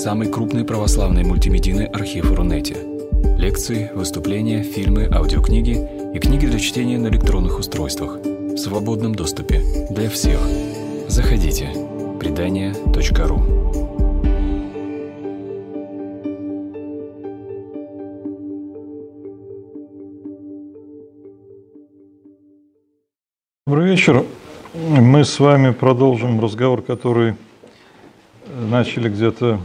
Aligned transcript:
самый 0.00 0.28
крупный 0.28 0.64
православный 0.64 1.24
мультимедийный 1.24 1.84
архив 1.84 2.32
Рунете. 2.32 2.74
Лекции, 3.36 3.90
выступления, 3.94 4.62
фильмы, 4.62 5.06
аудиокниги 5.12 5.76
и 6.14 6.18
книги 6.18 6.46
для 6.46 6.58
чтения 6.58 6.96
на 6.96 7.08
электронных 7.08 7.58
устройствах 7.58 8.16
в 8.24 8.56
свободном 8.56 9.14
доступе 9.14 9.60
для 9.90 10.08
всех. 10.08 10.40
Заходите. 11.06 11.68
Предания.ру 12.18 13.42
Добрый 23.66 23.90
вечер. 23.90 24.24
Мы 24.72 25.26
с 25.26 25.38
вами 25.38 25.72
продолжим 25.72 26.40
разговор, 26.40 26.80
который 26.80 27.34
начали 28.60 29.08
где-то 29.08 29.60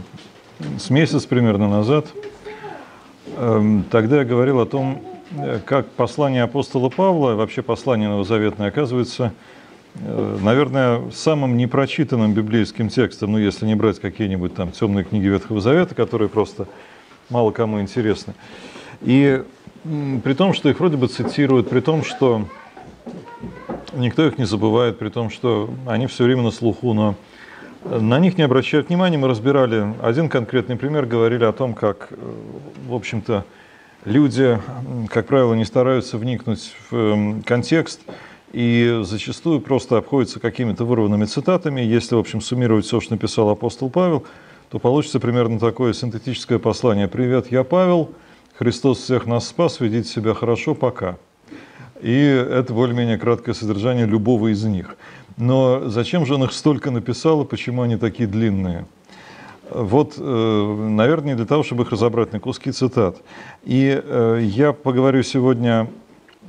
с 0.78 0.90
месяц 0.90 1.26
примерно 1.26 1.68
назад. 1.68 2.06
Эм, 3.36 3.84
тогда 3.90 4.18
я 4.18 4.24
говорил 4.24 4.60
о 4.60 4.66
том, 4.66 5.02
э, 5.32 5.60
как 5.64 5.88
послание 5.90 6.42
апостола 6.42 6.88
Павла, 6.88 7.34
вообще 7.34 7.62
послание 7.62 8.08
Новозаветное, 8.08 8.68
оказывается, 8.68 9.32
э, 9.96 10.38
наверное, 10.42 11.10
самым 11.10 11.56
непрочитанным 11.56 12.32
библейским 12.32 12.88
текстом, 12.88 13.32
ну, 13.32 13.38
если 13.38 13.66
не 13.66 13.74
брать 13.74 14.00
какие-нибудь 14.00 14.54
там 14.54 14.72
темные 14.72 15.04
книги 15.04 15.26
Ветхого 15.26 15.60
Завета, 15.60 15.94
которые 15.94 16.28
просто 16.28 16.66
мало 17.28 17.50
кому 17.50 17.80
интересны. 17.80 18.34
И 19.02 19.42
при 19.84 20.34
том, 20.34 20.54
что 20.54 20.68
их 20.68 20.80
вроде 20.80 20.96
бы 20.96 21.08
цитируют, 21.08 21.68
при 21.68 21.80
том, 21.80 22.02
что 22.02 22.46
никто 23.94 24.26
их 24.26 24.38
не 24.38 24.46
забывает, 24.46 24.98
при 24.98 25.10
том, 25.10 25.30
что 25.30 25.70
они 25.86 26.06
все 26.06 26.24
время 26.24 26.42
на 26.42 26.50
слуху, 26.50 26.92
но 26.92 27.14
на 27.90 28.18
них 28.18 28.36
не 28.36 28.44
обращают 28.44 28.88
внимания. 28.88 29.18
Мы 29.18 29.28
разбирали 29.28 29.94
один 30.02 30.28
конкретный 30.28 30.76
пример, 30.76 31.06
говорили 31.06 31.44
о 31.44 31.52
том, 31.52 31.74
как, 31.74 32.08
э, 32.10 32.16
в 32.88 32.94
общем-то, 32.94 33.44
люди, 34.04 34.58
как 35.08 35.26
правило, 35.26 35.54
не 35.54 35.64
стараются 35.64 36.18
вникнуть 36.18 36.74
в 36.90 36.96
эм, 36.96 37.42
контекст 37.42 38.00
и 38.52 39.00
зачастую 39.02 39.60
просто 39.60 39.98
обходятся 39.98 40.40
какими-то 40.40 40.84
вырванными 40.84 41.24
цитатами. 41.24 41.80
Если, 41.80 42.14
в 42.14 42.18
общем, 42.18 42.40
суммировать 42.40 42.86
все, 42.86 43.00
что 43.00 43.14
написал 43.14 43.50
апостол 43.50 43.90
Павел, 43.90 44.24
то 44.70 44.78
получится 44.78 45.20
примерно 45.20 45.58
такое 45.58 45.92
синтетическое 45.92 46.58
послание. 46.58 47.08
«Привет, 47.08 47.52
я 47.52 47.62
Павел, 47.64 48.10
Христос 48.58 48.98
всех 48.98 49.26
нас 49.26 49.48
спас, 49.48 49.80
ведите 49.80 50.08
себя 50.08 50.34
хорошо, 50.34 50.74
пока». 50.74 51.16
И 52.02 52.12
это 52.12 52.74
более-менее 52.74 53.16
краткое 53.16 53.54
содержание 53.54 54.06
любого 54.06 54.52
из 54.52 54.62
них. 54.64 54.96
Но 55.36 55.88
зачем 55.88 56.24
же 56.24 56.34
он 56.34 56.44
их 56.44 56.52
столько 56.52 56.90
написал 56.90 57.42
и 57.42 57.46
почему 57.46 57.82
они 57.82 57.96
такие 57.96 58.28
длинные? 58.28 58.86
Вот, 59.68 60.14
э, 60.16 60.88
наверное, 60.90 61.34
для 61.34 61.44
того, 61.44 61.62
чтобы 61.62 61.82
их 61.82 61.90
разобрать 61.90 62.32
на 62.32 62.40
куски 62.40 62.70
цитат. 62.70 63.16
И 63.64 64.00
э, 64.02 64.38
я 64.42 64.72
поговорю 64.72 65.22
сегодня 65.22 65.90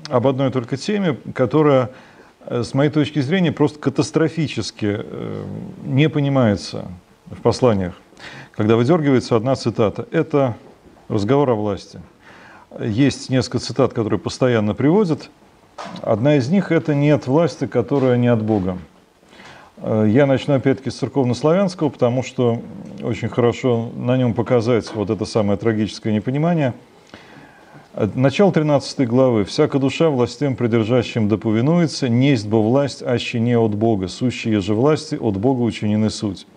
об 0.08 0.27
одной 0.27 0.52
только 0.52 0.77
теме, 0.77 1.17
которая, 1.33 1.89
э, 2.45 2.63
с 2.63 2.73
моей 2.73 2.91
точки 2.91 3.19
зрения, 3.19 3.52
просто 3.52 3.80
катастрофически 3.80 5.02
не 5.83 6.09
понимается 6.09 6.85
в 7.25 7.41
посланиях. 7.41 7.95
Когда 8.52 8.75
выдергивается 8.75 9.35
одна 9.35 9.55
цитата, 9.55 10.08
это 10.11 10.55
разговор 11.09 11.49
о 11.49 11.55
власти. 11.55 11.99
Есть 12.80 13.30
несколько 13.30 13.59
цитат, 13.59 13.93
которые 13.93 14.19
постоянно 14.19 14.75
приводят, 14.75 15.30
Одна 16.02 16.36
из 16.38 16.50
них– 16.50 16.72
это 16.73 16.95
«нет 16.95 17.28
власти, 17.28 17.67
которая 17.67 18.17
не 18.17 18.28
от 18.28 18.44
Бога». 18.44 18.78
Э, 19.78 20.08
я 20.09 20.25
начну 20.25 20.56
опять-таки 20.56 20.89
с 20.89 20.95
церковнославянского, 20.95 21.89
потому 21.89 22.23
что 22.23 22.61
очень 23.02 23.30
хорошо 23.30 23.92
на 23.95 24.17
нем 24.17 24.33
показать 24.33 24.94
вот 24.94 25.09
это 25.09 25.25
самое 25.25 25.58
трагическое 25.58 26.14
непонимание. 26.14 26.73
Э, 27.93 28.10
начало 28.15 28.52
13 28.52 29.08
главы. 29.08 29.45
«Всяка 29.45 29.80
душа 29.80 30.10
властям 30.10 30.55
придержащим 30.55 31.27
да 31.30 31.38
повинуется, 31.38 32.09
несть 32.09 32.48
бо 32.48 32.58
власть, 32.58 33.04
аще 33.04 33.39
не 33.39 33.58
от 33.58 33.76
Бога, 33.76 34.08
сущие 34.08 34.61
же 34.61 34.73
власти 34.73 35.15
от 35.15 35.38
Бога 35.38 35.61
учинены 35.61 36.09
суть». 36.09 36.48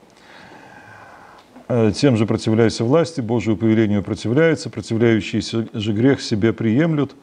Э, 1.68 1.92
тем 1.94 2.16
же 2.16 2.24
противляйся 2.24 2.84
власти, 2.84 3.20
Божию 3.20 3.56
повелению 3.56 4.02
противляется, 4.02 4.70
противляющиеся 4.70 5.68
же 5.72 5.92
грех 5.92 6.22
себе 6.22 6.52
приемлют– 6.52 7.12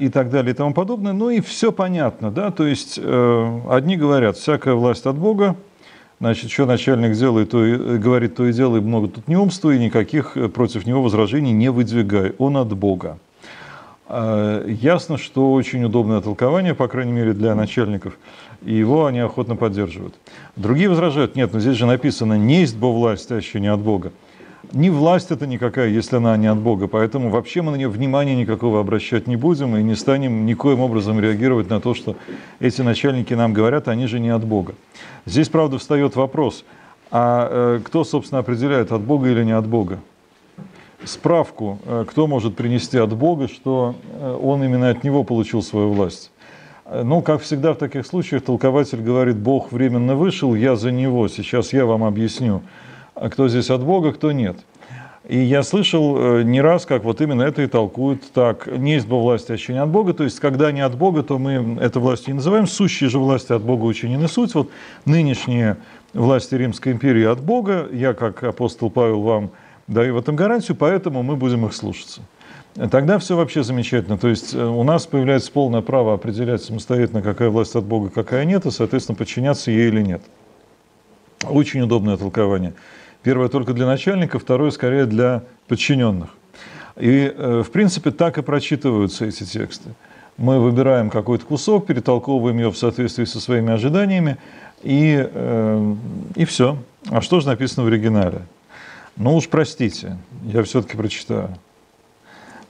и 0.00 0.08
так 0.08 0.30
далее 0.30 0.52
и 0.52 0.54
тому 0.54 0.74
подобное. 0.74 1.12
Ну 1.12 1.30
и 1.30 1.40
все 1.40 1.70
понятно, 1.70 2.30
да, 2.30 2.50
то 2.50 2.66
есть 2.66 2.98
э, 3.00 3.60
одни 3.68 3.96
говорят, 3.96 4.36
всякая 4.36 4.74
власть 4.74 5.06
от 5.06 5.16
Бога, 5.16 5.54
значит, 6.18 6.50
что 6.50 6.66
начальник 6.66 7.12
делает, 7.12 7.50
то 7.50 7.64
и, 7.64 7.72
э, 7.72 7.96
говорит, 7.98 8.34
то 8.34 8.46
и 8.46 8.52
делай, 8.52 8.80
много 8.80 9.08
тут 9.08 9.28
не 9.28 9.36
умства, 9.36 9.70
и 9.70 9.78
никаких 9.78 10.36
против 10.52 10.86
него 10.86 11.02
возражений 11.02 11.52
не 11.52 11.70
выдвигай, 11.70 12.34
он 12.38 12.56
от 12.56 12.76
Бога. 12.76 13.18
Ясно, 14.08 15.18
что 15.18 15.52
очень 15.52 15.84
удобное 15.84 16.20
толкование, 16.20 16.74
по 16.74 16.88
крайней 16.88 17.12
мере, 17.12 17.32
для 17.32 17.54
начальников, 17.54 18.18
и 18.60 18.74
его 18.74 19.06
они 19.06 19.20
охотно 19.20 19.54
поддерживают. 19.54 20.16
Другие 20.56 20.88
возражают, 20.88 21.36
нет, 21.36 21.52
но 21.52 21.60
здесь 21.60 21.76
же 21.76 21.86
написано 21.86 22.36
«не 22.36 22.62
есть 22.62 22.76
бо 22.76 22.86
власть, 22.86 23.30
а 23.30 23.36
еще 23.36 23.60
не 23.60 23.68
от 23.68 23.78
Бога» 23.78 24.10
не 24.72 24.90
власть 24.90 25.30
это 25.30 25.46
никакая, 25.46 25.88
если 25.88 26.16
она 26.16 26.36
не 26.36 26.46
от 26.46 26.58
Бога. 26.58 26.86
Поэтому 26.86 27.30
вообще 27.30 27.62
мы 27.62 27.72
на 27.72 27.76
нее 27.76 27.88
внимания 27.88 28.34
никакого 28.36 28.80
обращать 28.80 29.26
не 29.26 29.36
будем 29.36 29.76
и 29.76 29.82
не 29.82 29.94
станем 29.94 30.46
никоим 30.46 30.80
образом 30.80 31.20
реагировать 31.20 31.68
на 31.70 31.80
то, 31.80 31.94
что 31.94 32.16
эти 32.60 32.82
начальники 32.82 33.34
нам 33.34 33.52
говорят, 33.52 33.88
они 33.88 34.06
же 34.06 34.20
не 34.20 34.30
от 34.30 34.44
Бога. 34.44 34.74
Здесь, 35.26 35.48
правда, 35.48 35.78
встает 35.78 36.16
вопрос, 36.16 36.64
а 37.10 37.48
э, 37.50 37.80
кто, 37.84 38.04
собственно, 38.04 38.40
определяет, 38.40 38.92
от 38.92 39.02
Бога 39.02 39.28
или 39.28 39.44
не 39.44 39.52
от 39.52 39.66
Бога? 39.66 40.00
Справку, 41.04 41.78
э, 41.84 42.04
кто 42.08 42.26
может 42.26 42.56
принести 42.56 42.98
от 42.98 43.14
Бога, 43.16 43.48
что 43.48 43.96
э, 44.12 44.38
он 44.42 44.62
именно 44.62 44.90
от 44.90 45.04
него 45.04 45.24
получил 45.24 45.62
свою 45.62 45.92
власть? 45.92 46.30
Ну, 46.92 47.22
как 47.22 47.40
всегда 47.42 47.72
в 47.72 47.76
таких 47.76 48.04
случаях, 48.04 48.42
толкователь 48.42 49.00
говорит, 49.00 49.36
Бог 49.36 49.70
временно 49.70 50.16
вышел, 50.16 50.56
я 50.56 50.74
за 50.74 50.90
него, 50.90 51.28
сейчас 51.28 51.72
я 51.72 51.86
вам 51.86 52.02
объясню. 52.02 52.62
А 53.14 53.28
кто 53.28 53.48
здесь 53.48 53.70
от 53.70 53.82
Бога, 53.82 54.12
кто 54.12 54.32
нет. 54.32 54.56
И 55.28 55.38
я 55.38 55.62
слышал 55.62 56.16
э, 56.18 56.42
не 56.42 56.60
раз, 56.60 56.86
как 56.86 57.04
вот 57.04 57.20
именно 57.20 57.42
это 57.42 57.62
и 57.62 57.66
толкуют 57.66 58.32
так. 58.32 58.66
Не 58.66 58.94
есть 58.94 59.06
бы 59.06 59.20
власти, 59.20 59.52
а 59.72 59.82
от 59.82 59.88
Бога. 59.88 60.12
То 60.12 60.24
есть, 60.24 60.40
когда 60.40 60.72
не 60.72 60.80
от 60.80 60.96
Бога, 60.96 61.22
то 61.22 61.38
мы 61.38 61.78
это 61.80 62.00
властью 62.00 62.30
не 62.30 62.38
называем. 62.38 62.66
Сущие 62.66 63.08
же 63.08 63.18
власти 63.18 63.52
от 63.52 63.62
Бога 63.62 63.84
учинены 63.84 64.26
суть. 64.26 64.54
Вот 64.54 64.70
нынешние 65.04 65.76
власти 66.14 66.54
Римской 66.54 66.92
империи 66.92 67.24
от 67.24 67.40
Бога. 67.40 67.88
Я, 67.92 68.14
как 68.14 68.42
апостол 68.42 68.90
Павел, 68.90 69.20
вам 69.20 69.50
даю 69.86 70.14
в 70.14 70.18
этом 70.18 70.36
гарантию, 70.36 70.76
поэтому 70.76 71.22
мы 71.22 71.36
будем 71.36 71.66
их 71.66 71.74
слушаться. 71.74 72.22
Тогда 72.90 73.18
все 73.18 73.36
вообще 73.36 73.62
замечательно. 73.62 74.16
То 74.16 74.28
есть 74.28 74.54
э, 74.54 74.64
у 74.64 74.82
нас 74.84 75.06
появляется 75.06 75.52
полное 75.52 75.80
право 75.80 76.14
определять 76.14 76.62
самостоятельно, 76.62 77.20
какая 77.20 77.50
власть 77.50 77.74
от 77.74 77.84
Бога, 77.84 78.10
какая 78.10 78.44
нет, 78.44 78.66
и, 78.66 78.70
соответственно, 78.70 79.16
подчиняться 79.16 79.70
ей 79.70 79.88
или 79.88 80.02
нет. 80.02 80.22
Очень 81.48 81.82
удобное 81.82 82.16
толкование. 82.16 82.74
Первое 83.22 83.48
только 83.48 83.74
для 83.74 83.86
начальника, 83.86 84.38
второе 84.38 84.70
скорее 84.70 85.04
для 85.04 85.42
подчиненных. 85.68 86.30
И, 86.96 87.32
э, 87.34 87.62
в 87.64 87.70
принципе, 87.70 88.10
так 88.10 88.38
и 88.38 88.42
прочитываются 88.42 89.26
эти 89.26 89.44
тексты. 89.44 89.90
Мы 90.38 90.58
выбираем 90.58 91.10
какой-то 91.10 91.44
кусок, 91.44 91.86
перетолковываем 91.86 92.56
ее 92.56 92.70
в 92.70 92.78
соответствии 92.78 93.24
со 93.24 93.40
своими 93.40 93.72
ожиданиями, 93.72 94.38
и, 94.82 95.28
э, 95.30 95.94
и 96.34 96.44
все. 96.46 96.78
А 97.10 97.20
что 97.20 97.40
же 97.40 97.46
написано 97.46 97.84
в 97.84 97.88
оригинале? 97.88 98.40
Ну 99.16 99.36
уж 99.36 99.48
простите, 99.48 100.16
я 100.44 100.62
все-таки 100.62 100.96
прочитаю. 100.96 101.50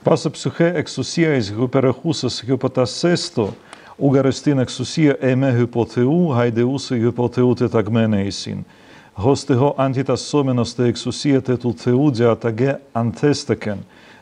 Паса 0.03 0.29
псухе 0.29 0.73
ексусия 0.77 1.37
из 1.37 1.49
гуперахусас 1.51 2.43
гипотасесто, 2.43 3.53
угарестин 3.97 4.59
ексусия 4.59 5.17
эме 5.21 5.57
гипотеу, 5.57 6.29
гайдеуса 6.29 6.97
гипотеу 6.97 7.55
тетагменейсин– 7.55 8.65
Hostého 9.20 9.74
antitas 9.78 10.30
te 10.76 10.88
exousia 10.88 11.40
tetul 11.40 11.72
theudia 11.72 12.36
tage 12.36 12.76
antesteken, 12.94 13.78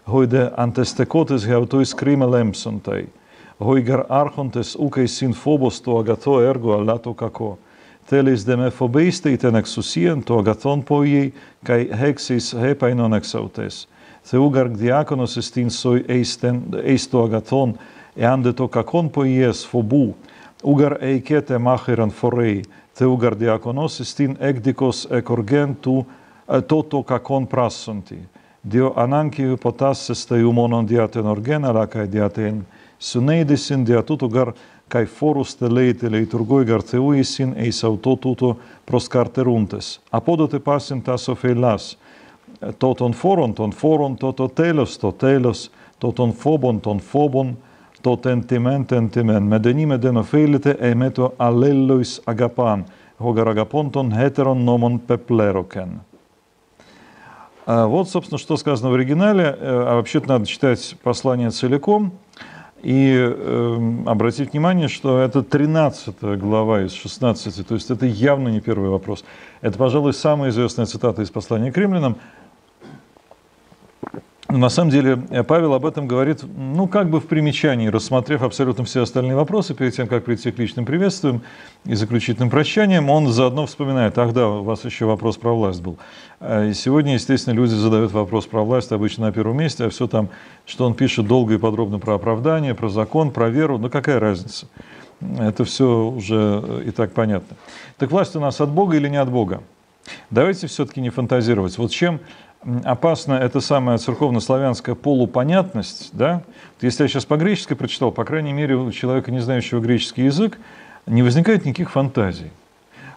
hoide 0.06 0.50
antestekotes 0.56 1.46
geautois 1.46 1.94
crime 1.94 2.26
lemsontei, 2.26 3.08
hoigar 3.58 4.06
archontes 4.08 4.76
uke 4.78 5.08
sin 5.08 5.32
phobos 5.32 5.80
to 5.80 5.98
agato 5.98 6.40
ergo 6.40 6.74
allato 6.74 7.14
kako, 7.14 7.58
telis 8.06 8.44
de 8.44 8.56
me 8.56 8.70
phobeiste 8.70 9.32
iten 9.32 9.56
exousien 9.56 10.22
to 10.22 10.38
agaton 10.38 10.82
poiei, 10.82 11.32
kai 11.64 11.88
hexis 11.90 12.52
hepainon 12.52 13.14
exautes. 13.14 13.88
Theugar 14.24 14.68
diakonos 14.68 15.36
estin 15.36 15.70
soi 15.70 16.04
eisten, 16.08 16.62
eisto 16.84 17.24
agaton, 17.24 17.74
e 18.16 18.24
ande 18.24 18.52
to 18.52 18.68
kakon 18.68 19.10
poies 19.10 19.66
phobu, 19.66 20.14
ugar 20.62 20.98
eikete 21.02 21.58
macheran 21.58 22.10
forei, 22.10 22.62
Θεούγαρ 22.87 22.87
Θεουγαρδιακονός 22.99 23.99
στην 24.03 24.35
έκδικος 24.39 25.05
εκοργέντου 25.05 26.05
τότο 26.65 27.03
κακόν 27.03 27.47
πράσοντι. 27.47 28.27
Dio 28.71 28.93
ananci 28.93 29.53
potasses 29.63 30.25
te 30.27 30.35
humonon 30.43 30.85
diaten 30.85 31.25
orgenera 31.25 31.87
cae 31.87 32.07
diaten 32.11 32.65
suneidisin 32.97 33.83
dia 33.85 34.01
tuto 34.03 34.27
gar 34.27 34.49
cae 34.91 35.05
forus 35.05 35.55
te 35.55 35.67
leite 35.75 36.09
leiturgoi 36.09 36.65
gar 36.65 36.83
theuisin 36.83 37.53
eis 37.63 37.83
auto 37.83 38.15
tuto 38.15 38.57
proscarteruntes. 38.85 39.99
Apodote 40.11 40.59
pasin 40.59 41.01
tas 41.01 41.29
ofeilas, 41.29 41.97
toton 42.77 43.13
foron, 43.13 43.53
ton 43.53 43.71
foron, 43.71 44.17
toto 44.17 44.47
telos, 44.47 44.97
to 44.97 45.11
telos, 45.11 45.71
toton 45.99 46.31
phobon, 46.41 46.79
ton 46.79 46.99
phobon, 46.99 47.55
фобон, 48.03 48.17
тон 48.21 48.21
фобон, 48.21 48.21
тот 48.21 48.25
ентимен, 48.25 48.85
тентимен. 48.85 49.49
Медени 49.49 49.85
медено 49.85 50.23
фейлите 50.23 50.77
эмето 50.81 51.33
аллеллоис 51.37 52.21
агапан, 52.25 52.85
гогар 53.19 53.47
агапонтон 53.47 54.11
хетерон 54.11 54.65
номон 54.65 54.99
пеплерокен. 54.99 56.01
Вот, 57.65 58.09
собственно, 58.09 58.39
что 58.39 58.57
сказано 58.57 58.89
в 58.89 58.93
оригинале. 58.95 59.55
А 59.61 59.95
вообще-то 59.95 60.27
надо 60.27 60.45
читать 60.45 60.95
послание 61.03 61.51
целиком. 61.51 62.11
И 62.83 63.13
э, 63.13 64.03
обратить 64.05 64.53
внимание, 64.53 64.87
что 64.87 65.19
это 65.19 65.43
13 65.43 66.39
глава 66.39 66.83
из 66.83 66.93
16, 66.93 67.67
то 67.67 67.73
есть 67.75 67.91
это 67.91 68.05
явно 68.05 68.47
не 68.47 68.61
первый 68.61 68.89
вопрос. 68.89 69.25
Это, 69.61 69.77
пожалуй, 69.77 70.13
самая 70.13 70.49
известная 70.49 70.85
цитата 70.85 71.21
из 71.21 71.29
послания 71.29 71.73
к 71.73 71.77
римлянам. 71.77 72.15
На 74.49 74.69
самом 74.69 74.89
деле 74.89 75.15
Павел 75.47 75.75
об 75.75 75.85
этом 75.85 76.07
говорит, 76.07 76.43
ну, 76.43 76.87
как 76.87 77.11
бы 77.11 77.19
в 77.19 77.27
примечании, 77.27 77.87
рассмотрев 77.87 78.41
абсолютно 78.41 78.83
все 78.83 79.03
остальные 79.03 79.35
вопросы, 79.35 79.75
перед 79.75 79.95
тем, 79.95 80.07
как 80.07 80.25
прийти 80.25 80.51
к 80.51 80.57
личным 80.57 80.85
приветствиям 80.85 81.43
и 81.85 81.93
заключительным 81.93 82.49
прощаниям, 82.49 83.11
он 83.11 83.27
заодно 83.27 83.67
вспоминает, 83.67 84.17
ах 84.17 84.33
да, 84.33 84.47
у 84.47 84.63
вас 84.63 84.85
еще 84.85 85.05
вопрос 85.05 85.37
про 85.37 85.53
власть 85.53 85.83
был. 85.83 85.99
А, 86.39 86.65
и 86.65 86.73
сегодня, 86.73 87.13
естественно, 87.13 87.53
люди 87.53 87.75
задают 87.75 88.11
вопрос 88.11 88.47
про 88.47 88.63
власть 88.63 88.91
обычно 88.91 89.27
на 89.27 89.31
первом 89.31 89.55
месте, 89.55 89.85
а 89.85 89.89
все 89.91 90.07
там, 90.07 90.29
что 90.65 90.87
он 90.87 90.95
пишет 90.95 91.27
долго 91.27 91.53
и 91.53 91.57
подробно 91.59 91.99
про 91.99 92.15
оправдание, 92.15 92.73
про 92.73 92.89
закон, 92.89 93.29
про 93.29 93.49
веру, 93.49 93.77
ну 93.77 93.87
какая 93.91 94.19
разница? 94.19 94.65
Это 95.37 95.63
все 95.63 96.07
уже 96.07 96.83
и 96.87 96.89
так 96.89 97.11
понятно. 97.11 97.55
Так 97.99 98.09
власть 98.09 98.35
у 98.35 98.39
нас 98.39 98.59
от 98.61 98.69
Бога 98.69 98.95
или 98.95 99.09
не 99.09 99.17
от 99.17 99.29
Бога? 99.29 99.61
Давайте 100.31 100.65
все-таки 100.65 101.01
не 101.01 101.11
фантазировать. 101.11 101.77
Вот 101.77 101.91
чем 101.91 102.19
опасна 102.83 103.33
эта 103.33 103.61
самая 103.61 103.97
церковно-славянская 103.97 104.95
полупонятность, 104.95 106.09
да? 106.13 106.43
Если 106.81 107.03
я 107.03 107.09
сейчас 107.09 107.25
по-гречески 107.25 107.73
прочитал, 107.73 108.11
по 108.11 108.25
крайней 108.25 108.53
мере, 108.53 108.75
у 108.75 108.91
человека, 108.91 109.31
не 109.31 109.39
знающего 109.39 109.79
греческий 109.79 110.23
язык, 110.23 110.59
не 111.05 111.23
возникает 111.23 111.65
никаких 111.65 111.91
фантазий. 111.91 112.51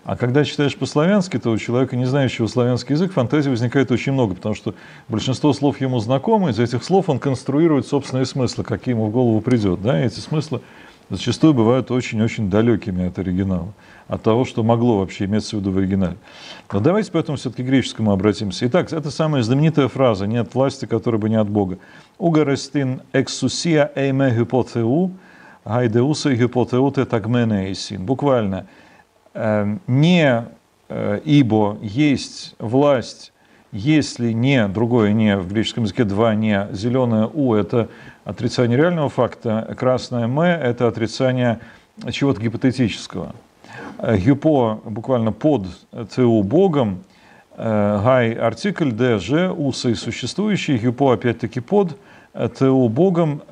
А 0.04 0.16
когда 0.16 0.44
читаешь 0.44 0.76
по-славянски, 0.76 1.38
то 1.38 1.50
у 1.50 1.58
человека, 1.58 1.94
не 1.94 2.06
знающего 2.06 2.48
славянский 2.48 2.94
язык, 2.94 3.12
фантазий 3.12 3.50
возникает 3.50 3.92
очень 3.92 4.12
много, 4.12 4.34
потому 4.34 4.54
что 4.54 4.74
большинство 5.08 5.52
слов 5.52 5.80
ему 5.80 6.00
знакомы, 6.00 6.50
из 6.50 6.58
этих 6.58 6.82
слов 6.82 7.08
он 7.08 7.20
конструирует 7.20 7.86
собственные 7.86 8.26
смыслы, 8.26 8.64
какие 8.64 8.94
ему 8.94 9.06
в 9.06 9.10
голову 9.10 9.40
придет. 9.40 9.80
Да? 9.80 10.02
И 10.02 10.06
эти 10.06 10.18
смыслы 10.18 10.60
зачастую 11.08 11.54
бывают 11.54 11.92
очень-очень 11.92 12.50
далекими 12.50 13.06
от 13.06 13.18
оригинала, 13.18 13.72
от 14.08 14.22
того, 14.22 14.44
что 14.44 14.62
могло 14.62 14.98
вообще 14.98 15.24
иметься 15.24 15.56
в 15.56 15.60
виду 15.60 15.72
в 15.72 15.78
оригинале. 15.78 16.16
Но 16.72 16.80
давайте 16.80 17.10
поэтому 17.12 17.36
все-таки 17.36 17.62
к 17.62 17.66
греческому 17.66 18.12
обратимся. 18.12 18.66
Итак, 18.66 18.92
это 18.92 19.10
самая 19.10 19.42
знаменитая 19.42 19.88
фраза 19.88 20.26
«нет 20.26 20.54
власти, 20.54 20.86
которая 20.86 21.20
бы 21.20 21.28
не 21.28 21.36
от 21.36 21.48
Бога». 21.48 21.78
«Угарестин 22.18 23.02
эксусия 23.12 23.90
эйме 23.94 24.30
гипотеу, 24.30 25.12
гайдеуса 25.64 26.34
гипотеуте 26.34 27.04
тагмене 27.04 27.68
эйсин». 27.68 28.04
Буквально– 28.04 28.66
Эм, 29.34 29.80
не 29.86 30.44
э, 30.90 31.20
ибо 31.24 31.78
есть 31.80 32.54
власть, 32.58 33.32
если 33.70 34.32
не, 34.32 34.68
другое 34.68 35.12
не, 35.12 35.38
в 35.38 35.48
греческом 35.50 35.84
языке 35.84 36.04
два 36.04 36.34
не, 36.34 36.68
зеленое 36.72 37.30
у– 37.32 37.54
это 37.54 37.88
отрицание 38.24 38.76
реального 38.76 39.08
факта, 39.08 39.74
красное 39.78 40.24
м– 40.24 40.40
это 40.40 40.86
отрицание 40.86 41.60
чего-то 42.10 42.42
гипотетического. 42.42 43.34
Гюпо 43.98 44.80
буквально 44.84 45.32
под 45.32 45.66
ЦУ 46.10 46.42
Богом, 46.42 47.04
гай 47.56 48.32
артикль, 48.32 48.90
д, 48.90 49.18
ж, 49.18 49.50
усы 49.50 49.94
существующий, 49.94 50.78
гюпо 50.78 51.12
опять-таки 51.12 51.60
под 51.60 51.96
ТУ 52.58 52.88
Богом, 52.88 53.42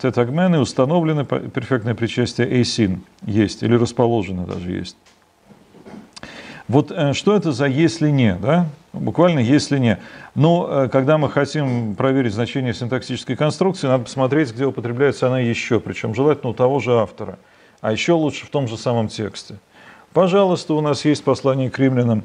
тетагмены 0.00 0.60
установлены 0.60 1.24
перфектное 1.24 1.94
причастие 1.94 2.48
эйсин 2.48 3.02
есть, 3.22 3.62
или 3.62 3.74
расположено 3.74 4.46
даже 4.46 4.72
есть. 4.72 4.96
Вот 6.68 6.92
э, 6.92 7.14
что 7.14 7.34
это 7.34 7.52
за 7.52 7.66
«если 7.66 8.10
не», 8.10 8.34
да? 8.34 8.66
Буквально 8.92 9.38
«если 9.38 9.78
не». 9.78 9.98
Но 10.34 10.68
э, 10.70 10.88
когда 10.90 11.16
мы 11.16 11.30
хотим 11.30 11.94
проверить 11.94 12.34
значение 12.34 12.74
синтаксической 12.74 13.36
конструкции, 13.36 13.86
надо 13.86 14.04
посмотреть, 14.04 14.52
где 14.52 14.66
употребляется 14.66 15.28
она 15.28 15.40
еще, 15.40 15.80
причем 15.80 16.14
желательно 16.14 16.50
у 16.50 16.54
того 16.54 16.78
же 16.78 16.92
автора, 16.92 17.38
а 17.80 17.92
еще 17.92 18.12
лучше 18.12 18.46
в 18.46 18.50
том 18.50 18.68
же 18.68 18.76
самом 18.76 19.08
тексте. 19.08 19.56
Пожалуйста, 20.12 20.74
у 20.74 20.80
нас 20.80 21.04
есть 21.04 21.24
послание 21.24 21.70
к 21.70 21.78
римлянам 21.78 22.24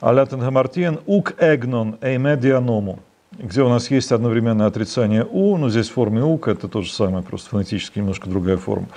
«Алятен 0.00 0.40
гамартиен 0.40 1.00
ук 1.06 1.34
эгнон 1.38 1.98
эймедианому» 2.00 3.00
где 3.38 3.62
у 3.62 3.68
нас 3.68 3.90
есть 3.90 4.10
одновременно 4.10 4.66
отрицание 4.66 5.26
«у», 5.30 5.56
но 5.56 5.70
здесь 5.70 5.88
в 5.88 5.92
форме 5.92 6.22
«ук» 6.22 6.48
это 6.48 6.66
то 6.68 6.82
же 6.82 6.90
самое, 6.90 7.22
просто 7.22 7.50
фонетически 7.50 7.98
немножко 7.98 8.28
другая 8.28 8.56
форма. 8.56 8.88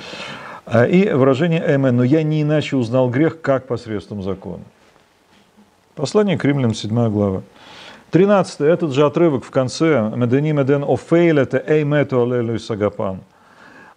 А, 0.66 0.86
и 0.86 1.12
выражение 1.12 1.62
«эмен», 1.62 1.96
но 1.96 2.04
я 2.04 2.24
не 2.24 2.42
иначе 2.42 2.76
узнал 2.76 3.10
грех, 3.10 3.42
как 3.42 3.68
посредством 3.68 4.24
закона. 4.24 4.64
Послание 5.96 6.38
к 6.38 6.46
римлянам, 6.46 6.74
7 6.74 7.10
глава. 7.12 7.44
13. 8.12 8.62
Этот 8.62 8.94
же 8.94 9.06
отрывок 9.06 9.44
в 9.46 9.52
конце. 9.52 10.12
«Медени 10.16 10.52
меден 10.52 10.84
офейлете 10.84 11.64
эймету 11.66 12.24
алелю 12.24 12.60
сагапан». 12.60 13.22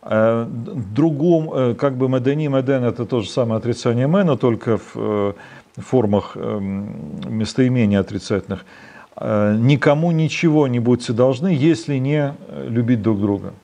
А, 0.06 0.47
другом, 0.47 1.51
э, 1.55 1.75
как 1.75 1.97
бы 1.97 2.11
медени 2.11 2.49
меден, 2.49 2.85
это 2.85 3.06
то 3.06 3.23
же 3.23 3.31
самое 3.31 3.56
отрицание 3.56 4.06
мена, 4.06 4.37
только 4.37 4.77
в 4.77 4.93
э, 4.97 5.33
формах 5.77 6.37
эм, 6.37 6.95
местоимения 7.27 8.01
отрицательных. 8.01 8.67
Э, 9.17 9.56
никому 9.59 10.12
ничего 10.12 10.69
не 10.69 10.79
будьте 10.79 11.15
должны, 11.15 11.49
если 11.49 11.97
не 11.97 12.35
э, 12.37 12.67
любить 12.69 13.01
друг 13.01 13.19
друга. 13.19 13.55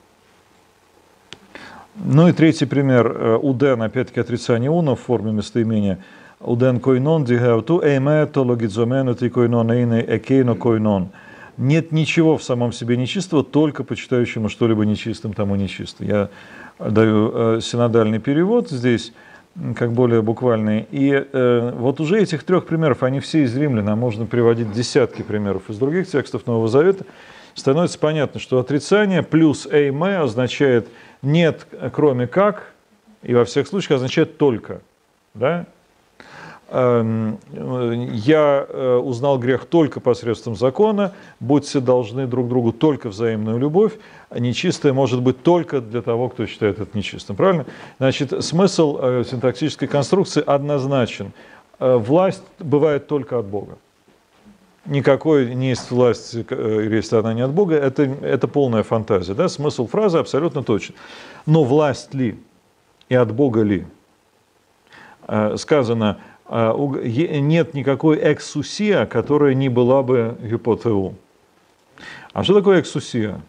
Ну 1.95 2.27
и 2.27 2.31
третий 2.31 2.65
пример. 2.65 3.15
Э, 3.15 3.35
Уден, 3.35 3.83
опять-таки, 3.83 4.19
отрицание 4.19 4.71
уна 4.71 4.95
в 4.95 4.99
форме 4.99 5.31
местоимения. 5.31 5.99
Уден 6.39 6.79
койнон 6.79 7.23
дигеуту 7.23 7.81
эйме 7.83 8.25
тологидзомену 8.25 9.13
ти 9.13 9.29
койнон 9.29 9.71
эйне 9.71 10.03
экейно 10.07 10.55
койнон. 10.55 11.09
Нет 11.61 11.91
ничего 11.91 12.37
в 12.37 12.43
самом 12.43 12.71
себе 12.71 12.97
нечистого, 12.97 13.43
только 13.43 13.83
почитающему 13.83 14.49
что-либо 14.49 14.83
нечистым 14.83 15.33
тому 15.33 15.55
нечисто. 15.55 16.03
Я 16.03 16.29
даю 16.79 17.61
синодальный 17.61 18.17
перевод 18.17 18.71
здесь 18.71 19.13
как 19.75 19.91
более 19.91 20.23
буквальные. 20.23 20.87
И 20.89 21.11
э, 21.11 21.71
вот 21.75 21.99
уже 21.99 22.19
этих 22.19 22.43
трех 22.43 22.65
примеров, 22.65 23.03
они 23.03 23.19
все 23.19 23.43
из 23.43 23.55
римлян, 23.55 23.87
а 23.89 23.95
можно 23.95 24.25
приводить 24.25 24.71
десятки 24.71 25.21
примеров 25.21 25.69
из 25.69 25.77
других 25.77 26.09
текстов 26.09 26.47
Нового 26.47 26.67
Завета, 26.67 27.05
становится 27.53 27.99
понятно, 27.99 28.39
что 28.39 28.57
отрицание 28.59 29.21
плюс 29.21 29.67
эйме 29.67 30.17
означает 30.17 30.87
нет, 31.21 31.67
кроме 31.93 32.25
как, 32.25 32.71
и 33.21 33.35
во 33.35 33.45
всех 33.45 33.67
случаях 33.67 33.97
означает 33.97 34.39
только. 34.39 34.81
Да? 35.35 35.67
Эм, 36.73 37.37
я 38.13 38.65
э, 38.65 38.95
узнал 38.95 39.37
грех 39.37 39.65
только 39.65 39.99
посредством 39.99 40.55
закона, 40.55 41.11
будьте 41.41 41.81
должны 41.81 42.27
друг 42.27 42.47
другу 42.47 42.71
только 42.71 43.09
взаимную 43.09 43.57
любовь, 43.57 43.91
а 44.29 44.39
нечистое 44.39 44.93
может 44.93 45.21
быть 45.21 45.43
только 45.43 45.81
для 45.81 46.01
того, 46.01 46.29
кто 46.29 46.45
считает 46.45 46.79
это 46.79 46.97
нечистым. 46.97 47.35
Правильно? 47.35 47.65
Значит, 47.97 48.41
смысл 48.41 48.97
э, 49.01 49.23
синтаксической 49.29 49.89
конструкции 49.89 50.41
однозначен. 50.45 51.33
Э, 51.79 51.97
власть 51.97 52.43
бывает 52.57 53.05
только 53.05 53.37
от 53.37 53.47
Бога. 53.47 53.77
Никакой 54.85 55.53
не 55.53 55.69
есть 55.69 55.91
власть, 55.91 56.33
если 56.33 57.17
она 57.17 57.33
не 57.33 57.41
от 57.41 57.51
Бога, 57.51 57.75
это, 57.75 58.03
это 58.03 58.47
полная 58.47 58.83
фантазия. 58.83 59.33
Да? 59.33 59.49
Смысл 59.49 59.87
фразы 59.87 60.19
абсолютно 60.19 60.63
точен. 60.63 60.95
Но 61.45 61.65
власть 61.65 62.13
ли 62.13 62.39
и 63.09 63.15
от 63.15 63.33
Бога 63.33 63.61
ли? 63.61 63.85
Сказано, 65.57 66.17
нет 66.51 67.73
никакой 67.73 68.19
эксусия, 68.33 69.05
которая 69.05 69.53
не 69.53 69.69
была 69.69 70.03
бы 70.03 70.37
гипотеу. 70.41 71.15
А 72.33 72.43
что 72.43 72.53
такое 72.53 72.81
эксусия? 72.81 73.41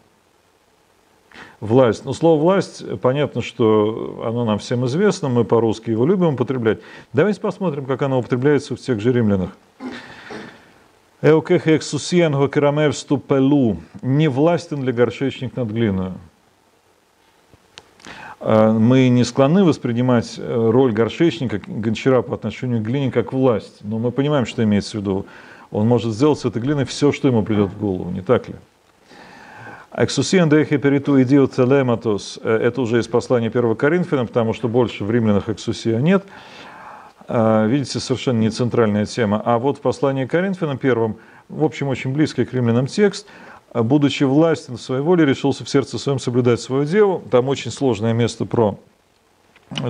Власть. 1.59 2.05
Ну, 2.05 2.13
слово 2.13 2.41
власть, 2.41 2.83
понятно, 2.99 3.41
что 3.41 4.23
оно 4.25 4.45
нам 4.45 4.59
всем 4.59 4.85
известно, 4.85 5.29
мы 5.29 5.43
по-русски 5.45 5.91
его 5.91 6.05
любим 6.05 6.33
употреблять. 6.33 6.79
Давайте 7.13 7.39
посмотрим, 7.39 7.85
как 7.85 8.01
оно 8.01 8.19
употребляется 8.19 8.75
в 8.75 8.79
тех 8.79 8.99
же 8.99 9.11
римлянах. 9.11 9.51
Эукех 11.21 11.67
эксусиен 11.67 12.33
гокерамевсту 12.33 13.17
пелу. 13.17 13.77
Не 14.01 14.27
властен 14.27 14.83
ли 14.83 14.91
горшечник 14.91 15.55
над 15.55 15.69
глиной? 15.69 16.11
А, 18.45 18.73
мы 18.73 19.07
не 19.07 19.23
склонны 19.23 19.63
воспринимать 19.63 20.35
э, 20.37 20.69
роль 20.69 20.91
горшечника, 20.91 21.61
гончара 21.65 22.21
по 22.21 22.35
отношению 22.35 22.81
к 22.81 22.83
глине 22.83 23.09
как 23.09 23.31
власть, 23.31 23.77
но 23.81 23.99
мы 23.99 24.11
понимаем, 24.11 24.45
что 24.45 24.61
имеется 24.63 24.97
в 24.97 25.01
виду. 25.01 25.25
Он 25.71 25.87
может 25.87 26.13
сделать 26.13 26.39
с 26.39 26.45
этой 26.45 26.61
глиной 26.61 26.83
все, 26.83 27.13
что 27.13 27.29
ему 27.29 27.43
придет 27.43 27.69
в 27.69 27.79
голову, 27.79 28.11
не 28.11 28.21
так 28.21 28.49
ли? 28.49 28.55
Эксусиан 29.95 30.49
дехе 30.49 30.77
периту 30.77 31.21
идио 31.21 31.45
целематос. 31.45 32.39
Э, 32.43 32.57
это 32.57 32.81
уже 32.81 32.99
из 32.99 33.07
послания 33.07 33.47
1 33.47 33.75
Коринфянам, 33.77 34.27
потому 34.27 34.51
что 34.51 34.67
больше 34.67 35.05
в 35.05 35.11
римлянах 35.11 35.47
эксусия 35.47 35.99
нет. 35.99 36.25
Э, 37.29 37.65
видите, 37.65 38.01
совершенно 38.01 38.39
не 38.39 38.49
центральная 38.49 39.05
тема. 39.05 39.41
А 39.45 39.57
вот 39.57 39.77
в 39.77 39.81
послании 39.81 40.25
Коринфянам 40.25 40.77
первым, 40.77 41.15
в 41.47 41.63
общем, 41.63 41.87
очень 41.87 42.11
близкий 42.11 42.43
к 42.43 42.53
римлянам 42.53 42.87
текст, 42.87 43.25
будучи 43.73 44.23
властен 44.23 44.77
в 44.77 44.81
своей 44.81 45.01
воле, 45.01 45.25
решился 45.25 45.65
в 45.65 45.69
сердце 45.69 45.97
своем 45.97 46.19
соблюдать 46.19 46.61
свое 46.61 46.85
дело. 46.85 47.21
Там 47.31 47.49
очень 47.49 47.71
сложное 47.71 48.13
место 48.13 48.45
про 48.45 48.77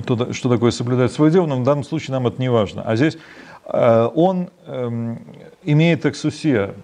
то, 0.06 0.32
что 0.32 0.48
такое 0.48 0.70
соблюдать 0.70 1.12
свое 1.12 1.30
дело, 1.30 1.46
но 1.46 1.56
в 1.56 1.64
данном 1.64 1.84
случае 1.84 2.12
нам 2.12 2.26
это 2.26 2.40
не 2.40 2.48
важно. 2.48 2.82
А 2.82 2.96
здесь 2.96 3.18
э, 3.66 4.08
он 4.14 4.48
эм, 4.66 5.20
имеет 5.62 6.06
эксусия, 6.06 6.74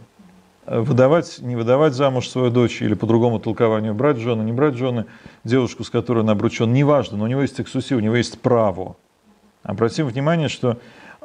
выдавать, 0.71 1.39
не 1.41 1.57
выдавать 1.57 1.95
замуж 1.95 2.29
свою 2.29 2.51
дочь 2.51 2.81
или 2.81 2.95
по 2.95 3.07
другому 3.07 3.41
толкованию 3.41 3.95
брать 3.95 4.19
жены, 4.19 4.43
не 4.43 4.53
брать 4.53 4.75
жены, 4.75 5.07
девушку, 5.43 5.83
с 5.83 5.91
которой 5.91 6.21
он 6.21 6.31
обручен, 6.31 6.73
неважно, 6.73 7.17
но 7.19 7.25
у 7.25 7.27
него 7.27 7.43
есть 7.43 7.61
эксусия, 7.61 7.97
у 7.97 8.01
него 8.01 8.15
есть 8.15 8.41
право. 8.41 8.97
Обратим 9.63 10.07
внимание, 10.07 10.49
что 10.49 10.79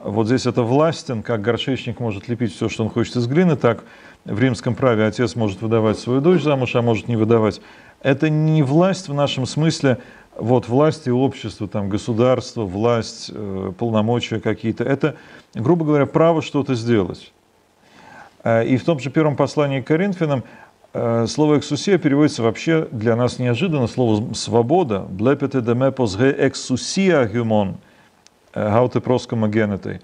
вот 0.05 0.27
здесь 0.27 0.45
это 0.45 0.61
властен, 0.61 1.23
как 1.23 1.41
горшечник 1.41 1.99
может 1.99 2.27
лепить 2.27 2.53
все, 2.53 2.69
что 2.69 2.83
он 2.83 2.91
хочет 2.91 3.15
из 3.15 3.25
глины, 3.25 3.55
так 3.55 3.83
в 4.23 4.39
римском 4.39 4.75
праве 4.75 5.03
отец 5.03 5.35
может 5.35 5.63
выдавать 5.63 5.97
свою 5.97 6.21
дочь 6.21 6.43
замуж, 6.43 6.75
а 6.75 6.83
может 6.83 7.07
не 7.07 7.15
выдавать. 7.15 7.59
Это 8.01 8.29
не 8.29 8.61
власть 8.61 9.09
в 9.09 9.15
нашем 9.15 9.47
смысле, 9.47 9.97
вот 10.37 10.67
власти 10.67 11.09
общества, 11.09 11.67
там, 11.67 11.89
государства, 11.89 12.65
власть, 12.65 13.31
э, 13.33 13.71
полномочия 13.79 14.39
какие-то. 14.39 14.83
Это, 14.83 15.15
грубо 15.55 15.85
говоря, 15.85 16.05
право 16.05 16.43
что-то 16.43 16.75
сделать. 16.75 17.33
Э, 18.43 18.63
и 18.63 18.77
в 18.77 18.83
том 18.83 18.99
же 18.99 19.09
первом 19.09 19.35
послании 19.35 19.81
к 19.81 19.87
Коринфянам 19.87 20.43
э, 20.93 21.25
слово 21.27 21.57
«эксусия» 21.57 21.97
переводится 21.97 22.43
вообще 22.43 22.87
для 22.91 23.15
нас 23.15 23.39
неожиданно 23.39 23.87
слово 23.87 24.33
«свобода». 24.35 24.99
«Блепете 25.09 25.61
демепос 25.61 26.15
ге 26.15 26.35
эксусия 26.37 27.25
гюмон» 27.25 27.77
гауте 28.55 29.01
проскома 29.01 29.47
генетой. 29.49 29.99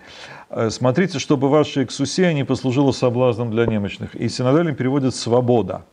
Смотрите, 0.69 1.17
чтобы 1.17 1.49
ваша 1.49 1.83
эксусия 1.83 2.33
не 2.33 2.43
послужила 2.43 2.91
соблазном 2.91 3.49
для 3.51 3.65
немощных. 3.65 4.15
И 4.15 4.29
синодальным 4.29 4.75
переводит 4.75 5.15
«свобода». 5.15 5.85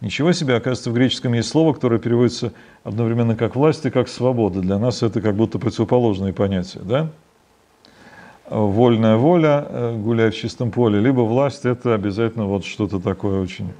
Ничего 0.00 0.32
себе, 0.32 0.54
оказывается, 0.54 0.90
в 0.90 0.94
греческом 0.94 1.34
есть 1.34 1.50
слово, 1.50 1.74
которое 1.74 1.98
переводится 2.00 2.52
одновременно 2.84 3.36
как 3.36 3.54
власть 3.54 3.84
и 3.84 3.90
как 3.90 4.08
свобода. 4.08 4.60
Для 4.60 4.78
нас 4.78 5.02
это 5.02 5.20
как 5.20 5.34
будто 5.34 5.58
противоположные 5.58 6.32
понятия, 6.32 6.80
да? 6.82 7.10
Вольная 8.48 9.16
воля, 9.16 9.66
э, 9.68 9.96
гуляя 9.96 10.30
в 10.30 10.34
чистом 10.34 10.70
поле, 10.70 10.98
либо 10.98 11.20
власть– 11.20 11.64
это 11.66 11.94
обязательно 11.94 12.46
вот 12.46 12.64
что-то 12.64 12.98
такое 12.98 13.40
очень 13.40 13.72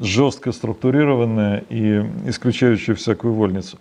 жестко 0.00 0.52
структурированное 0.52 1.64
и 1.70 2.04
исключающее 2.26 2.96
всякую 2.96 3.34
вольницу. 3.34 3.78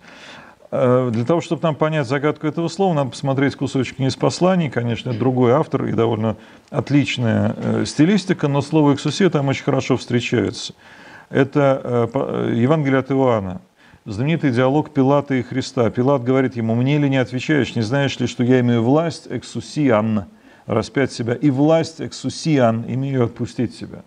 Э, 0.70 1.10
для 1.12 1.24
того, 1.24 1.42
чтобы 1.42 1.62
нам 1.64 1.76
понять 1.76 2.08
загадку 2.08 2.46
этого 2.48 2.68
слова, 2.68 2.94
надо 2.94 3.12
посмотреть 3.12 3.56
кусочек 3.56 4.00
не 4.00 4.08
из 4.08 4.16
посланий, 4.16 4.70
конечно, 4.70 5.14
другой 5.14 5.54
автор 5.54 5.86
и 5.86 5.94
довольно 5.94 6.36
отличная 6.70 7.56
э, 7.56 7.86
стилистика, 7.86 8.48
но 8.48 8.62
слово 8.62 8.94
«эксусия» 8.94 9.30
там 9.30 9.48
очень 9.48 9.64
хорошо 9.64 9.98
встречается– 9.98 10.74
это 11.30 12.10
э, 12.14 12.54
Евангелие 12.56 13.00
от 13.00 13.12
Иоанна, 13.12 13.62
знаменитый 14.06 14.52
диалог 14.52 14.92
Пилата 14.92 15.36
и 15.36 15.42
Христа. 15.42 15.90
Пилат 15.90 16.24
говорит 16.24 16.56
ему, 16.56 16.76
мне 16.76 16.98
ли 16.98 17.10
не 17.10 17.18
отвечаешь, 17.18 17.76
не 17.76 17.82
знаешь 17.82 18.18
ли, 18.20 18.28
что 18.28 18.44
я 18.44 18.60
имею 18.62 18.84
власть 18.84 19.28
эксусиан, 19.30 20.26
распять 20.66 21.12
себя, 21.12 21.34
и 21.34 21.50
власть 21.50 22.02
эксусиан, 22.02 22.86
имею 22.88 23.26
отпустить 23.26 23.76
себя. 23.76 24.04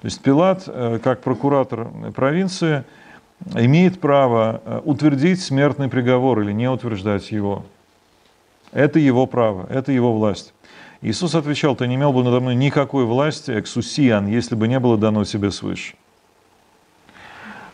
То 0.00 0.04
есть 0.04 0.20
Пилат, 0.20 0.68
как 1.02 1.22
прокуратор 1.22 1.88
провинции, 2.14 2.84
имеет 3.54 4.00
право 4.00 4.82
утвердить 4.84 5.40
смертный 5.40 5.88
приговор 5.88 6.40
или 6.40 6.52
не 6.52 6.68
утверждать 6.68 7.30
его. 7.30 7.64
Это 8.72 8.98
его 8.98 9.26
право, 9.26 9.66
это 9.70 9.92
его 9.92 10.12
власть. 10.12 10.52
Иисус 11.02 11.34
отвечал, 11.34 11.76
ты 11.76 11.86
не 11.86 11.94
имел 11.94 12.12
бы 12.12 12.24
надо 12.24 12.40
мной 12.40 12.54
никакой 12.54 13.04
власти, 13.04 13.58
эксусиан, 13.58 14.26
если 14.26 14.54
бы 14.54 14.66
не 14.66 14.80
было 14.80 14.96
дано 14.96 15.24
тебе 15.24 15.50
свыше. 15.50 15.94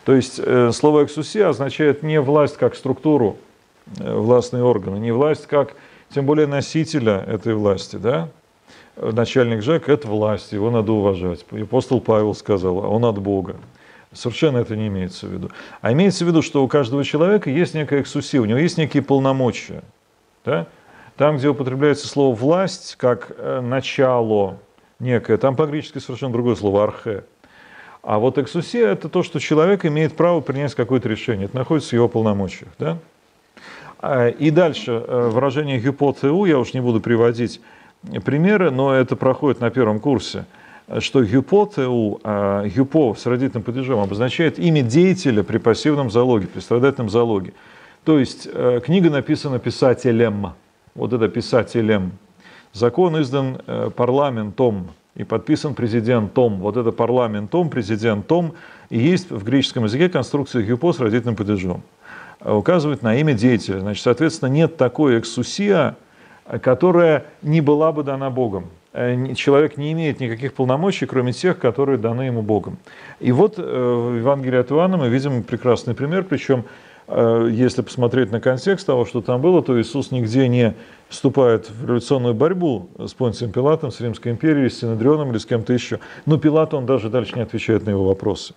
То 0.04 0.14
есть 0.14 0.40
э, 0.42 0.72
слово 0.72 1.04
«эксусия» 1.04 1.48
означает 1.48 2.02
не 2.02 2.20
власть 2.20 2.56
как 2.56 2.74
структуру, 2.74 3.36
э, 3.98 4.14
властные 4.14 4.64
органы, 4.64 4.96
не 4.98 5.12
власть 5.12 5.46
как, 5.46 5.76
тем 6.12 6.26
более, 6.26 6.46
носителя 6.46 7.18
этой 7.20 7.54
власти, 7.54 7.96
да? 7.96 8.28
Начальник 8.96 9.62
ЖЭК– 9.62 9.84
это 9.88 10.08
власть, 10.08 10.52
его 10.52 10.70
надо 10.70 10.92
уважать. 10.92 11.46
И 11.52 11.62
апостол 11.62 12.00
Павел 12.00 12.34
сказал, 12.34 12.78
он 12.78 13.04
от 13.04 13.18
Бога. 13.18 13.56
Совершенно 14.12 14.58
это 14.58 14.76
не 14.76 14.88
имеется 14.88 15.26
в 15.26 15.32
виду. 15.32 15.50
А 15.80 15.92
имеется 15.92 16.24
в 16.24 16.28
виду, 16.28 16.42
что 16.42 16.62
у 16.62 16.68
каждого 16.68 17.02
человека 17.04 17.50
есть 17.50 17.74
некая 17.74 18.02
эксусия, 18.02 18.40
у 18.40 18.44
него 18.44 18.58
есть 18.58 18.76
некие 18.76 19.02
полномочия. 19.02 19.82
Да? 20.44 20.66
Там, 21.16 21.38
где 21.38 21.48
употребляется 21.48 22.06
слово 22.08 22.34
«власть» 22.34 22.96
как 22.96 23.32
э, 23.36 23.60
начало 23.60 24.58
некое, 24.98 25.36
там 25.36 25.56
по-гречески 25.56 25.98
совершенно 25.98 26.32
другое 26.32 26.56
слово 26.56 26.84
«архе». 26.84 27.24
А 28.02 28.18
вот 28.18 28.36
эксусия– 28.38 28.88
это 28.90 29.08
то, 29.08 29.22
что 29.22 29.38
человек 29.38 29.84
имеет 29.86 30.16
право 30.16 30.40
принять 30.40 30.74
какое-то 30.74 31.08
решение. 31.08 31.44
Это 31.44 31.56
находится 31.56 31.90
в 31.90 31.92
его 31.92 32.08
полномочиях. 32.08 32.70
Да? 32.78 32.98
А, 34.00 34.28
и 34.28 34.50
дальше 34.50 34.90
э, 35.06 35.28
выражение 35.28 35.78
гипотеу, 35.78 36.44
я 36.44 36.58
уж 36.58 36.74
не 36.74 36.80
буду 36.80 37.00
приводить 37.00 37.60
примеры, 38.24 38.72
но 38.72 38.92
это 38.92 39.14
проходит 39.14 39.60
на 39.60 39.70
первом 39.70 40.00
курсе, 40.00 40.44
что 40.98 41.24
гипотеу, 41.24 42.20
а, 42.24 42.66
гипо 42.66 43.14
с 43.14 43.26
родительным 43.26 43.62
падежом 43.62 44.00
обозначает 44.00 44.58
имя 44.58 44.82
деятеля 44.82 45.42
при 45.42 45.58
пассивном 45.58 46.10
залоге, 46.10 46.46
при 46.46 46.60
страдательном 46.60 47.08
залоге. 47.08 47.52
То 48.04 48.18
есть 48.18 48.48
э, 48.52 48.80
книга 48.84 49.10
написана 49.10 49.60
писателем, 49.60 50.54
вот 50.94 51.12
это 51.12 51.28
писателем. 51.28 52.12
Закон 52.72 53.20
издан 53.20 53.60
э, 53.66 53.90
парламентом, 53.94 54.88
и 55.14 55.24
подписан 55.24 55.74
президентом. 55.74 56.60
Вот 56.60 56.76
это 56.76 56.92
парламентом, 56.92 57.68
президентом. 57.68 58.54
И 58.90 58.98
есть 58.98 59.30
в 59.30 59.44
греческом 59.44 59.84
языке 59.84 60.08
конструкция 60.08 60.62
гюпо 60.62 60.92
с 60.92 61.00
родительным 61.00 61.36
падежом. 61.36 61.82
Указывает 62.40 63.02
на 63.02 63.14
имя 63.16 63.34
деятеля. 63.34 63.80
Значит, 63.80 64.02
соответственно, 64.02 64.48
нет 64.48 64.76
такой 64.76 65.18
эксусия, 65.18 65.96
которая 66.62 67.26
не 67.42 67.60
была 67.60 67.92
бы 67.92 68.02
дана 68.02 68.30
Богом. 68.30 68.66
Э, 68.92 69.34
человек 69.34 69.76
не 69.76 69.92
имеет 69.92 70.20
никаких 70.20 70.54
полномочий, 70.54 71.06
кроме 71.06 71.32
тех, 71.32 71.58
которые 71.58 71.98
даны 71.98 72.22
ему 72.22 72.42
Богом. 72.42 72.78
И 73.20 73.32
вот 73.32 73.54
э, 73.58 73.62
в 73.62 74.16
Евангелии 74.16 74.58
от 74.58 74.70
Иоанна 74.70 74.96
мы 74.96 75.08
видим 75.08 75.42
прекрасный 75.42 75.94
пример, 75.94 76.24
причем 76.24 76.64
Э, 77.08 77.48
если 77.50 77.82
посмотреть 77.82 78.30
на 78.30 78.40
контекст 78.40 78.86
того, 78.86 79.04
что 79.04 79.20
там 79.20 79.40
было, 79.40 79.62
то 79.62 79.80
Иисус 79.80 80.10
нигде 80.10 80.48
не 80.48 80.74
вступает 81.08 81.68
в 81.68 81.84
революционную 81.84 82.34
борьбу 82.34 82.88
с 82.98 83.12
Понтием 83.12 83.52
Пилатом, 83.52 83.90
с 83.90 84.00
Римской 84.00 84.32
империей, 84.32 84.70
с 84.70 84.80
Синедрионом 84.80 85.30
или 85.30 85.38
с 85.38 85.46
кем-то 85.46 85.72
еще. 85.72 85.98
Но 86.26 86.38
Пилат, 86.38 86.74
он 86.74 86.86
даже 86.86 87.10
дальше 87.10 87.34
не 87.36 87.42
отвечает 87.42 87.84
на 87.84 87.90
его 87.90 88.04
вопросы. 88.04 88.54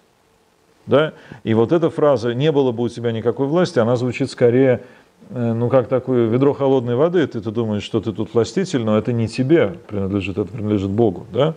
Да? 0.85 1.13
И 1.43 1.53
вот 1.53 1.71
эта 1.71 1.89
фраза 1.89 2.33
«не 2.33 2.51
было 2.51 2.71
бы 2.71 2.83
у 2.83 2.89
тебя 2.89 3.11
никакой 3.11 3.47
власти», 3.47 3.79
она 3.79 3.95
звучит 3.95 4.29
скорее, 4.29 4.83
ну, 5.29 5.69
как 5.69 5.87
такое 5.87 6.27
ведро 6.27 6.53
холодной 6.53 6.95
воды. 6.95 7.25
Ты, 7.27 7.41
ты 7.41 7.51
думаешь, 7.51 7.83
что 7.83 7.99
ты 7.99 8.11
тут 8.11 8.33
властитель, 8.33 8.83
но 8.83 8.97
это 8.97 9.11
не 9.11 9.27
тебе 9.27 9.77
принадлежит, 9.87 10.37
это 10.37 10.51
принадлежит 10.51 10.91
Богу. 10.91 11.25
Да? 11.33 11.55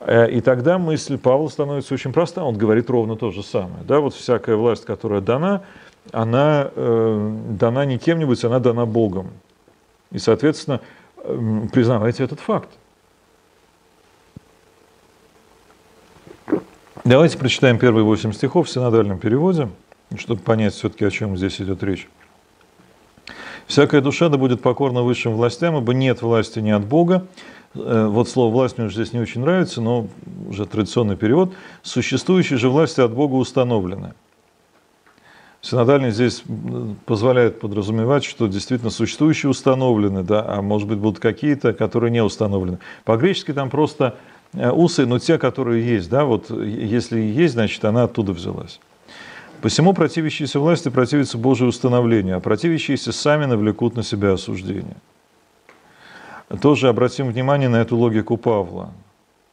Э, 0.00 0.30
и 0.30 0.40
тогда 0.40 0.78
мысль 0.78 1.18
Павла 1.18 1.48
становится 1.48 1.94
очень 1.94 2.12
проста, 2.12 2.42
он 2.44 2.56
говорит 2.56 2.90
ровно 2.90 3.16
то 3.16 3.30
же 3.30 3.42
самое. 3.42 3.84
Да, 3.84 4.00
вот 4.00 4.14
всякая 4.14 4.56
власть, 4.56 4.84
которая 4.84 5.20
дана, 5.20 5.62
она 6.12 6.70
э, 6.74 7.36
дана 7.50 7.84
не 7.84 7.98
кем-нибудь, 7.98 8.42
она 8.44 8.58
дана 8.58 8.86
Богом. 8.86 9.28
И, 10.10 10.18
соответственно, 10.18 10.80
э, 11.18 11.60
признавайте 11.72 12.24
этот 12.24 12.40
факт. 12.40 12.70
Давайте 17.04 17.38
прочитаем 17.38 17.78
первые 17.78 18.04
восемь 18.04 18.32
стихов 18.32 18.68
в 18.68 18.70
синодальном 18.70 19.18
переводе, 19.18 19.68
чтобы 20.16 20.42
понять 20.42 20.74
все-таки, 20.74 21.04
о 21.04 21.10
чем 21.10 21.36
здесь 21.36 21.60
идет 21.60 21.82
речь. 21.82 22.08
«Всякая 23.70 24.02
душа 24.02 24.28
да 24.28 24.36
будет 24.36 24.60
покорна 24.60 25.02
высшим 25.02 25.32
властям, 25.32 25.78
ибо 25.78 25.94
нет 25.94 26.20
власти 26.20 26.58
ни 26.58 26.70
от 26.70 26.84
Бога, 26.84 27.26
Э, 27.74 28.06
вот 28.06 28.28
слово 28.28 28.52
«власть» 28.52 28.78
мне 28.78 28.90
здесь 28.90 29.12
не 29.12 29.20
очень 29.20 29.42
нравится, 29.42 29.80
но 29.80 30.08
уже 30.48 30.66
традиционный 30.66 31.16
перевод, 31.16 31.52
существующие 31.82 32.58
же 32.58 32.68
власти 32.68 33.00
от 33.00 33.12
Бога 33.12 33.34
установлены. 33.34 34.14
Синодальный 35.62 36.10
здесь 36.10 36.42
позволяет 37.04 37.60
подразумевать, 37.60 38.24
что 38.24 38.46
действительно 38.46 38.90
существующие 38.90 39.50
установлены, 39.50 40.22
да, 40.22 40.44
а 40.46 40.62
может 40.62 40.88
быть 40.88 40.98
будут 40.98 41.20
какие-то, 41.20 41.74
которые 41.74 42.10
не 42.10 42.22
установлены. 42.22 42.78
По-гречески 43.04 43.52
там 43.52 43.70
просто 43.70 44.16
э, 44.52 44.70
усы, 44.70 45.06
но 45.06 45.18
те, 45.18 45.38
которые 45.38 45.86
есть, 45.86 46.08
да, 46.10 46.24
вот 46.24 46.50
если 46.50 47.20
есть, 47.20 47.54
значит 47.54 47.84
она 47.84 48.04
оттуда 48.04 48.32
взялась. 48.32 48.80
Посему 49.62 49.92
противящиеся 49.92 50.58
власти 50.60 50.88
противятся 50.88 51.38
Божие 51.38 51.68
установлению, 51.68 52.36
а 52.36 52.40
противящиеся 52.40 53.12
сами 53.12 53.44
навлекут 53.44 53.96
на 53.96 54.02
себя 54.02 54.32
осуждение 54.32 54.96
тоже 56.58 56.88
обратим 56.88 57.28
внимание 57.28 57.68
на 57.68 57.76
эту 57.76 57.96
логику 57.96 58.36
Павла, 58.36 58.90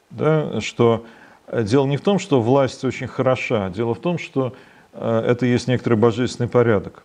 да, 0.10 0.60
что 0.62 1.06
дело 1.52 1.86
не 1.86 1.98
в 1.98 2.02
том, 2.02 2.20
что 2.20 2.42
власть 2.42 2.84
очень 2.84 3.08
хороша, 3.08 3.70
дело 3.70 3.94
в 3.94 4.00
том, 4.00 4.18
что 4.18 4.54
э, 4.94 5.26
это 5.28 5.46
есть 5.46 5.68
некоторый 5.68 5.96
божественный 5.96 6.50
порядок. 6.50 7.04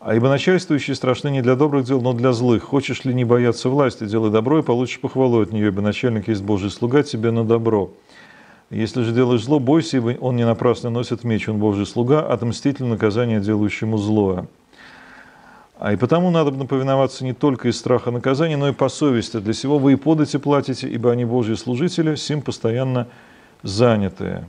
А 0.00 0.14
ибо 0.14 0.28
начальствующие 0.28 0.94
страшны 0.94 1.28
не 1.28 1.42
для 1.42 1.56
добрых 1.56 1.84
дел, 1.84 2.00
но 2.00 2.12
для 2.12 2.32
злых. 2.32 2.62
Хочешь 2.62 3.04
ли 3.04 3.12
не 3.12 3.24
бояться 3.24 3.68
власти, 3.68 4.04
делай 4.04 4.30
добро 4.30 4.60
и 4.60 4.62
получишь 4.62 5.00
похвалу 5.00 5.40
от 5.40 5.52
нее, 5.52 5.68
ибо 5.68 5.82
начальник 5.82 6.28
есть 6.28 6.42
Божий 6.42 6.70
слуга 6.70 7.02
тебе 7.02 7.32
на 7.32 7.44
добро. 7.44 7.90
Если 8.70 9.02
же 9.02 9.12
делаешь 9.12 9.44
зло, 9.44 9.58
бойся, 9.58 9.96
ибо 9.96 10.16
он 10.20 10.36
не 10.36 10.44
напрасно 10.44 10.90
носит 10.90 11.24
меч, 11.24 11.48
он 11.48 11.58
Божий 11.58 11.86
слуга, 11.86 12.20
отмститель 12.20 12.84
наказания 12.84 13.40
делающему 13.40 13.96
злое. 13.96 14.46
А 15.78 15.92
и 15.92 15.96
потому 15.96 16.30
надо 16.30 16.50
повиноваться 16.66 17.24
не 17.24 17.32
только 17.32 17.68
из 17.68 17.78
страха 17.78 18.10
наказания, 18.10 18.56
но 18.56 18.68
и 18.68 18.72
по 18.72 18.88
совести. 18.88 19.38
Для 19.38 19.54
сего 19.54 19.78
вы 19.78 19.92
и 19.92 19.96
подати 19.96 20.36
платите, 20.36 20.88
ибо 20.88 21.12
они 21.12 21.24
Божьи 21.24 21.54
служители, 21.54 22.16
сим 22.16 22.42
постоянно 22.42 23.06
занятые. 23.62 24.44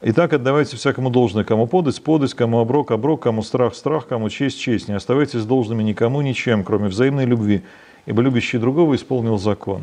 Итак, 0.00 0.32
отдавайте 0.32 0.76
всякому 0.76 1.10
должное, 1.10 1.44
кому 1.44 1.66
подать, 1.66 2.02
подать, 2.02 2.32
кому 2.32 2.58
оброк, 2.58 2.90
оброк, 2.90 3.22
кому 3.22 3.42
страх, 3.42 3.74
страх, 3.74 4.08
кому 4.08 4.30
честь, 4.30 4.58
честь. 4.58 4.88
Не 4.88 4.94
оставайтесь 4.94 5.44
должными 5.44 5.82
никому 5.82 6.22
ничем, 6.22 6.64
кроме 6.64 6.88
взаимной 6.88 7.26
любви, 7.26 7.62
ибо 8.06 8.22
любящий 8.22 8.56
другого 8.56 8.96
исполнил 8.96 9.36
закон. 9.38 9.82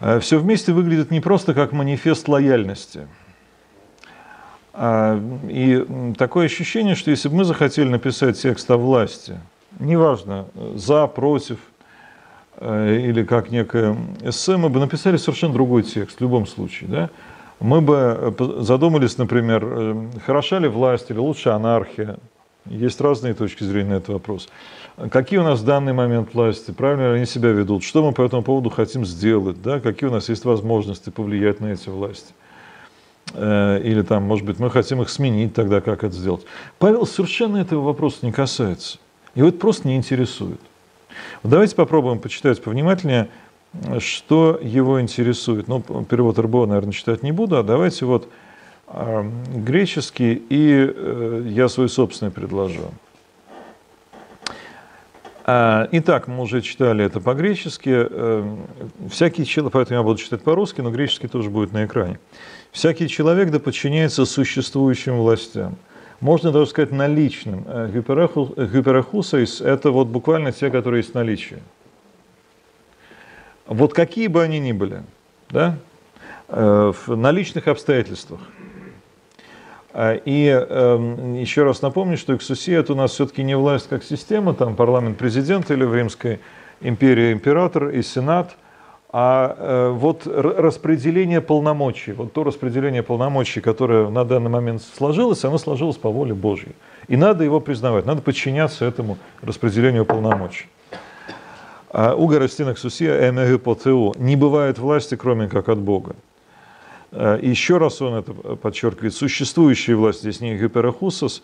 А 0.00 0.20
Все 0.20 0.38
вместе 0.38 0.72
выглядит 0.72 1.10
не 1.10 1.20
просто 1.20 1.54
как 1.54 1.72
манифест 1.72 2.28
лояльности. 2.28 3.08
А, 4.72 5.18
и 5.48 6.14
такое 6.18 6.46
ощущение, 6.46 6.94
что 6.94 7.10
если 7.10 7.28
бы 7.28 7.36
мы 7.36 7.44
захотели 7.44 7.88
написать 7.88 8.40
текст 8.40 8.70
о 8.70 8.76
власти, 8.76 9.40
неважно, 9.78 10.46
за, 10.74 11.06
против, 11.06 11.58
э, 12.58 13.00
или 13.00 13.24
как 13.24 13.50
некое 13.50 13.96
эссе, 14.22 14.56
мы 14.56 14.68
бы 14.68 14.80
написали 14.80 15.16
совершенно 15.16 15.54
другой 15.54 15.82
текст 15.82 16.18
в 16.18 16.20
любом 16.20 16.46
случае. 16.46 16.90
Да? 16.90 17.10
мы 17.60 17.80
бы 17.80 18.34
э, 18.38 18.62
задумались, 18.62 19.18
например, 19.18 19.64
э, 19.64 20.08
хороша 20.24 20.58
ли 20.58 20.68
власть 20.68 21.10
или 21.10 21.18
лучше 21.18 21.50
анархия. 21.50 22.18
Есть 22.68 23.00
разные 23.00 23.34
точки 23.34 23.64
зрения 23.64 23.90
на 23.90 23.94
этот 23.94 24.08
вопрос. 24.08 24.48
Какие 25.10 25.38
у 25.38 25.42
нас 25.42 25.60
в 25.60 25.64
данный 25.64 25.92
момент 25.92 26.34
власти, 26.34 26.70
правильно 26.70 27.12
ли 27.12 27.16
они 27.18 27.26
себя 27.26 27.50
ведут, 27.50 27.84
что 27.84 28.04
мы 28.04 28.12
по 28.12 28.22
этому 28.22 28.42
поводу 28.42 28.70
хотим 28.70 29.04
сделать, 29.04 29.60
да? 29.62 29.80
какие 29.80 30.08
у 30.08 30.12
нас 30.12 30.28
есть 30.28 30.44
возможности 30.44 31.10
повлиять 31.10 31.60
на 31.60 31.72
эти 31.72 31.88
власти. 31.88 32.32
Э, 33.34 33.80
или 33.82 34.02
там, 34.02 34.22
может 34.22 34.46
быть, 34.46 34.58
мы 34.58 34.70
хотим 34.70 35.02
их 35.02 35.10
сменить 35.10 35.54
тогда, 35.54 35.80
как 35.80 36.02
это 36.02 36.14
сделать. 36.14 36.44
Павел 36.78 37.06
совершенно 37.06 37.58
этого 37.58 37.82
вопроса 37.82 38.18
не 38.22 38.32
касается. 38.32 38.98
Его 39.34 39.48
это 39.48 39.58
просто 39.58 39.86
не 39.86 39.96
интересует. 39.96 40.60
Вот 41.42 41.50
давайте 41.50 41.76
попробуем 41.76 42.18
почитать 42.18 42.62
повнимательнее 42.62 43.28
что 43.98 44.58
его 44.62 45.00
интересует. 45.00 45.68
Ну, 45.68 45.80
перевод 45.80 46.38
РБО, 46.38 46.66
наверное, 46.66 46.92
читать 46.92 47.22
не 47.22 47.32
буду, 47.32 47.58
а 47.58 47.62
давайте 47.62 48.04
вот 48.06 48.28
греческий, 48.88 50.34
и 50.34 50.92
э, 50.94 51.42
я 51.46 51.68
свой 51.68 51.88
собственный 51.88 52.30
предложу. 52.30 52.92
А, 55.44 55.88
итак, 55.92 56.28
мы 56.28 56.42
уже 56.42 56.60
читали 56.60 57.04
это 57.04 57.20
по-гречески. 57.20 57.90
Э, 57.92 58.56
всякий 59.10 59.44
человек, 59.44 59.72
поэтому 59.72 59.98
я 59.98 60.02
буду 60.04 60.18
читать 60.18 60.42
по-русски, 60.42 60.80
но 60.80 60.90
греческий 60.90 61.28
тоже 61.28 61.50
будет 61.50 61.72
на 61.72 61.84
экране. 61.84 62.18
Всякий 62.72 63.08
человек 63.08 63.50
да 63.50 63.58
подчиняется 63.58 64.24
существующим 64.24 65.16
властям. 65.18 65.76
Можно 66.20 66.52
даже 66.52 66.70
сказать 66.70 66.92
наличным. 66.92 67.64
Гиперахусайс– 67.92 69.60
это 69.62 69.90
вот 69.90 70.08
буквально 70.08 70.52
те, 70.52 70.70
которые 70.70 71.00
есть 71.00 71.12
в 71.12 71.14
наличии 71.14 71.58
вот 73.66 73.92
какие 73.92 74.28
бы 74.28 74.42
они 74.42 74.58
ни 74.58 74.72
были, 74.72 75.02
да, 75.50 75.76
э, 76.48 76.92
в 77.06 77.16
наличных 77.16 77.68
обстоятельствах. 77.68 78.40
А, 79.98 80.12
и 80.12 80.48
э, 80.52 81.36
еще 81.40 81.62
раз 81.62 81.80
напомню, 81.80 82.18
что 82.18 82.36
эксусия 82.36 82.80
это 82.80 82.92
у 82.92 82.96
нас 82.96 83.12
все-таки 83.12 83.42
не 83.42 83.56
власть 83.56 83.88
как 83.88 84.04
система, 84.04 84.52
там 84.52 84.76
парламент 84.76 85.16
президент 85.16 85.70
или 85.70 85.84
в 85.84 85.94
Римской 85.94 86.40
империи 86.82 87.32
император 87.32 87.88
и 87.88 88.02
сенат, 88.02 88.56
а 89.10 89.56
э, 89.58 89.88
вот 89.96 90.26
распределение 90.26 91.40
полномочий, 91.40 92.12
вот 92.12 92.34
то 92.34 92.44
распределение 92.44 93.02
полномочий, 93.02 93.62
которое 93.62 94.10
на 94.10 94.26
данный 94.26 94.50
момент 94.50 94.82
сложилось, 94.82 95.42
оно 95.46 95.56
сложилось 95.56 95.96
по 95.96 96.10
воле 96.10 96.34
Божьей. 96.34 96.76
И 97.08 97.16
надо 97.16 97.44
его 97.44 97.58
признавать, 97.58 98.04
надо 98.04 98.20
подчиняться 98.20 98.84
этому 98.84 99.16
распределению 99.40 100.04
полномочий. 100.04 100.66
А 101.90 102.14
у 102.14 102.26
горостинок 102.26 102.76
сусия 102.76 103.30
эмегипотеу 103.30 104.12
не 104.18 104.36
бывает 104.36 104.78
власти, 104.78 105.16
кроме 105.16 105.48
как 105.48 105.70
от 105.70 105.78
Бога. 105.78 106.16
А, 107.12 107.38
еще 107.38 107.78
раз 107.78 108.00
он 108.02 108.14
это 108.14 108.32
подчеркивает. 108.32 109.14
Существующие 109.14 109.96
власти 109.96 110.22
здесь 110.22 110.40
не 110.40 110.56
гиперахусос, 110.56 111.42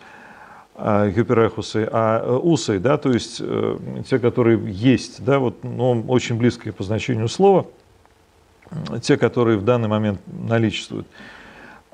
а 0.74 1.08
гиперахусы, 1.08 1.88
а 1.90 2.38
усой, 2.38 2.78
да, 2.78 2.96
то 2.96 3.10
есть 3.10 3.38
э, 3.40 3.78
те, 4.08 4.18
которые 4.18 4.60
есть, 4.66 5.24
да, 5.24 5.38
вот, 5.38 5.62
ну, 5.62 6.04
очень 6.08 6.36
близкие 6.36 6.72
по 6.72 6.82
значению 6.82 7.28
слова, 7.28 7.66
те, 9.02 9.16
которые 9.16 9.58
в 9.58 9.64
данный 9.64 9.88
момент 9.88 10.20
наличествуют. 10.26 11.06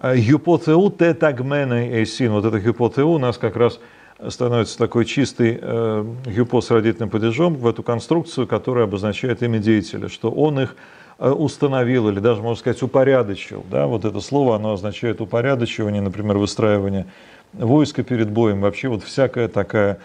Гипотеу 0.01 0.91
тетагменой 0.91 1.89
эйсин, 1.89 2.31
вот 2.31 2.45
это 2.45 2.61
гипотеу 2.61 3.11
у 3.11 3.19
нас 3.19 3.37
как 3.37 3.57
раз– 3.57 3.81
становится 4.27 4.77
такой 4.79 5.05
чистый 5.05 5.59
э, 5.61 6.05
гипоз 6.27 6.67
с 6.67 6.71
родительным 6.71 7.09
падежом 7.09 7.55
в 7.55 7.67
эту 7.67 7.83
конструкцию, 7.83 8.47
которая 8.47 8.85
обозначает 8.85 9.43
имя 9.43 9.59
деятеля, 9.59 10.09
что 10.09 10.31
он 10.31 10.61
их 10.61 10.71
э, 10.71 10.75
установил 11.19 12.09
или 12.09 12.21
даже, 12.21 12.43
можно 12.43 12.59
сказать, 12.59 12.83
упорядочил. 12.83 13.65
Да? 13.71 13.87
Вот 13.87 14.05
это 14.05 14.21
слово, 14.21 14.57
оно 14.57 14.73
означает 14.73 15.21
упорядочивание, 15.21 16.01
например, 16.01 16.39
выстраивание 16.39 17.07
войска 17.53 18.03
перед 18.03 18.31
боем, 18.31 18.61
вообще 18.61 18.89
вот 18.89 19.03
всякое 19.03 19.49
такое, 19.49 19.99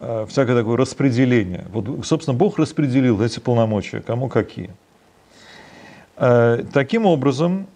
э, 0.00 0.26
всякое 0.28 0.56
такое 0.56 0.76
распределение. 0.76 1.66
Вот, 1.72 2.06
собственно, 2.06 2.36
Бог 2.36 2.58
распределил 2.58 3.20
эти 3.20 3.40
полномочия, 3.40 4.00
кому 4.00 4.28
какие. 4.28 4.70
Э, 6.16 6.62
таким 6.72 7.06
образом, 7.06 7.66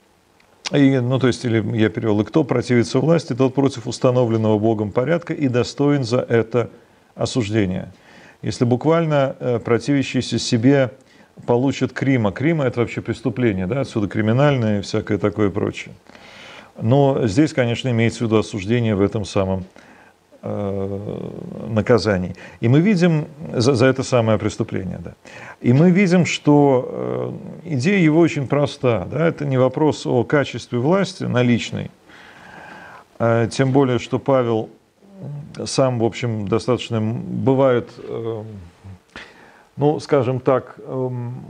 и, 0.72 0.98
ну, 0.98 1.18
то 1.18 1.26
есть, 1.26 1.44
или 1.44 1.76
я 1.76 1.88
перевел, 1.88 2.20
и 2.20 2.24
кто 2.24 2.44
противится 2.44 2.98
власти, 2.98 3.34
тот 3.34 3.54
против 3.54 3.86
установленного 3.86 4.58
Богом 4.58 4.92
порядка 4.92 5.34
и 5.34 5.48
достоин 5.48 6.04
за 6.04 6.20
это 6.20 6.70
осуждения. 7.14 7.92
Если 8.42 8.64
буквально 8.64 9.36
э, 9.40 9.58
противящийся 9.58 10.38
себе 10.38 10.92
получат 11.46 11.92
Крима. 11.92 12.32
Крима– 12.32 12.64
это 12.66 12.80
вообще 12.80 13.00
преступление, 13.00 13.66
да, 13.66 13.80
отсюда 13.80 14.08
криминальное 14.08 14.78
и 14.78 14.82
всякое 14.82 15.18
такое 15.18 15.50
прочее. 15.50 15.94
Но 16.80 17.26
здесь, 17.26 17.52
конечно, 17.52 17.88
имеется 17.88 18.20
в 18.20 18.22
виду 18.22 18.38
осуждение 18.38 18.94
в 18.94 19.00
этом 19.00 19.24
самом 19.24 19.64
Э, 20.46 21.30
наказаний. 21.70 22.34
И 22.60 22.68
мы 22.68 22.80
видим 22.80 23.28
за, 23.54 23.74
за 23.74 23.86
это 23.86 24.02
самое 24.02 24.38
преступление. 24.38 24.98
Да. 25.02 25.14
И 25.62 25.72
мы 25.72 25.90
видим, 25.90 26.26
что 26.26 27.32
э, 27.64 27.72
идея 27.76 27.98
его 27.98 28.20
очень 28.20 28.46
проста. 28.46 29.08
Да. 29.10 29.26
Это 29.26 29.46
не 29.46 29.56
вопрос 29.56 30.04
о 30.04 30.22
качестве 30.22 30.78
власти 30.78 31.24
наличной, 31.24 31.90
а 33.18 33.46
тем 33.46 33.72
более, 33.72 33.98
что 33.98 34.18
Павел 34.18 34.68
сам, 35.64 35.98
в 35.98 36.04
общем, 36.04 36.46
достаточно 36.46 37.00
бывает, 37.00 37.88
э, 37.96 38.42
ну, 39.76 39.98
скажем 40.00 40.40
так, 40.40 40.76
эм, 40.86 41.44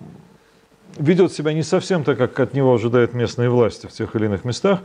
ведет 0.96 1.32
себя 1.32 1.52
не 1.52 1.62
совсем 1.62 2.04
так, 2.04 2.18
как 2.18 2.38
от 2.40 2.54
него 2.54 2.74
ожидают 2.74 3.14
местные 3.14 3.50
власти 3.50 3.86
в 3.86 3.92
тех 3.92 4.14
или 4.16 4.26
иных 4.26 4.44
местах, 4.44 4.80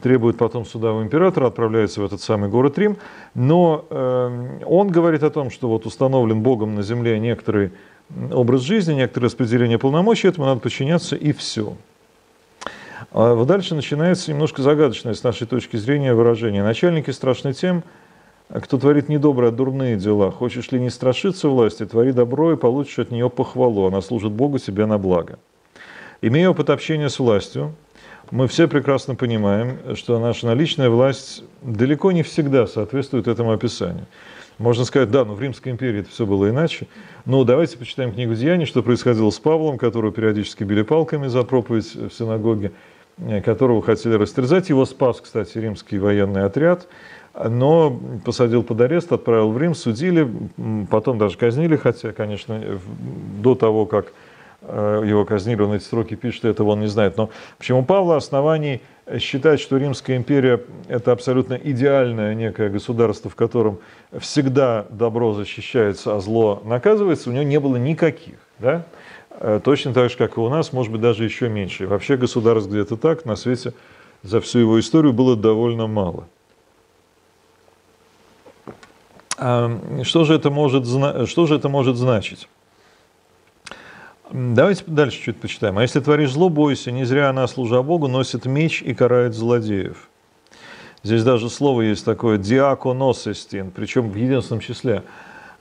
требует 0.00 0.38
потом 0.38 0.64
суда 0.64 0.92
у 0.92 1.02
императора, 1.02 1.48
отправляется 1.48 2.00
в 2.00 2.04
этот 2.04 2.20
самый 2.20 2.48
город 2.48 2.78
Рим, 2.78 2.96
но 3.34 3.84
э, 3.90 4.60
он 4.64 4.88
говорит 4.88 5.22
о 5.22 5.30
том, 5.30 5.50
что 5.50 5.68
вот 5.68 5.86
установлен 5.86 6.40
Богом 6.42 6.74
на 6.74 6.82
земле 6.82 7.18
некоторый 7.18 7.72
образ 8.30 8.62
жизни, 8.62 8.94
некоторое 8.94 9.26
распределение 9.26 9.78
полномочий, 9.78 10.28
этому 10.28 10.46
надо 10.46 10.60
подчиняться 10.60 11.16
и 11.16 11.32
все. 11.32 11.74
А 13.12 13.44
дальше 13.44 13.74
начинается 13.74 14.30
немножко 14.30 14.62
загадочное 14.62 15.14
с 15.14 15.22
нашей 15.22 15.46
точки 15.46 15.76
зрения 15.76 16.14
выражение. 16.14 16.62
Начальники 16.62 17.10
страшны 17.10 17.52
тем, 17.52 17.82
кто 18.48 18.78
творит 18.78 19.08
недобрые, 19.08 19.48
а 19.48 19.52
дурные 19.52 19.96
дела. 19.96 20.30
Хочешь 20.30 20.72
ли 20.72 20.80
не 20.80 20.90
страшиться 20.90 21.48
власти, 21.48 21.84
твори 21.84 22.12
добро 22.12 22.52
и 22.52 22.56
получишь 22.56 22.98
от 22.98 23.10
нее 23.10 23.28
похвалу. 23.28 23.86
Она 23.86 24.00
служит 24.00 24.32
Богу 24.32 24.58
себе 24.58 24.86
на 24.86 24.98
благо. 24.98 25.38
Имея 26.22 26.50
опыт 26.50 26.70
общения 26.70 27.08
с 27.08 27.18
властью, 27.18 27.74
мы 28.30 28.48
все 28.48 28.68
прекрасно 28.68 29.14
понимаем, 29.14 29.78
что 29.94 30.18
наша 30.18 30.46
наличная 30.46 30.90
власть 30.90 31.44
далеко 31.62 32.12
не 32.12 32.22
всегда 32.22 32.66
соответствует 32.66 33.28
этому 33.28 33.52
описанию. 33.52 34.06
Можно 34.58 34.84
сказать, 34.84 35.10
да, 35.10 35.24
но 35.24 35.34
в 35.34 35.40
Римской 35.40 35.70
империи 35.70 36.00
это 36.00 36.10
все 36.10 36.26
было 36.26 36.50
иначе. 36.50 36.88
Но 37.24 37.44
давайте 37.44 37.78
почитаем 37.78 38.12
книгу 38.12 38.34
Деяний, 38.34 38.66
что 38.66 38.82
происходило 38.82 39.30
с 39.30 39.38
Павлом, 39.38 39.78
которого 39.78 40.12
периодически 40.12 40.64
били 40.64 40.82
палками 40.82 41.28
за 41.28 41.44
проповедь 41.44 41.94
в 41.94 42.10
синагоге, 42.10 42.72
которого 43.44 43.82
хотели 43.82 44.14
растерзать. 44.14 44.68
Его 44.68 44.84
спас, 44.84 45.20
кстати, 45.20 45.58
римский 45.58 45.98
военный 45.98 46.44
отряд, 46.44 46.88
но 47.44 47.98
посадил 48.24 48.62
под 48.62 48.80
арест, 48.80 49.12
отправил 49.12 49.50
в 49.50 49.58
Рим, 49.58 49.74
судили, 49.74 50.28
потом 50.90 51.18
даже 51.18 51.36
казнили, 51.36 51.76
хотя, 51.76 52.12
конечно, 52.12 52.60
до 53.40 53.54
того, 53.54 53.86
как 53.86 54.12
э, 54.62 55.02
его 55.06 55.24
казнили, 55.24 55.62
он 55.62 55.74
эти 55.74 55.84
строки 55.84 56.14
пишет, 56.14 56.44
этого 56.44 56.70
он 56.70 56.80
не 56.80 56.88
знает. 56.88 57.16
Но 57.16 57.30
почему 57.58 57.84
Павла 57.84 58.16
оснований 58.16 58.80
считать, 59.18 59.60
что 59.60 59.76
Римская 59.76 60.16
империя– 60.16 60.60
это 60.88 61.12
абсолютно 61.12 61.54
идеальное 61.54 62.34
некое 62.34 62.68
государство, 62.68 63.30
в 63.30 63.36
котором 63.36 63.78
всегда 64.18 64.86
добро 64.90 65.32
защищается, 65.34 66.16
а 66.16 66.20
зло 66.20 66.62
наказывается, 66.64 67.30
у 67.30 67.32
него 67.32 67.44
не 67.44 67.60
было 67.60 67.76
никаких. 67.76 68.38
Да? 68.58 68.84
Э, 69.30 69.60
точно 69.62 69.94
так 69.94 70.10
же, 70.10 70.16
как 70.16 70.36
и 70.36 70.40
у 70.40 70.48
нас, 70.48 70.72
может 70.72 70.90
быть, 70.90 71.00
даже 71.00 71.24
еще 71.24 71.48
меньше. 71.48 71.86
Вообще 71.86 72.16
государств 72.16 72.68
где-то 72.68 72.96
так 72.96 73.24
на 73.24 73.36
свете 73.36 73.72
за 74.22 74.40
всю 74.40 74.58
его 74.58 74.80
историю 74.80 75.12
было 75.12 75.36
довольно 75.36 75.86
мало. 75.86 76.26
А 78.66 78.72
что 79.38 80.24
же 80.24 80.34
это 80.34 80.50
может, 80.50 80.86
что 81.28 81.46
же 81.46 81.56
это 81.56 81.68
может 81.68 81.96
значить? 81.96 82.48
Давайте 84.30 84.84
дальше 84.86 85.22
чуть 85.22 85.40
почитаем. 85.40 85.78
А 85.78 85.82
если 85.82 86.00
творишь 86.00 86.32
зло, 86.32 86.50
бойся, 86.50 86.90
не 86.90 87.04
зря 87.04 87.30
она, 87.30 87.46
служа 87.46 87.82
Богу, 87.82 88.08
носит 88.08 88.44
меч 88.44 88.82
и 88.82 88.92
карает 88.92 89.34
злодеев. 89.34 90.08
Здесь 91.02 91.24
даже 91.24 91.48
слово 91.48 91.82
есть 91.82 92.04
такое 92.04 92.36
диаконосестин, 92.36 93.70
причем 93.70 94.10
в 94.10 94.16
единственном 94.16 94.60
числе. 94.60 95.04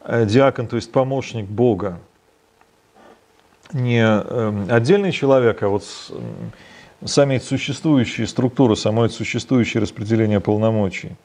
Э, 0.04 0.26
диакон, 0.26 0.68
то 0.68 0.76
есть 0.76 0.92
помощник 0.92 1.46
Бога. 1.46 2.00
Не 3.72 4.02
эм, 4.02 4.66
отдельный 4.70 5.12
человек, 5.12 5.62
а 5.64 5.70
вот 5.70 5.84
сами 7.06 7.38
существующие 7.38 8.26
структуры, 8.26 8.76
само 8.76 9.08
существующее 9.10 9.82
распределение 9.82 10.40
полномочий. 10.40 11.16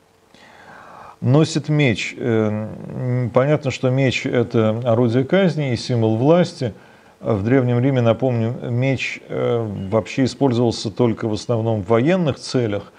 Носит 1.22 1.70
меч. 1.70 2.14
Э, 2.18 3.28
понятно, 3.32 3.70
что 3.70 3.88
меч– 3.88 4.26
это 4.26 4.82
орудие 4.84 5.24
казни 5.24 5.72
и 5.72 5.76
символ 5.76 6.16
власти– 6.16 6.74
в 7.22 7.44
Древнем 7.44 7.78
Риме, 7.78 8.00
напомню, 8.00 8.52
меч 8.68 9.20
э, 9.28 9.88
вообще 9.90 10.24
использовался 10.24 10.90
только 10.90 11.28
в 11.28 11.32
основном 11.32 11.82
в 11.82 11.88
военных 11.88 12.38
целях 12.40 12.92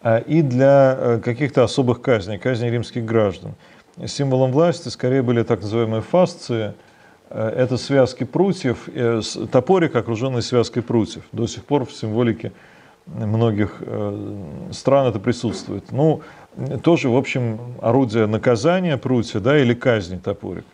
а 0.00 0.18
и 0.18 0.42
для 0.42 0.96
э, 0.96 1.20
каких-то 1.20 1.64
особых 1.64 2.00
казней, 2.00 2.38
казней 2.38 2.70
римских 2.70 3.04
граждан. 3.04 3.54
Символом 4.06 4.52
власти 4.52 4.90
скорее 4.90 5.22
были 5.22 5.42
так 5.42 5.62
называемые 5.62 6.02
фасции, 6.02 6.74
это 7.30 7.78
связки 7.78 8.22
прутьев, 8.22 8.88
топорик, 9.50 9.96
окруженный 9.96 10.42
связкой 10.42 10.84
прутьев. 10.84 11.24
До 11.32 11.48
сих 11.48 11.64
пор 11.64 11.84
в 11.84 11.92
символике 11.92 12.52
многих 13.06 13.82
стран 14.70 15.08
это 15.08 15.18
присутствует. 15.18 15.90
Ну, 15.90 16.22
тоже, 16.82 17.08
в 17.08 17.16
общем, 17.16 17.58
орудие 17.80 18.26
наказания 18.26 18.96
прутья, 18.96 19.40
да, 19.40 19.58
или 19.58 19.74
казни 19.74 20.16
топорик. 20.16 20.64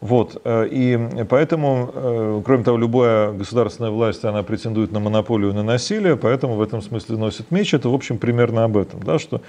Вот, 0.00 0.40
э, 0.44 0.68
и 0.70 1.24
поэтому, 1.28 1.90
э, 1.92 2.42
кроме 2.44 2.64
того, 2.64 2.76
любая 2.76 3.32
государственная 3.32 3.90
власть, 3.90 4.24
она 4.24 4.42
претендует 4.42 4.92
на 4.92 5.00
монополию 5.00 5.54
на 5.54 5.62
насилие, 5.62 6.16
поэтому 6.16 6.54
в 6.54 6.62
этом 6.62 6.82
смысле 6.82 7.16
носит 7.16 7.50
меч. 7.50 7.72
Это, 7.72 7.88
в 7.88 7.94
общем, 7.94 8.18
примерно 8.18 8.64
об 8.64 8.76
этом, 8.76 9.02
да, 9.02 9.18
что 9.18 9.40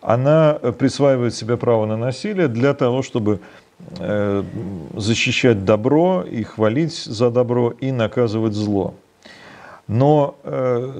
она 0.00 0.54
присваивает 0.78 1.34
себе 1.34 1.56
право 1.56 1.84
на 1.86 1.96
насилие 1.96 2.46
для 2.46 2.74
того, 2.74 3.02
чтобы 3.02 3.40
э, 3.98 4.44
защищать 4.94 5.64
добро 5.64 6.22
и 6.22 6.44
хвалить 6.44 6.94
за 6.94 7.30
добро 7.30 7.74
и 7.80 7.90
наказывать 7.90 8.54
зло. 8.54 8.94
Но 9.88 10.36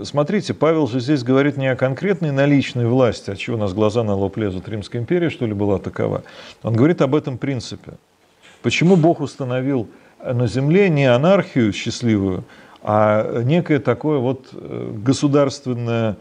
смотрите, 0.05 0.55
Павел 0.55 0.87
же 0.87 1.01
здесь 1.01 1.23
говорит 1.23 1.59
не 1.59 1.67
о 1.67 1.77
конкретной 1.77 2.31
наличной 2.31 2.87
власти, 2.87 3.31
от 3.31 3.39
чего 3.39 3.57
у 3.57 3.61
нас 3.61 3.75
глаза 3.75 4.03
на 4.03 4.15
лоб 4.15 4.39
лезут, 4.39 4.67
Римская 4.69 5.03
империя, 5.03 5.29
что 5.29 5.45
ли, 5.45 5.53
была 5.53 5.79
такова. 5.79 6.23
Он 6.63 6.75
говорит 6.75 7.03
об 7.03 7.15
этом 7.15 7.37
принципе– 7.37 7.93
Почему 8.63 8.97
Бог 8.97 9.21
установил 9.21 9.89
на 10.25 10.47
земле 10.49 10.89
не 10.89 11.07
анархию 11.07 11.73
счастливую, 11.73 12.45
а 12.83 13.43
некое 13.43 13.79
такое 13.79 14.19
вот 14.19 14.49
э, 14.53 14.93
государственное 14.97 16.17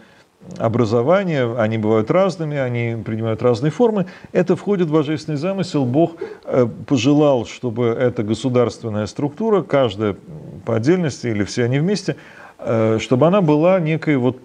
образование, 0.57 1.57
они 1.57 1.77
бывают 1.79 2.11
разными, 2.11 2.57
они 2.57 2.95
принимают 3.03 3.41
разные 3.41 3.71
формы. 3.71 4.05
Это 4.33 4.55
входит 4.55 4.87
в 4.87 4.93
божественный 4.93 5.37
замысел. 5.37 5.83
Бог 5.83 6.13
э, 6.45 6.67
пожелал, 6.85 7.45
чтобы 7.47 7.87
эта 7.87 8.21
государственная 8.21 9.07
структура, 9.07 9.63
каждая 9.63 10.15
по 10.63 10.75
отдельности 10.75 11.27
или 11.27 11.43
все 11.43 11.63
они 11.63 11.79
вместе, 11.79 12.13
э, 12.13 12.36
чтобы 12.59 13.27
она 13.27 13.41
была 13.41 13.79
некой 13.79 14.17
вот 14.17 14.37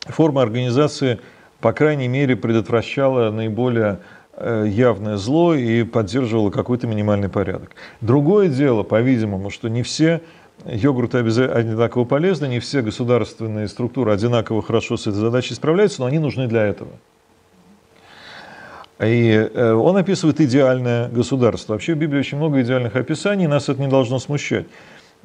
формой 0.00 0.44
организации, 0.44 1.20
по 1.60 1.72
крайней 1.72 2.08
мере, 2.08 2.36
предотвращала 2.36 3.30
наиболее 3.30 3.98
Э, 4.38 4.66
явное 4.68 5.16
зло 5.16 5.54
и 5.54 5.82
поддерживала 5.82 6.50
какой-то 6.50 6.86
минимальный 6.86 7.30
порядок. 7.30 7.70
Другое 8.02 8.50
дело, 8.50 8.82
по-видимому, 8.82 9.48
что 9.48 9.68
не 9.68 9.82
все 9.82 10.20
йогурты 10.66 11.18
одинаково 11.18 12.04
полезны, 12.04 12.44
не 12.44 12.60
все 12.60 12.82
государственные 12.82 13.66
структуры 13.66 14.12
одинаково 14.12 14.60
хорошо 14.60 14.98
с 14.98 15.06
этой 15.06 15.16
задачей 15.16 15.54
справляются, 15.54 16.02
но 16.02 16.06
они 16.06 16.18
нужны 16.18 16.48
для 16.48 16.66
этого. 16.66 16.90
И 19.00 19.30
э, 19.32 19.72
он 19.72 19.96
описывает 19.96 20.38
идеальное 20.38 21.08
государство. 21.08 21.72
Вообще 21.72 21.94
в 21.94 21.98
Библии 21.98 22.18
очень 22.18 22.36
много 22.36 22.60
идеальных 22.60 22.94
описаний, 22.94 23.46
нас 23.46 23.70
это 23.70 23.80
не 23.80 23.88
должно 23.88 24.18
смущать. 24.18 24.66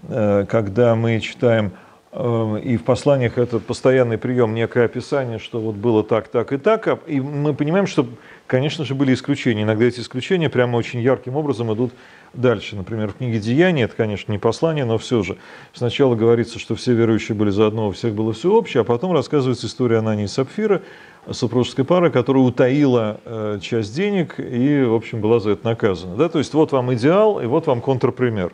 Э, 0.10 0.46
когда 0.50 0.96
мы 0.96 1.20
читаем 1.20 1.72
и 2.14 2.76
в 2.76 2.84
посланиях 2.84 3.38
это 3.38 3.60
постоянный 3.60 4.18
прием, 4.18 4.54
некое 4.54 4.84
описание, 4.84 5.40
что 5.40 5.62
вот 5.62 5.76
было 5.76 6.04
так, 6.04 6.28
так 6.28 6.52
и 6.52 6.58
так, 6.58 6.86
а, 6.90 7.00
и 7.08 7.22
мы 7.22 7.54
понимаем, 7.54 7.88
что 7.88 8.06
Конечно 8.52 8.84
же, 8.84 8.96
были 8.96 9.14
исключения. 9.14 9.64
Иногда 9.64 9.86
эти 9.86 10.02
исключения 10.02 10.50
прямо 10.50 10.76
очень 10.76 11.00
ярким 11.00 11.38
образом 11.38 11.74
идут 11.74 11.94
дальше. 12.34 12.76
Например, 12.76 13.08
в 13.08 13.16
книге 13.16 13.40
«Деяния», 13.40 13.84
это, 13.84 13.96
конечно, 13.96 14.30
не 14.30 14.40
послание, 14.40 14.84
но 14.84 14.98
все 14.98 15.24
же. 15.24 15.38
Сначала 15.72 16.16
говорится, 16.16 16.60
что 16.60 16.76
все 16.76 16.92
верующие 16.92 17.34
были 17.34 17.50
заодно, 17.50 17.88
у 17.88 17.92
всех 17.92 18.14
было 18.14 18.34
все 18.34 18.52
общее, 18.52 18.82
а 18.82 18.84
потом 18.84 19.14
рассказывается 19.14 19.68
история 19.68 20.00
Анании 20.00 20.26
и 20.26 20.28
Сапфира, 20.28 20.82
супружеской 21.30 21.86
пары, 21.86 22.12
которая 22.12 22.44
утаила 22.44 23.22
э, 23.24 23.60
часть 23.62 23.96
денег 23.96 24.36
и, 24.38 24.84
в 24.84 24.96
общем, 24.96 25.22
была 25.22 25.40
за 25.40 25.52
это 25.52 25.66
наказана. 25.66 26.18
Да? 26.18 26.28
То 26.28 26.40
есть 26.40 26.54
вот 26.54 26.74
вам 26.74 26.94
идеал 26.94 27.40
и 27.40 27.46
вот 27.46 27.68
вам 27.68 27.80
контрпример. 27.80 28.52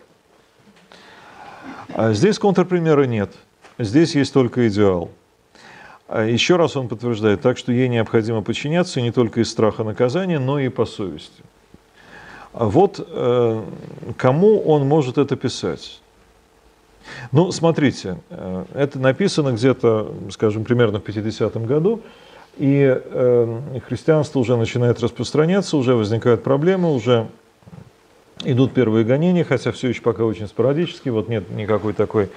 А 1.97 2.13
здесь 2.13 2.37
контрпримера 2.37 3.05
нет. 3.05 3.31
Здесь 3.79 4.13
есть 4.13 4.31
только 4.31 4.67
идеал. 4.67 5.09
А 6.07 6.23
еще 6.23 6.55
раз 6.55 6.77
он 6.77 6.89
подтверждает 6.89 7.41
так, 7.41 7.57
что 7.57 7.71
ей 7.71 7.87
необходимо 7.87 8.43
подчиняться 8.43 9.01
не 9.01 9.11
только 9.11 9.41
из 9.41 9.49
страха 9.49 9.83
наказания, 9.83 10.37
но 10.37 10.59
и 10.59 10.69
по 10.69 10.85
совести. 10.85 11.41
А 12.53 12.65
вот 12.65 13.03
э, 13.03 13.63
кому 14.15 14.59
он 14.61 14.87
может 14.87 15.17
это 15.17 15.35
писать? 15.35 15.99
Ну, 17.31 17.51
смотрите, 17.51 18.19
э, 18.29 18.65
это 18.75 18.99
написано 18.99 19.53
где-то, 19.53 20.13
скажем, 20.29 20.65
примерно 20.65 20.99
в 20.99 21.03
50-м 21.03 21.65
году, 21.65 22.03
и 22.57 22.95
э, 22.95 23.61
христианство 23.87 24.37
уже 24.37 24.55
начинает 24.55 25.01
распространяться, 25.01 25.75
уже 25.77 25.95
возникают 25.95 26.43
проблемы, 26.43 26.93
уже 26.93 27.27
идут 28.43 28.73
первые 28.73 29.05
гонения, 29.05 29.43
хотя 29.43 29.71
все 29.71 29.89
еще 29.89 30.01
пока 30.01 30.23
очень 30.23 30.47
спорадически, 30.47 31.09
вот 31.09 31.29
нет 31.29 31.49
никакой 31.49 31.93
такой 31.93 32.29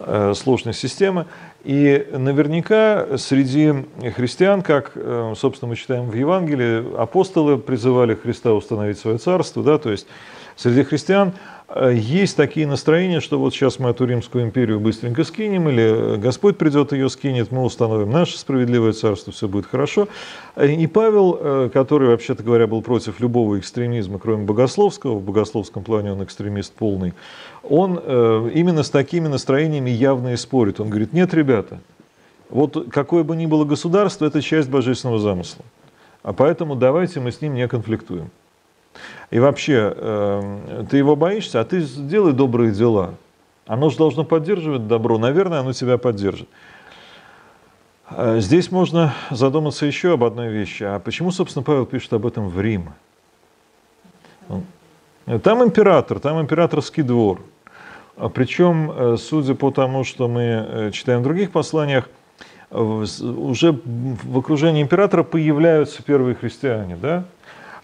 Э, 0.00 0.32
сложной 0.36 0.74
системы. 0.74 1.26
И 1.64 2.06
наверняка 2.12 3.18
среди 3.18 3.74
христиан, 4.14 4.62
как, 4.62 4.92
э, 4.94 5.34
собственно, 5.36 5.70
мы 5.70 5.76
читаем 5.76 6.08
в 6.08 6.14
Евангелии, 6.14 6.96
апостолы 6.96 7.58
призывали 7.58 8.14
Христа 8.14 8.52
установить 8.52 9.00
свое 9.00 9.18
царство, 9.18 9.60
да, 9.64 9.76
то 9.78 9.90
есть 9.90 10.06
среди 10.58 10.82
христиан 10.82 11.32
Э, 11.68 11.92
есть 11.94 12.36
такие 12.36 12.66
настроения, 12.66 13.20
что 13.20 13.38
вот 13.38 13.52
сейчас 13.52 13.78
мы 13.78 13.90
эту 13.90 14.06
Римскую 14.06 14.44
империю 14.44 14.80
быстренько 14.80 15.24
скинем, 15.24 15.68
или 15.68 16.16
Господь 16.16 16.56
придет 16.56 16.92
ее 16.92 17.10
скинет, 17.10 17.52
мы 17.52 17.62
установим 17.62 18.10
наше 18.10 18.38
справедливое 18.38 18.92
царство, 18.92 19.32
все 19.32 19.48
будет 19.48 19.66
хорошо. 19.66 20.08
И 20.60 20.86
Павел, 20.86 21.38
э, 21.38 21.70
который, 21.72 22.08
вообще-то 22.08 22.42
говоря, 22.42 22.66
был 22.66 22.80
против 22.80 23.20
любого 23.20 23.58
экстремизма, 23.58 24.18
кроме 24.18 24.44
богословского, 24.44 25.18
в 25.18 25.22
богословском 25.22 25.84
плане 25.84 26.12
он 26.12 26.24
экстремист 26.24 26.72
полный, 26.72 27.12
он 27.62 28.00
э, 28.02 28.50
именно 28.54 28.82
с 28.82 28.90
такими 28.90 29.28
настроениями 29.28 29.90
явно 29.90 30.32
и 30.32 30.36
спорит. 30.36 30.80
Он 30.80 30.88
говорит, 30.88 31.12
нет, 31.12 31.34
ребята, 31.34 31.80
вот 32.48 32.88
какое 32.90 33.24
бы 33.24 33.36
ни 33.36 33.44
было 33.44 33.64
государство, 33.66 34.24
это 34.24 34.40
часть 34.40 34.70
божественного 34.70 35.18
замысла. 35.18 35.64
А 36.22 36.32
поэтому 36.32 36.76
давайте 36.76 37.20
мы 37.20 37.30
с 37.30 37.42
ним 37.42 37.54
не 37.54 37.68
конфликтуем. 37.68 38.30
И 39.30 39.38
вообще, 39.38 39.92
э, 39.94 40.84
ты 40.90 40.96
его 40.96 41.16
боишься, 41.16 41.60
а 41.60 41.64
ты 41.64 41.80
сделай 41.80 42.32
добрые 42.32 42.72
дела. 42.72 43.14
Оно 43.66 43.90
же 43.90 43.98
должно 43.98 44.24
поддерживать 44.24 44.88
добро. 44.88 45.18
Наверное, 45.18 45.60
оно 45.60 45.72
тебя 45.72 45.98
поддержит. 45.98 46.48
Э, 48.10 48.40
здесь 48.40 48.70
можно 48.70 49.14
задуматься 49.30 49.84
еще 49.84 50.14
об 50.14 50.24
одной 50.24 50.48
вещи. 50.48 50.82
А 50.84 50.98
почему, 50.98 51.30
собственно, 51.30 51.62
Павел 51.62 51.84
пишет 51.84 52.12
об 52.14 52.26
этом 52.26 52.48
в 52.48 52.60
Рим? 52.60 52.90
Там 55.42 55.62
император, 55.62 56.20
там 56.20 56.40
императорский 56.40 57.02
двор. 57.02 57.42
А 58.16 58.30
Причем, 58.30 58.90
э, 58.90 59.16
судя 59.18 59.54
по 59.54 59.70
тому, 59.70 60.04
что 60.04 60.26
мы 60.26 60.90
читаем 60.94 61.20
в 61.20 61.24
других 61.24 61.50
посланиях, 61.50 62.08
уже 62.70 63.72
в 63.72 64.38
окружении 64.38 64.82
императора 64.82 65.22
появляются 65.22 66.02
первые 66.02 66.34
христиане, 66.34 66.96
да? 66.96 67.24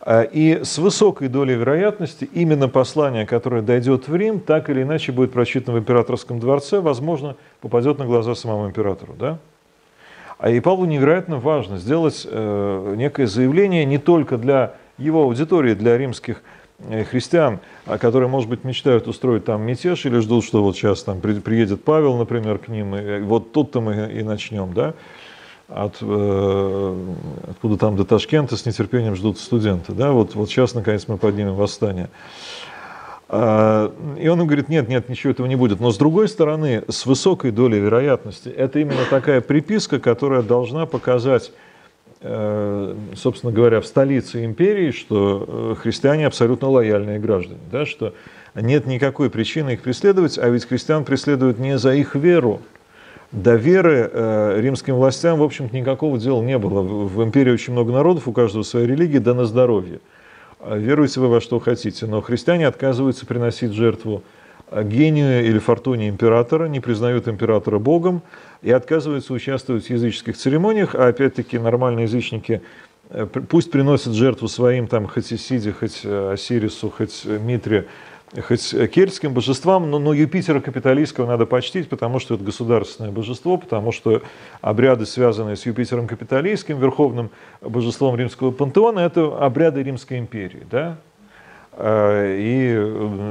А, 0.06 0.22
и 0.22 0.62
с 0.62 0.76
высокой 0.76 1.28
долей 1.28 1.54
вероятности 1.54 2.28
именно 2.34 2.68
послание, 2.68 3.24
которое 3.24 3.62
дойдет 3.62 4.06
в 4.06 4.14
Рим, 4.14 4.38
так 4.38 4.68
или 4.68 4.82
иначе 4.82 5.12
будет 5.12 5.32
прочитано 5.32 5.78
в 5.78 5.80
императорском 5.80 6.38
дворце, 6.38 6.80
возможно, 6.80 7.36
попадет 7.62 7.98
на 7.98 8.04
глаза 8.04 8.34
самому 8.34 8.68
императору. 8.68 9.14
Да? 9.18 9.38
А 10.36 10.50
и 10.50 10.60
Павлу 10.60 10.84
невероятно 10.84 11.38
важно 11.38 11.78
сделать 11.78 12.26
э, 12.30 12.94
некое 12.98 13.26
заявление 13.26 13.86
не 13.86 13.96
только 13.96 14.36
для 14.36 14.74
его 14.98 15.22
аудитории, 15.22 15.72
для 15.72 15.96
римских 15.96 16.42
э, 16.80 17.04
христиан, 17.04 17.60
которые, 17.86 18.28
может 18.28 18.50
быть, 18.50 18.62
мечтают 18.62 19.08
устроить 19.08 19.46
там 19.46 19.62
мятеж 19.62 20.04
или 20.04 20.18
ждут, 20.18 20.44
что 20.44 20.62
вот 20.62 20.76
сейчас 20.76 21.02
там 21.02 21.22
приедет 21.22 21.82
Павел, 21.82 22.18
например, 22.18 22.58
к 22.58 22.68
ним, 22.68 22.94
и 22.94 23.20
вот 23.20 23.52
тут-то 23.52 23.80
мы 23.80 24.12
и 24.12 24.22
начнем, 24.22 24.74
да, 24.74 24.92
от, 25.68 25.96
э, 26.00 26.96
откуда 27.50 27.76
там 27.76 27.96
до 27.96 28.04
Ташкента 28.04 28.56
с 28.56 28.66
нетерпением 28.66 29.16
ждут 29.16 29.38
студенты. 29.38 29.92
Да? 29.92 30.12
Вот, 30.12 30.34
вот 30.34 30.48
сейчас, 30.48 30.74
наконец, 30.74 31.08
мы 31.08 31.16
поднимем 31.16 31.54
восстание. 31.54 32.10
А, 33.28 33.92
и 34.18 34.28
он 34.28 34.40
им 34.40 34.46
говорит, 34.46 34.68
нет, 34.68 34.88
нет, 34.88 35.08
ничего 35.08 35.30
этого 35.30 35.46
не 35.46 35.56
будет. 35.56 35.80
Но 35.80 35.90
с 35.90 35.96
другой 35.96 36.28
стороны, 36.28 36.84
с 36.88 37.06
высокой 37.06 37.50
долей 37.50 37.80
вероятности, 37.80 38.48
это 38.48 38.78
именно 38.78 39.04
такая 39.08 39.40
приписка, 39.40 39.98
которая 39.98 40.42
должна 40.42 40.84
показать, 40.86 41.50
э, 42.20 42.94
собственно 43.16 43.52
говоря, 43.52 43.80
в 43.80 43.86
столице 43.86 44.44
империи, 44.44 44.90
что 44.90 45.46
э, 45.48 45.74
христиане 45.80 46.26
абсолютно 46.26 46.68
лояльные 46.68 47.18
граждане, 47.18 47.60
да, 47.72 47.86
что 47.86 48.14
нет 48.54 48.86
никакой 48.86 49.30
причины 49.30 49.70
их 49.70 49.80
преследовать, 49.80 50.38
а 50.38 50.48
ведь 50.48 50.66
христиан 50.66 51.04
преследуют 51.04 51.58
не 51.58 51.78
за 51.78 51.94
их 51.94 52.14
веру, 52.14 52.60
до 53.34 53.56
веры 53.56 54.08
э, 54.12 54.60
римским 54.60 54.94
властям, 54.94 55.38
в 55.38 55.42
общем-то, 55.42 55.76
никакого 55.76 56.18
дела 56.18 56.40
не 56.40 56.56
было. 56.56 56.82
В 56.82 57.22
империи 57.22 57.50
очень 57.50 57.72
много 57.72 57.92
народов, 57.92 58.28
у 58.28 58.32
каждого 58.32 58.62
своя 58.62 58.86
религия, 58.86 59.18
да 59.18 59.34
на 59.34 59.44
здоровье. 59.44 60.00
А 60.60 60.76
веруйте 60.76 61.20
вы 61.20 61.28
во 61.28 61.40
что 61.40 61.58
хотите, 61.58 62.06
но 62.06 62.20
христиане 62.20 62.68
отказываются 62.68 63.26
приносить 63.26 63.72
жертву 63.72 64.22
гению 64.72 65.44
или 65.44 65.58
фортуне 65.58 66.08
императора, 66.08 66.66
не 66.66 66.80
признают 66.80 67.28
императора 67.28 67.78
богом 67.78 68.22
и 68.62 68.70
отказываются 68.70 69.32
участвовать 69.32 69.86
в 69.86 69.90
языческих 69.90 70.36
церемониях, 70.36 70.94
а 70.94 71.08
опять-таки 71.08 71.58
нормальные 71.58 72.04
язычники 72.04 72.62
э, 73.10 73.26
пусть 73.26 73.70
приносят 73.70 74.14
жертву 74.14 74.46
своим, 74.46 74.86
там, 74.86 75.08
хоть 75.08 75.32
Исиде, 75.32 75.72
хоть 75.72 76.00
э, 76.04 76.32
Осирису, 76.32 76.88
хоть 76.88 77.24
Митре, 77.24 77.86
хоть 78.42 78.74
кельтским 78.90 79.32
божествам, 79.32 79.90
но, 79.90 79.98
но 79.98 80.12
Юпитера 80.12 80.60
капиталистского 80.60 81.26
надо 81.26 81.46
почтить, 81.46 81.88
потому 81.88 82.18
что 82.18 82.34
это 82.34 82.44
государственное 82.44 83.10
божество, 83.10 83.56
потому 83.56 83.92
что 83.92 84.22
обряды, 84.60 85.06
связанные 85.06 85.56
с 85.56 85.66
Юпитером 85.66 86.06
капиталистским, 86.06 86.78
верховным 86.78 87.30
божеством 87.60 88.16
римского 88.16 88.50
пантеона, 88.50 89.00
это 89.00 89.38
обряды 89.38 89.82
Римской 89.82 90.18
империи. 90.18 90.66
Да? 90.70 90.96
А, 91.72 92.36
и 92.36 92.76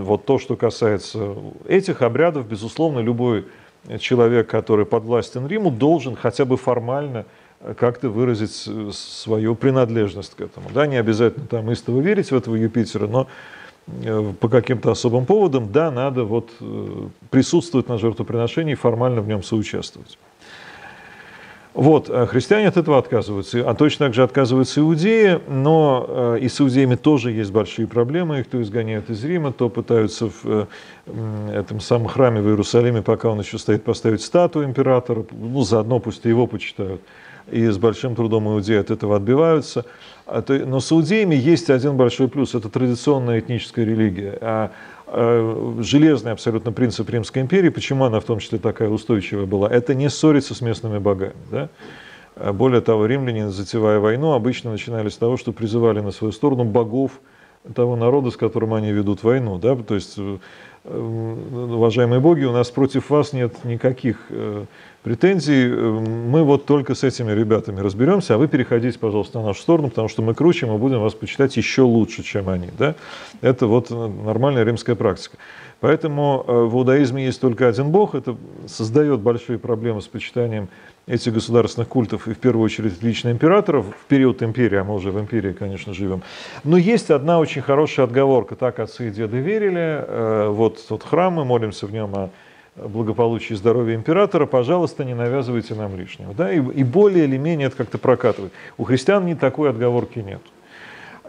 вот 0.03 0.25
то, 0.25 0.39
что 0.39 0.55
касается 0.55 1.35
этих 1.67 2.01
обрядов, 2.01 2.47
безусловно, 2.47 2.99
любой 2.99 3.45
человек, 3.99 4.49
который 4.49 4.85
подвластен 4.85 5.45
Риму, 5.47 5.69
должен 5.69 6.15
хотя 6.15 6.45
бы 6.45 6.55
формально 6.55 7.25
как-то 7.77 8.09
выразить 8.09 8.69
свою 8.93 9.55
принадлежность 9.55 10.35
к 10.35 10.41
этому. 10.41 10.69
Да, 10.73 10.85
не 10.87 10.97
обязательно 10.97 11.47
там 11.47 11.71
истово 11.71 12.01
верить 12.01 12.31
в 12.31 12.35
этого 12.35 12.55
Юпитера, 12.55 13.07
но 13.07 13.27
Э, 13.27 13.62
по 14.39 14.49
каким-то 14.49 14.91
особым 14.91 15.25
поводам, 15.25 15.71
да, 15.71 15.91
надо 15.91 16.23
вот 16.23 16.51
э, 16.61 17.07
присутствовать 17.29 17.89
на 17.89 17.97
жертвоприношении 17.97 18.73
и 18.73 18.75
формально 18.75 19.21
в 19.21 19.27
нем 19.27 19.43
соучаствовать. 19.43 20.17
Вот, 21.73 22.07
а 22.09 22.27
христиане 22.27 22.67
от 22.67 22.77
этого 22.77 22.99
отказываются, 22.99 23.67
а 23.67 23.73
точно 23.73 24.05
так 24.05 24.13
же 24.13 24.23
отказываются 24.23 24.79
иудеи, 24.79 25.39
но 25.47 26.05
э, 26.07 26.37
и 26.41 26.47
с 26.47 26.61
иудеями 26.61 26.95
тоже 26.95 27.31
есть 27.31 27.51
большие 27.51 27.87
проблемы, 27.87 28.39
их 28.39 28.47
то 28.47 28.61
изгоняют 28.61 29.09
из 29.09 29.23
Рима, 29.25 29.51
то 29.51 29.69
пытаются 29.69 30.29
в 30.29 30.67
этом 31.51 31.79
самом 31.79 32.07
храме 32.07 32.41
в 32.41 32.47
Иерусалиме, 32.47 33.01
пока 33.01 33.29
он 33.29 33.39
еще 33.39 33.57
стоит, 33.57 33.83
поставить 33.83 34.21
статую 34.21 34.65
императора, 34.65 35.25
ну, 35.31 35.61
заодно 35.63 35.99
пусть 35.99 36.25
и 36.25 36.29
его 36.29 36.47
почитают 36.47 37.01
и 37.51 37.67
с 37.67 37.77
большим 37.77 38.15
трудом 38.15 38.47
иудеи 38.47 38.77
от 38.77 38.91
этого 38.91 39.17
отбиваются. 39.17 39.85
А 40.25 40.43
но 40.65 40.79
с 40.79 40.91
иудеями 40.91 41.35
есть 41.35 41.69
один 41.69 41.97
большой 41.97 42.27
плюс– 42.27 42.55
это 42.55 42.69
традиционная 42.69 43.39
этническая 43.39 43.85
религия. 43.85 44.37
А, 44.41 44.71
а 45.07 45.75
железный 45.81 46.31
абсолютно 46.31 46.71
принцип 46.71 47.09
Римской 47.09 47.41
империи, 47.41 47.69
почему 47.69 48.05
она 48.05 48.19
в 48.19 48.23
том 48.23 48.39
числе 48.39 48.57
такая 48.57 48.89
устойчивая 48.89 49.45
была, 49.45 49.69
это 49.69 49.93
не 49.93 50.09
ссориться 50.09 50.55
с 50.55 50.61
местными 50.61 50.97
богами. 50.97 51.33
Да? 51.51 51.69
Более 52.53 52.81
того, 52.81 53.05
римляне, 53.05 53.49
затевая 53.49 53.99
войну, 53.99 54.31
обычно 54.31 54.71
начинали 54.71 55.09
с 55.09 55.17
того, 55.17 55.37
что 55.37 55.51
призывали 55.51 55.99
на 55.99 56.11
свою 56.11 56.31
сторону 56.31 56.63
богов 56.63 57.11
того 57.75 57.95
народа, 57.95 58.31
с 58.31 58.37
которым 58.37 58.73
они 58.73 58.91
ведут 58.91 59.23
войну. 59.23 59.57
Да? 59.57 59.75
То 59.75 59.95
есть, 59.95 60.15
э, 60.17 60.37
уважаемые 60.83 62.19
боги, 62.19 62.45
у 62.45 62.51
нас 62.51 62.71
против 62.71 63.09
вас 63.09 63.33
нет 63.33 63.63
никаких 63.63 64.17
э, 64.29 64.65
претензий. 65.03 65.67
Мы 65.67 66.43
вот 66.43 66.65
только 66.65 66.95
с 66.95 67.03
этими 67.03 67.31
ребятами 67.31 67.81
разберемся, 67.81 68.35
а 68.35 68.37
вы 68.37 68.47
переходите, 68.47 68.97
пожалуйста, 68.97 69.39
на 69.39 69.47
нашу 69.47 69.61
сторону, 69.61 69.89
потому 69.89 70.07
что 70.07 70.21
мы 70.21 70.33
круче, 70.33 70.65
мы 70.65 70.77
будем 70.77 71.01
вас 71.01 71.13
почитать 71.13 71.55
еще 71.57 71.81
лучше, 71.81 72.23
чем 72.23 72.49
они. 72.49 72.69
Да? 72.77 72.95
Это 73.41 73.67
вот 73.67 73.89
нормальная 73.89 74.63
римская 74.63 74.95
практика. 74.95 75.37
Поэтому 75.81 76.45
э, 76.47 76.51
в 76.51 76.75
иудаизме 76.77 77.25
есть 77.25 77.41
только 77.41 77.67
один 77.67 77.91
бог, 77.91 78.15
это 78.15 78.37
создает 78.67 79.19
большие 79.19 79.59
проблемы 79.59 80.01
с 80.01 80.07
почитанием 80.07 80.69
этих 81.07 81.33
государственных 81.33 81.89
культов, 81.89 82.29
и 82.29 82.33
в 82.33 82.37
первую 82.37 82.63
очередь 82.63 83.03
лично 83.03 83.31
императоров, 83.31 83.87
в 83.87 84.05
период 84.07 84.41
империи, 84.41 84.77
а 84.77 84.85
мы 84.85 84.93
уже 84.95 85.11
в 85.11 85.19
империи, 85.19 85.51
конечно, 85.51 85.93
живем. 85.93 86.23
Но 86.63 86.77
есть 86.77 87.11
одна 87.11 87.39
очень 87.39 87.61
хорошая 87.61 88.05
отговорка, 88.05 88.55
так 88.55 88.79
отцы 88.79 89.09
и 89.09 89.11
деды 89.11 89.39
верили, 89.39 90.05
э, 90.07 90.47
вот 90.47 90.79
тот 90.87 91.03
храм, 91.03 91.33
мы 91.33 91.43
молимся 91.43 91.85
в 91.85 91.91
нем 91.91 92.15
о 92.15 92.29
благополучия 92.75 93.53
и 93.53 93.57
здоровья 93.57 93.95
императора, 93.95 94.45
пожалуйста, 94.45 95.03
не 95.03 95.13
навязывайте 95.13 95.75
нам 95.75 95.95
лишнего. 95.95 96.33
Да? 96.33 96.51
И, 96.51 96.57
и 96.57 96.83
более 96.83 97.25
или 97.25 97.37
менее 97.37 97.67
это 97.67 97.77
как-то 97.77 97.97
прокатывает. 97.97 98.51
У 98.77 98.83
христиан 98.83 99.25
ни 99.25 99.33
такой 99.33 99.69
отговорки 99.69 100.19
нет. 100.19 100.41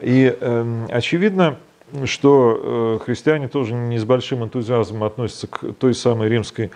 И 0.00 0.36
э, 0.38 0.86
очевидно, 0.90 1.56
что 2.04 2.98
э, 3.00 3.04
христиане 3.04 3.48
тоже 3.48 3.74
не 3.74 3.98
с 3.98 4.04
большим 4.04 4.42
энтузиазмом 4.44 5.04
относятся 5.04 5.46
к 5.46 5.74
той 5.74 5.94
самой 5.94 6.28
римской 6.28 6.70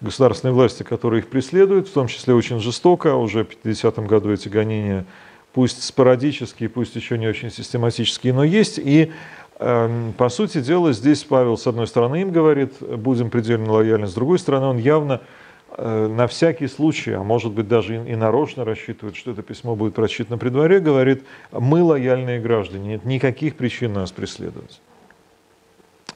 государственной 0.00 0.52
власти, 0.52 0.82
которая 0.82 1.20
их 1.20 1.28
преследует, 1.28 1.88
в 1.88 1.92
том 1.92 2.08
числе 2.08 2.34
очень 2.34 2.60
жестоко. 2.60 3.14
Уже 3.14 3.44
в 3.44 3.48
50-м 3.48 4.06
году 4.06 4.32
эти 4.32 4.48
гонения, 4.48 5.04
пусть 5.52 5.82
спорадические, 5.82 6.68
пусть 6.68 6.96
еще 6.96 7.18
не 7.18 7.26
очень 7.26 7.50
систематические, 7.50 8.32
но 8.32 8.44
есть. 8.44 8.78
И 8.78 9.12
по 9.58 10.28
сути 10.28 10.60
дела, 10.60 10.92
здесь 10.92 11.22
Павел, 11.24 11.56
с 11.56 11.66
одной 11.66 11.86
стороны, 11.86 12.22
им 12.22 12.30
говорит, 12.30 12.74
будем 12.80 13.30
предельно 13.30 13.72
лояльны, 13.72 14.06
с 14.06 14.14
другой 14.14 14.38
стороны, 14.38 14.66
он 14.66 14.78
явно 14.78 15.20
э, 15.76 16.06
на 16.08 16.26
всякий 16.26 16.66
случай, 16.66 17.12
а 17.12 17.22
может 17.22 17.52
быть 17.52 17.68
даже 17.68 17.96
и 17.96 18.16
нарочно 18.16 18.64
рассчитывает, 18.64 19.16
что 19.16 19.30
это 19.30 19.42
письмо 19.42 19.76
будет 19.76 19.94
прочитано 19.94 20.38
при 20.38 20.48
дворе, 20.48 20.80
говорит, 20.80 21.24
мы 21.52 21.82
лояльные 21.82 22.40
граждане, 22.40 22.88
нет 22.88 23.04
никаких 23.04 23.56
причин 23.56 23.92
нас 23.92 24.10
преследовать. 24.10 24.80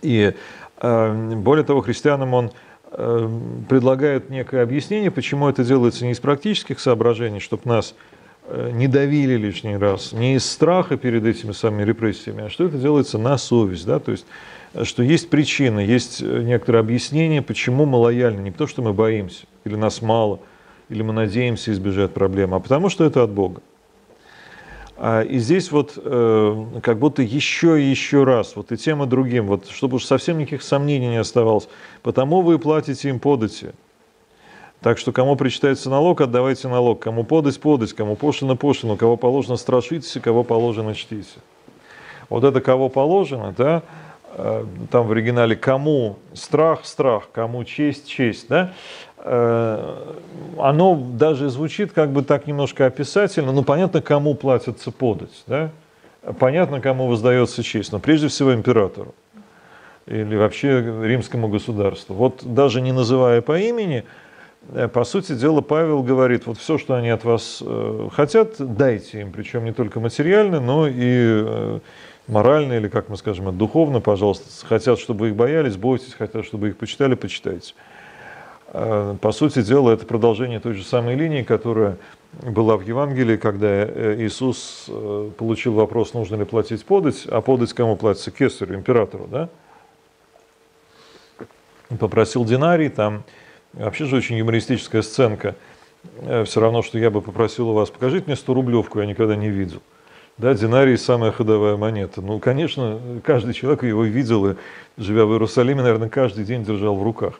И 0.02 0.34
эм, 0.80 1.40
более 1.42 1.64
того, 1.64 1.82
христианам 1.82 2.34
он 2.34 2.50
эм, 2.90 3.64
предлагает 3.68 4.28
некое 4.28 4.62
объяснение, 4.62 5.10
почему 5.10 5.48
это 5.48 5.62
делается 5.62 6.04
не 6.04 6.12
из 6.12 6.20
практических 6.20 6.80
соображений, 6.80 7.40
чтобы 7.40 7.62
нас 7.66 7.94
Э, 7.94 8.15
не 8.48 8.86
давили 8.86 9.34
лишний 9.34 9.76
раз, 9.76 10.12
не 10.12 10.36
из 10.36 10.48
страха 10.48 10.96
перед 10.96 11.24
этими 11.24 11.52
самыми 11.52 11.84
репрессиями, 11.84 12.44
а 12.44 12.50
что 12.50 12.64
это 12.64 12.78
делается 12.78 13.18
на 13.18 13.38
совесть, 13.38 13.86
да, 13.86 13.98
то 13.98 14.12
есть 14.12 14.26
э, 14.74 14.84
что 14.84 15.02
есть 15.02 15.30
причины, 15.30 15.80
есть 15.80 16.22
э, 16.22 16.42
некоторые 16.42 16.80
объяснения, 16.80 17.42
почему 17.42 17.86
мы 17.86 17.98
лояльны, 17.98 18.40
не 18.40 18.50
потому 18.50 18.68
что 18.68 18.82
мы 18.82 18.92
боимся, 18.92 19.46
или 19.64 19.74
нас 19.74 20.00
мало, 20.00 20.40
или 20.88 21.02
мы 21.02 21.12
надеемся 21.12 21.72
избежать 21.72 22.12
проблемы, 22.12 22.56
а 22.56 22.60
потому 22.60 22.88
что 22.88 23.04
это 23.04 23.22
от 23.22 23.30
Бога. 23.30 23.62
А, 24.98 25.22
и 25.22 25.38
здесь 25.38 25.70
вот 25.72 25.94
как 25.94 26.98
будто 26.98 27.22
еще 27.22 27.82
и 27.82 27.84
еще 27.84 28.24
раз, 28.24 28.56
вот 28.56 28.72
и 28.72 28.76
тем, 28.76 29.02
и 29.02 29.06
другим, 29.06 29.46
вот, 29.46 29.68
чтобы 29.68 29.96
уж 29.96 30.04
совсем 30.04 30.38
никаких 30.38 30.62
сомнений 30.62 31.08
не 31.08 31.18
оставалось, 31.18 31.68
потому 32.02 32.40
вы 32.40 32.58
платите 32.58 33.08
им 33.08 33.18
подати, 33.18 33.72
так 34.86 34.98
что 34.98 35.10
кому 35.10 35.34
причитается 35.34 35.90
налог, 35.90 36.20
отдавайте 36.20 36.68
налог. 36.68 37.00
Кому 37.00 37.24
подать, 37.24 37.58
подать. 37.58 37.92
Кому 37.92 38.14
пошлина, 38.14 38.54
пошлину. 38.54 38.96
Кого 38.96 39.16
положено, 39.16 39.56
страшитесь, 39.56 40.16
кого 40.22 40.44
положено, 40.44 40.94
чтите. 40.94 41.40
Вот 42.28 42.44
это 42.44 42.60
кого 42.60 42.88
положено, 42.88 43.52
да, 43.58 43.82
э, 44.34 44.64
там 44.92 45.08
в 45.08 45.10
оригинале 45.10 45.56
кому 45.56 46.18
страх, 46.34 46.84
страх, 46.84 47.30
кому 47.32 47.64
честь, 47.64 48.06
честь, 48.06 48.46
да, 48.48 48.74
э, 49.18 50.14
оно 50.56 50.94
даже 50.94 51.48
звучит 51.48 51.90
как 51.90 52.12
бы 52.12 52.22
так 52.22 52.46
немножко 52.46 52.86
описательно, 52.86 53.50
но 53.50 53.64
понятно, 53.64 54.00
кому 54.00 54.34
платится 54.34 54.92
подать, 54.92 55.42
да, 55.48 55.70
понятно, 56.38 56.80
кому 56.80 57.08
воздается 57.08 57.64
честь, 57.64 57.90
но 57.90 57.98
прежде 57.98 58.28
всего 58.28 58.54
императору 58.54 59.16
или 60.06 60.36
вообще 60.36 60.80
римскому 61.02 61.48
государству. 61.48 62.14
Вот 62.14 62.42
даже 62.44 62.80
не 62.80 62.92
называя 62.92 63.42
по 63.42 63.58
имени, 63.58 64.04
по 64.92 65.04
сути 65.04 65.32
дела, 65.32 65.60
Павел 65.60 66.02
говорит, 66.02 66.46
вот 66.46 66.58
все, 66.58 66.78
что 66.78 66.94
они 66.94 67.08
от 67.10 67.24
вас 67.24 67.62
э, 67.64 68.08
хотят, 68.12 68.56
дайте 68.58 69.20
им, 69.20 69.32
причем 69.32 69.64
не 69.64 69.72
только 69.72 70.00
материально, 70.00 70.60
но 70.60 70.88
и 70.88 71.80
морально, 72.26 72.74
или, 72.74 72.88
как 72.88 73.08
мы 73.08 73.16
скажем, 73.16 73.56
духовно, 73.56 74.00
пожалуйста. 74.00 74.66
Хотят, 74.66 74.98
чтобы 74.98 75.28
их 75.28 75.36
боялись, 75.36 75.76
бойтесь, 75.76 76.14
хотят, 76.14 76.44
чтобы 76.44 76.68
их 76.68 76.76
почитали, 76.76 77.14
почитайте. 77.14 77.74
По 78.72 79.32
сути 79.32 79.62
дела, 79.62 79.92
это 79.92 80.04
продолжение 80.04 80.58
той 80.58 80.74
же 80.74 80.84
самой 80.84 81.14
линии, 81.14 81.42
которая 81.42 81.96
была 82.42 82.76
в 82.76 82.82
Евангелии, 82.82 83.36
когда 83.36 83.84
Иисус 84.16 84.90
получил 85.38 85.74
вопрос, 85.74 86.14
нужно 86.14 86.34
ли 86.34 86.44
платить 86.44 86.84
подать, 86.84 87.26
а 87.30 87.40
подать 87.40 87.72
кому 87.72 87.96
платится? 87.96 88.32
Кесарю, 88.32 88.74
императору, 88.74 89.28
да? 89.30 89.48
Попросил 92.00 92.44
динарий, 92.44 92.88
там 92.88 93.22
Вообще 93.76 94.06
же 94.06 94.16
очень 94.16 94.36
юмористическая 94.36 95.02
сценка. 95.02 95.54
Э, 96.20 96.44
Все 96.44 96.60
равно, 96.60 96.82
что 96.82 96.98
я 96.98 97.10
бы 97.10 97.20
попросил 97.20 97.68
у 97.68 97.72
вас, 97.74 97.90
покажите 97.90 98.24
мне 98.26 98.36
100 98.36 98.54
рублевку, 98.54 99.00
я 99.00 99.06
никогда 99.06 99.36
не 99.36 99.50
видел. 99.50 99.82
Да, 100.38 100.54
динарий– 100.54 100.98
самая 100.98 101.30
ходовая 101.30 101.76
монета. 101.76 102.20
Ну, 102.20 102.38
конечно, 102.38 103.00
каждый 103.24 103.54
человек 103.54 103.84
его 103.84 104.04
видел, 104.04 104.50
и, 104.50 104.54
живя 104.98 105.24
в 105.24 105.32
Иерусалиме, 105.32 105.82
наверное, 105.82 106.08
каждый 106.08 106.44
день 106.44 106.64
держал 106.64 106.96
в 106.96 107.02
руках. 107.02 107.38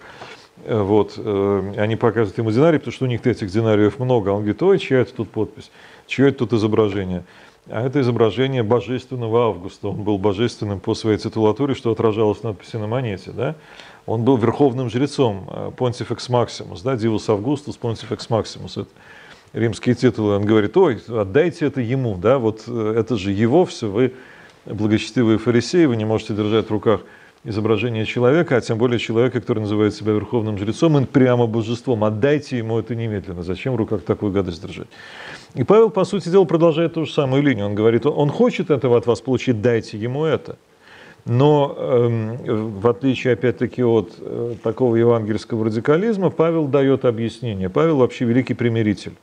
Э, 0.64 0.80
вот. 0.80 1.14
Э, 1.16 1.72
они 1.78 1.96
показывают 1.96 2.36
ему 2.36 2.50
динарий, 2.50 2.78
потому 2.78 2.92
что 2.92 3.06
у 3.06 3.08
них 3.08 3.26
этих 3.26 3.50
динариев 3.50 3.98
много. 3.98 4.28
Он 4.28 4.38
говорит, 4.38 4.62
ой, 4.62 4.78
чья 4.78 5.00
это 5.00 5.14
тут 5.14 5.30
подпись, 5.30 5.70
чье 6.06 6.28
это 6.28 6.40
тут 6.40 6.52
изображение. 6.52 7.24
А 7.68 7.84
это 7.84 8.00
изображение 8.00 8.62
божественного 8.62 9.48
Августа. 9.48 9.88
Он 9.88 10.02
был 10.02 10.18
божественным 10.18 10.78
по 10.78 10.94
своей 10.94 11.18
титулатуре, 11.18 11.74
что 11.74 11.90
отражалось 11.90 12.38
в 12.38 12.44
надписи 12.44 12.76
на 12.76 12.86
монете. 12.86 13.32
Да? 13.32 13.56
Он 14.06 14.22
был 14.22 14.36
верховным 14.36 14.88
жрецом, 14.88 15.74
Понтифекс 15.76 16.28
Максимус, 16.28 16.82
да, 16.82 16.96
Дивус 16.96 17.28
Августус, 17.28 17.76
Понтифекс 17.76 18.30
Максимус. 18.30 18.76
Это 18.76 18.90
римские 19.52 19.94
титулы. 19.94 20.36
Он 20.36 20.44
говорит, 20.44 20.76
ой, 20.76 21.00
отдайте 21.08 21.66
это 21.66 21.80
ему, 21.80 22.16
да, 22.16 22.38
вот 22.38 22.64
э, 22.68 22.94
это 22.96 23.16
же 23.16 23.32
его 23.32 23.64
все, 23.64 23.88
вы 23.88 24.12
благочестивые 24.66 25.38
фарисеи, 25.38 25.86
вы 25.86 25.96
не 25.96 26.04
можете 26.04 26.34
держать 26.34 26.66
в 26.66 26.70
руках 26.70 27.00
изображение 27.44 28.04
человека, 28.06 28.56
а 28.56 28.60
тем 28.60 28.76
более 28.76 28.98
человека, 28.98 29.40
который 29.40 29.60
называет 29.60 29.94
себя 29.94 30.12
верховным 30.12 30.58
жрецом, 30.58 30.98
и 30.98 31.04
прямо 31.04 31.46
божеством. 31.46 32.02
Отдайте 32.04 32.58
ему 32.58 32.78
это 32.78 32.94
немедленно. 32.94 33.42
Зачем 33.44 33.74
в 33.74 33.76
руках 33.76 34.02
такую 34.02 34.32
гадость 34.32 34.60
держать? 34.60 34.88
И 35.56 35.64
Павел, 35.64 35.88
по 35.88 36.04
сути 36.04 36.28
дела, 36.28 36.44
продолжает 36.44 36.94
ту 36.94 37.06
же 37.06 37.12
самую 37.12 37.42
линию. 37.42 37.66
Он 37.66 37.74
говорит, 37.74 38.04
он 38.04 38.28
хочет 38.28 38.70
этого 38.70 38.98
от 38.98 39.06
вас 39.06 39.22
получить, 39.22 39.62
дайте 39.62 39.96
ему 39.96 40.24
это. 40.24 40.56
Но 41.24 41.74
э, 41.76 42.38
в 42.78 42.86
отличие, 42.86 43.32
опять-таки, 43.32 43.82
от 43.82 44.12
э, 44.18 44.54
такого 44.62 44.94
евангельского 44.96 45.64
радикализма, 45.64 46.30
Павел 46.30 46.68
дает 46.68 47.04
объяснение. 47.06 47.70
Павел 47.70 47.96
вообще 47.96 48.26
великий 48.26 48.54
примиритель. 48.54 49.14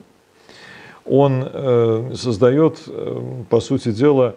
Он 1.05 1.45
э, 1.45 2.11
создает, 2.15 2.81
э, 2.87 3.21
по 3.49 3.59
сути 3.59 3.91
дела, 3.91 4.35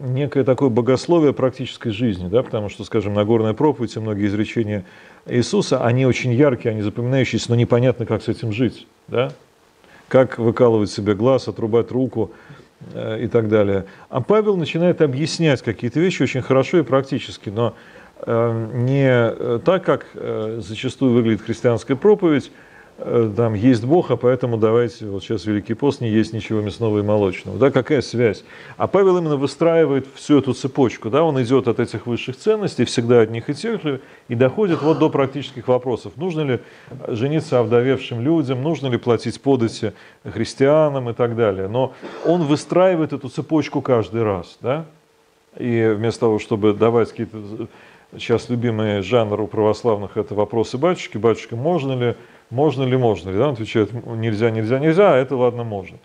некое 0.00 0.44
такое 0.44 0.70
богословие 0.70 1.32
практической 1.32 1.90
жизни, 1.90 2.28
да, 2.28 2.42
потому 2.42 2.68
что, 2.68 2.84
скажем, 2.84 3.14
Нагорная 3.14 3.52
проповедь 3.52 3.96
и 3.96 4.00
многие 4.00 4.28
изречения 4.28 4.84
Иисуса, 5.26 5.84
они 5.84 6.06
очень 6.06 6.32
яркие, 6.32 6.72
они 6.72 6.82
запоминающиеся, 6.82 7.50
но 7.50 7.56
непонятно, 7.56 8.06
как 8.06 8.22
с 8.22 8.28
этим 8.28 8.52
жить, 8.52 8.86
да? 9.08 9.32
Как 10.12 10.38
выкалывать 10.38 10.90
себе 10.90 11.14
глаз, 11.14 11.48
отрубать 11.48 11.90
руку, 11.90 12.30
Э, 12.94 13.18
и 13.20 13.28
так 13.28 13.48
далее. 13.48 13.86
А 14.08 14.20
Павел 14.20 14.56
начинает 14.56 15.00
объяснять 15.02 15.62
какие-то 15.62 16.00
вещи 16.00 16.22
очень 16.22 16.42
хорошо 16.42 16.78
и 16.78 16.82
практически, 16.82 17.48
но 17.48 17.74
э, 18.26 18.70
не 18.74 19.58
так, 19.60 19.84
как 19.84 20.06
э, 20.14 20.60
зачастую 20.60 21.12
выглядит 21.12 21.42
христианская 21.42 21.96
проповедь, 21.96 22.50
Э, 22.50 22.71
там 23.36 23.54
есть 23.54 23.84
Бог, 23.84 24.10
а 24.10 24.16
поэтому 24.16 24.56
давайте, 24.56 25.06
вот 25.06 25.22
сейчас 25.22 25.44
Великий 25.44 25.74
пост, 25.74 26.00
не 26.00 26.08
есть 26.08 26.32
ничего 26.32 26.60
мясного 26.60 26.98
и 26.98 27.02
молочного. 27.02 27.58
Да, 27.58 27.70
какая 27.70 28.00
связь? 28.00 28.44
А 28.76 28.86
Павел 28.86 29.18
именно 29.18 29.36
выстраивает 29.36 30.06
всю 30.14 30.38
эту 30.38 30.52
цепочку. 30.52 31.10
Да, 31.10 31.22
он 31.24 31.40
идет 31.42 31.68
от 31.68 31.80
этих 31.80 32.06
высших 32.06 32.36
ценностей, 32.36 32.84
всегда 32.84 33.22
от 33.22 33.30
них 33.30 33.48
и 33.50 33.54
тех 33.54 33.82
же, 33.82 34.00
и 34.28 34.34
доходит 34.34 34.82
вот 34.82 34.98
до 34.98 35.10
практических 35.10 35.68
вопросов. 35.68 36.12
Нужно 36.16 36.40
ли 36.42 36.60
жениться 37.08 37.58
овдовевшим 37.58 38.20
людям, 38.20 38.62
нужно 38.62 38.88
ли 38.88 38.98
платить 38.98 39.40
подати 39.40 39.92
христианам 40.24 41.10
и 41.10 41.12
так 41.12 41.34
далее. 41.34 41.68
Но 41.68 41.94
он 42.24 42.42
выстраивает 42.42 43.12
эту 43.12 43.28
цепочку 43.28 43.80
каждый 43.80 44.22
раз. 44.22 44.58
Да? 44.60 44.84
И 45.58 45.92
вместо 45.96 46.20
того, 46.20 46.38
чтобы 46.38 46.72
давать 46.72 47.10
какие-то 47.10 47.68
сейчас 48.18 48.48
любимые 48.48 49.02
жанр 49.02 49.40
у 49.40 49.46
православных 49.46 50.16
это 50.16 50.34
вопросы 50.34 50.78
батюшки. 50.78 51.16
Батюшка, 51.16 51.56
можно 51.56 51.92
ли 51.92 52.16
можно 52.52 52.82
ли 52.82 52.98
можно? 52.98 53.32
Да, 53.32 53.48
он 53.48 53.54
отвечает, 53.54 53.92
нельзя, 54.06 54.50
нельзя, 54.50 54.78
нельзя, 54.78 55.14
а 55.14 55.16
это 55.16 55.36
ладно, 55.36 55.64
можно. 55.64 55.96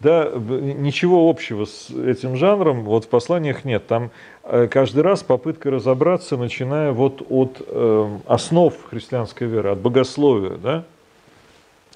Да, 0.00 0.30
ничего 0.34 1.30
общего 1.30 1.64
с 1.64 1.88
этим 1.90 2.36
жанром 2.36 2.84
вот 2.84 3.06
в 3.06 3.08
посланиях 3.08 3.64
нет. 3.64 3.86
Там 3.86 4.10
э, 4.42 4.68
каждый 4.70 5.02
раз 5.02 5.22
попытка 5.22 5.70
разобраться, 5.70 6.36
начиная 6.36 6.92
вот 6.92 7.22
от 7.30 7.62
э, 7.66 8.18
основ 8.26 8.74
христианской 8.90 9.46
веры, 9.46 9.70
от 9.70 9.78
богословия. 9.78 10.58
Да? 10.58 10.84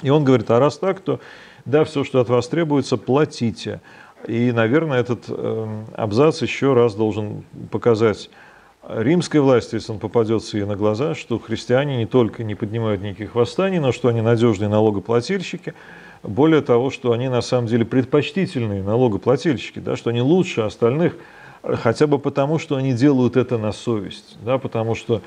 И 0.03 0.09
он 0.09 0.25
говорит, 0.25 0.51
а 0.51 0.59
раз 0.59 0.79
так, 0.79 1.01
то 1.01 1.21
да, 1.66 1.85
все, 1.85 2.03
что 2.03 2.21
от 2.21 2.31
вас 2.31 2.49
требуется, 2.49 2.97
платите. 2.97 3.83
И, 4.27 4.53
наверное, 4.53 5.01
этот 5.01 5.25
э, 5.29 5.83
абзац 5.94 6.40
еще 6.40 6.73
раз 6.73 6.94
должен 6.94 7.44
показать 7.71 8.31
римской 8.88 9.40
власти, 9.40 9.74
если 9.74 9.92
он 9.92 9.98
попадется 9.98 10.57
ей 10.57 10.64
на 10.64 10.77
глаза, 10.77 11.14
что 11.14 11.38
христиане 11.38 11.96
не 11.98 12.07
только 12.07 12.42
не 12.42 12.55
поднимают 12.55 13.03
никаких 13.03 13.35
восстаний, 13.35 13.79
но 13.79 13.92
что 13.92 14.09
они 14.09 14.20
надежные 14.22 14.68
налогоплательщики, 14.68 15.74
более 16.22 16.62
того, 16.62 16.90
что 16.90 17.12
они 17.12 17.29
на 17.29 17.42
самом 17.42 17.68
деле 17.68 17.85
предпочтительные 17.85 18.83
налогоплательщики, 18.83 19.79
да, 19.79 19.96
что 19.96 20.11
они 20.11 20.20
лучше 20.20 20.62
остальных, 20.62 21.16
хотя 21.62 22.07
бы 22.07 22.18
потому, 22.18 22.59
что 22.59 22.77
они 22.77 22.92
делают 22.92 23.37
это 23.37 23.59
на 23.59 23.72
совесть, 23.72 24.37
да, 24.42 24.59
потому 24.59 24.94
что 24.94 25.22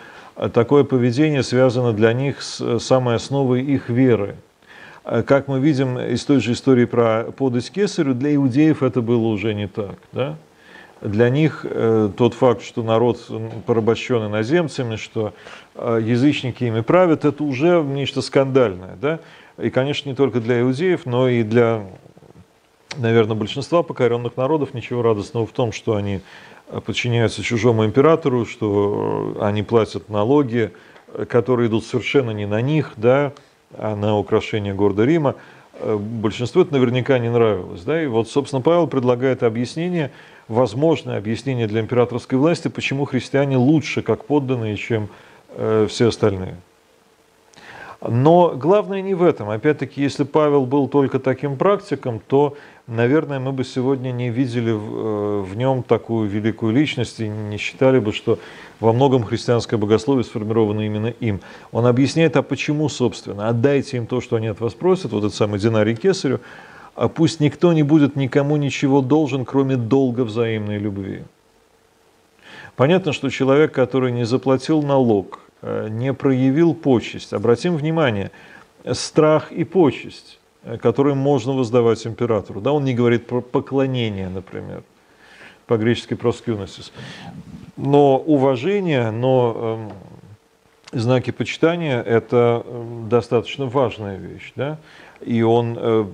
такое 0.53 0.83
поведение 0.83 1.43
связано 1.43 1.93
для 1.93 2.13
них 2.13 2.41
с 2.41 2.79
самой 2.79 3.15
основой 3.15 3.61
их 3.61 3.89
веры. 3.89 4.35
Как 5.03 5.47
мы 5.47 5.59
видим 5.59 5.99
из 5.99 6.23
той 6.25 6.39
же 6.39 6.53
истории 6.53 6.85
про 6.85 7.31
подать 7.31 7.71
кесарю, 7.71 8.13
для 8.13 8.35
иудеев 8.35 8.83
это 8.83 9.01
было 9.01 9.27
уже 9.27 9.53
не 9.53 9.67
так. 9.67 9.95
Да? 10.11 10.37
Для 11.01 11.29
них 11.29 11.65
э, 11.67 12.09
тот 12.15 12.35
факт, 12.35 12.63
что 12.63 12.83
народ 12.83 13.19
порабощен 13.65 14.27
иноземцами, 14.27 14.95
что 14.97 15.33
э, 15.75 15.99
язычники 16.03 16.63
ими 16.63 16.81
правят, 16.81 17.25
это 17.25 17.43
уже 17.43 17.81
нечто 17.81 18.21
скандальное. 18.21 18.95
Да? 19.01 19.19
И, 19.57 19.69
конечно, 19.71 20.09
не 20.09 20.15
только 20.15 20.39
для 20.39 20.61
иудеев, 20.61 21.05
но 21.05 21.27
и 21.27 21.41
для, 21.43 21.87
наверное, 22.97 23.35
большинства 23.35 23.81
покоренных 23.81 24.37
народов 24.37 24.73
ничего 24.73 25.01
радостного 25.01 25.47
в 25.47 25.51
том, 25.51 25.71
что 25.71 25.95
они 25.95 26.21
э, 26.69 26.79
подчиняются 26.81 27.41
чужому 27.41 27.83
императору, 27.83 28.45
что 28.45 29.37
они 29.41 29.63
платят 29.63 30.07
налоги, 30.07 30.71
которые 31.27 31.67
идут 31.67 31.83
совершенно 31.83 32.31
не 32.31 32.45
на 32.45 32.61
них, 32.61 32.93
да, 32.95 33.33
а 33.73 33.95
на 33.95 34.17
украшение 34.17 34.73
города 34.73 35.03
Рима. 35.03 35.35
Большинству 35.83 36.61
это 36.61 36.73
наверняка 36.73 37.17
не 37.17 37.29
нравилось. 37.29 37.81
Да? 37.81 38.01
И 38.01 38.05
вот, 38.05 38.29
собственно, 38.29 38.61
Павел 38.61 38.85
предлагает 38.85 39.41
объяснение– 39.41 40.11
возможное 40.51 41.17
объяснение 41.17 41.65
для 41.65 41.79
императорской 41.79 42.37
власти, 42.37 42.67
почему 42.67 43.05
христиане 43.05 43.57
лучше 43.57 44.01
как 44.01 44.25
подданные, 44.25 44.75
чем 44.75 45.07
э, 45.55 45.87
все 45.89 46.09
остальные. 46.09 46.55
Но 48.01 48.55
главное 48.55 49.01
не 49.01 49.13
в 49.13 49.23
этом. 49.23 49.49
Опять-таки, 49.49 50.01
если 50.01 50.23
Павел 50.23 50.65
был 50.65 50.87
только 50.87 51.19
таким 51.19 51.55
практиком, 51.55 52.19
то, 52.27 52.57
наверное, 52.87 53.39
мы 53.39 53.51
бы 53.51 53.63
сегодня 53.63 54.11
не 54.11 54.29
видели 54.29 54.71
в, 54.71 54.97
э, 54.97 55.41
в 55.41 55.55
нем 55.55 55.83
такую 55.83 56.27
великую 56.27 56.73
личность 56.73 57.19
и 57.21 57.29
не 57.29 57.57
считали 57.57 57.99
бы, 57.99 58.11
что 58.11 58.37
во 58.79 58.91
многом 58.91 59.23
христианское 59.23 59.77
богословие 59.77 60.25
сформировано 60.25 60.81
именно 60.81 61.13
им. 61.21 61.39
Он 61.71 61.85
объясняет, 61.85 62.35
а 62.35 62.41
почему, 62.41 62.89
собственно, 62.89 63.47
отдайте 63.47 63.97
им 63.97 64.05
то, 64.05 64.19
что 64.19 64.35
они 64.35 64.47
от 64.47 64.59
вас 64.59 64.73
просят, 64.73 65.13
вот 65.13 65.19
этот 65.19 65.35
самый 65.35 65.59
динарий 65.59 65.95
кесарю, 65.95 66.41
а 66.95 67.07
пусть 67.07 67.39
никто 67.39 67.73
не 67.73 67.83
будет 67.83 68.15
никому 68.15 68.57
ничего 68.57 69.01
должен, 69.01 69.45
кроме 69.45 69.77
долга 69.77 70.21
взаимной 70.21 70.77
любви. 70.77 71.23
Понятно, 72.75 73.13
что 73.13 73.29
человек, 73.29 73.73
который 73.73 74.11
не 74.11 74.25
заплатил 74.25 74.81
налог, 74.81 75.39
э, 75.61 75.87
не 75.89 76.13
проявил 76.13 76.73
почесть, 76.73 77.33
обратим 77.33 77.75
внимание, 77.75 78.31
страх 78.93 79.51
и 79.51 79.63
почесть, 79.63 80.39
э, 80.63 80.77
которые 80.77 81.15
можно 81.15 81.53
воздавать 81.53 82.05
императору. 82.07 82.61
Да, 82.61 82.71
он 82.71 82.83
не 82.83 82.93
говорит 82.93 83.27
про 83.27 83.41
поклонение, 83.41 84.29
например, 84.29 84.83
по-гречески 85.67 86.15
проскюносис. 86.15 86.91
Но 87.77 88.17
уважение, 88.17 89.11
но 89.11 89.89
э, 90.91 90.99
знаки 90.99 91.31
почитания– 91.31 92.01
это 92.05 92.63
э, 92.65 93.05
достаточно 93.09 93.65
важная 93.65 94.17
вещь. 94.17 94.53
Да? 94.55 94.77
И 95.23 95.41
он 95.41 95.77
э, 95.77 96.05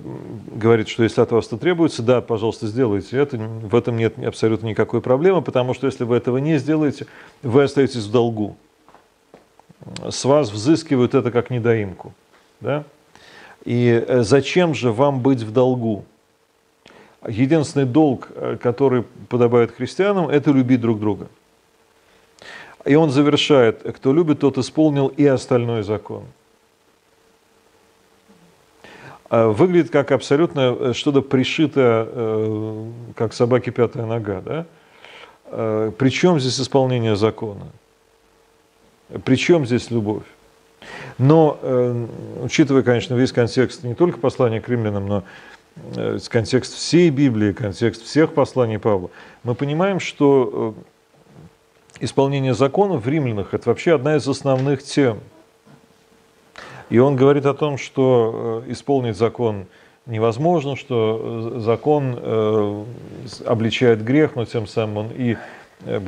говорит, 0.54 0.88
что 0.88 1.02
если 1.02 1.20
от 1.20 1.32
вас 1.32 1.46
это 1.46 1.56
требуется, 1.56 2.02
да, 2.02 2.20
пожалуйста, 2.20 2.66
сделайте 2.66 3.16
это, 3.16 3.38
в 3.38 3.74
этом 3.74 3.96
нет 3.96 4.18
абсолютно 4.18 4.66
никакой 4.66 5.00
проблемы, 5.00 5.42
потому 5.42 5.74
что 5.74 5.86
если 5.86 6.04
вы 6.04 6.16
этого 6.16 6.38
не 6.38 6.58
сделаете, 6.58 7.06
вы 7.42 7.62
остаетесь 7.62 8.04
в 8.04 8.10
долгу. 8.10 8.56
С 10.08 10.24
вас 10.24 10.50
взыскивают 10.50 11.14
это 11.14 11.30
как 11.30 11.50
недоимку. 11.50 12.12
Да? 12.60 12.84
И 13.64 14.04
э, 14.06 14.22
зачем 14.22 14.74
же 14.74 14.92
вам 14.92 15.20
быть 15.20 15.40
в 15.40 15.52
долгу? 15.52 16.04
Единственный 17.26 17.86
долг, 17.86 18.28
э, 18.34 18.56
который 18.60 19.04
подобает 19.28 19.72
христианам, 19.72 20.28
это 20.28 20.50
любить 20.50 20.80
друг 20.80 21.00
друга. 21.00 21.28
И 22.84 22.94
он 22.94 23.10
завершает, 23.10 23.82
кто 23.96 24.12
любит, 24.12 24.40
тот 24.40 24.58
исполнил 24.58 25.08
и 25.08 25.26
остальной 25.26 25.82
закон. 25.82 26.24
А 29.30 29.48
выглядит 29.48 29.90
как 29.90 30.12
абсолютно 30.12 30.76
э, 30.78 30.92
что-то 30.94 31.22
пришито, 31.22 32.86
как 33.14 33.32
собаке 33.32 33.70
пятая 33.70 34.06
нога. 34.06 34.40
Да? 34.40 34.66
Причем 35.98 36.40
здесь 36.40 36.60
исполнение 36.60 37.16
закона? 37.16 37.66
Причем 39.24 39.66
здесь 39.66 39.90
любовь? 39.90 40.24
Но, 41.18 41.58
э, 41.62 42.06
учитывая, 42.42 42.82
конечно, 42.82 43.14
весь 43.14 43.32
контекст 43.32 43.82
не 43.82 43.94
только 43.94 44.18
послания 44.18 44.60
к 44.60 44.68
римлянам, 44.68 45.06
но 45.06 45.24
э, 45.96 46.18
контекст 46.28 46.74
всей 46.74 47.10
Библии, 47.10 47.52
контекст 47.52 48.04
всех 48.04 48.34
посланий 48.34 48.78
Павла, 48.78 49.10
мы 49.42 49.54
понимаем, 49.54 49.98
что 49.98 50.74
э, 52.00 52.04
исполнение 52.04 52.54
закона 52.54 52.96
в 52.96 53.08
римлянах– 53.08 53.48
это 53.54 53.68
вообще 53.68 53.94
одна 53.94 54.16
из 54.16 54.28
основных 54.28 54.82
тем. 54.82 55.18
И 56.90 56.98
он 56.98 57.16
говорит 57.16 57.46
о 57.46 57.54
том, 57.54 57.78
что 57.78 58.62
исполнить 58.66 59.16
закон 59.16 59.66
невозможно, 60.06 60.74
что 60.74 61.58
закон 61.58 62.86
обличает 63.44 64.02
грех, 64.02 64.36
но 64.36 64.46
тем 64.46 64.66
самым 64.66 64.96
он 64.96 65.08
и 65.14 65.36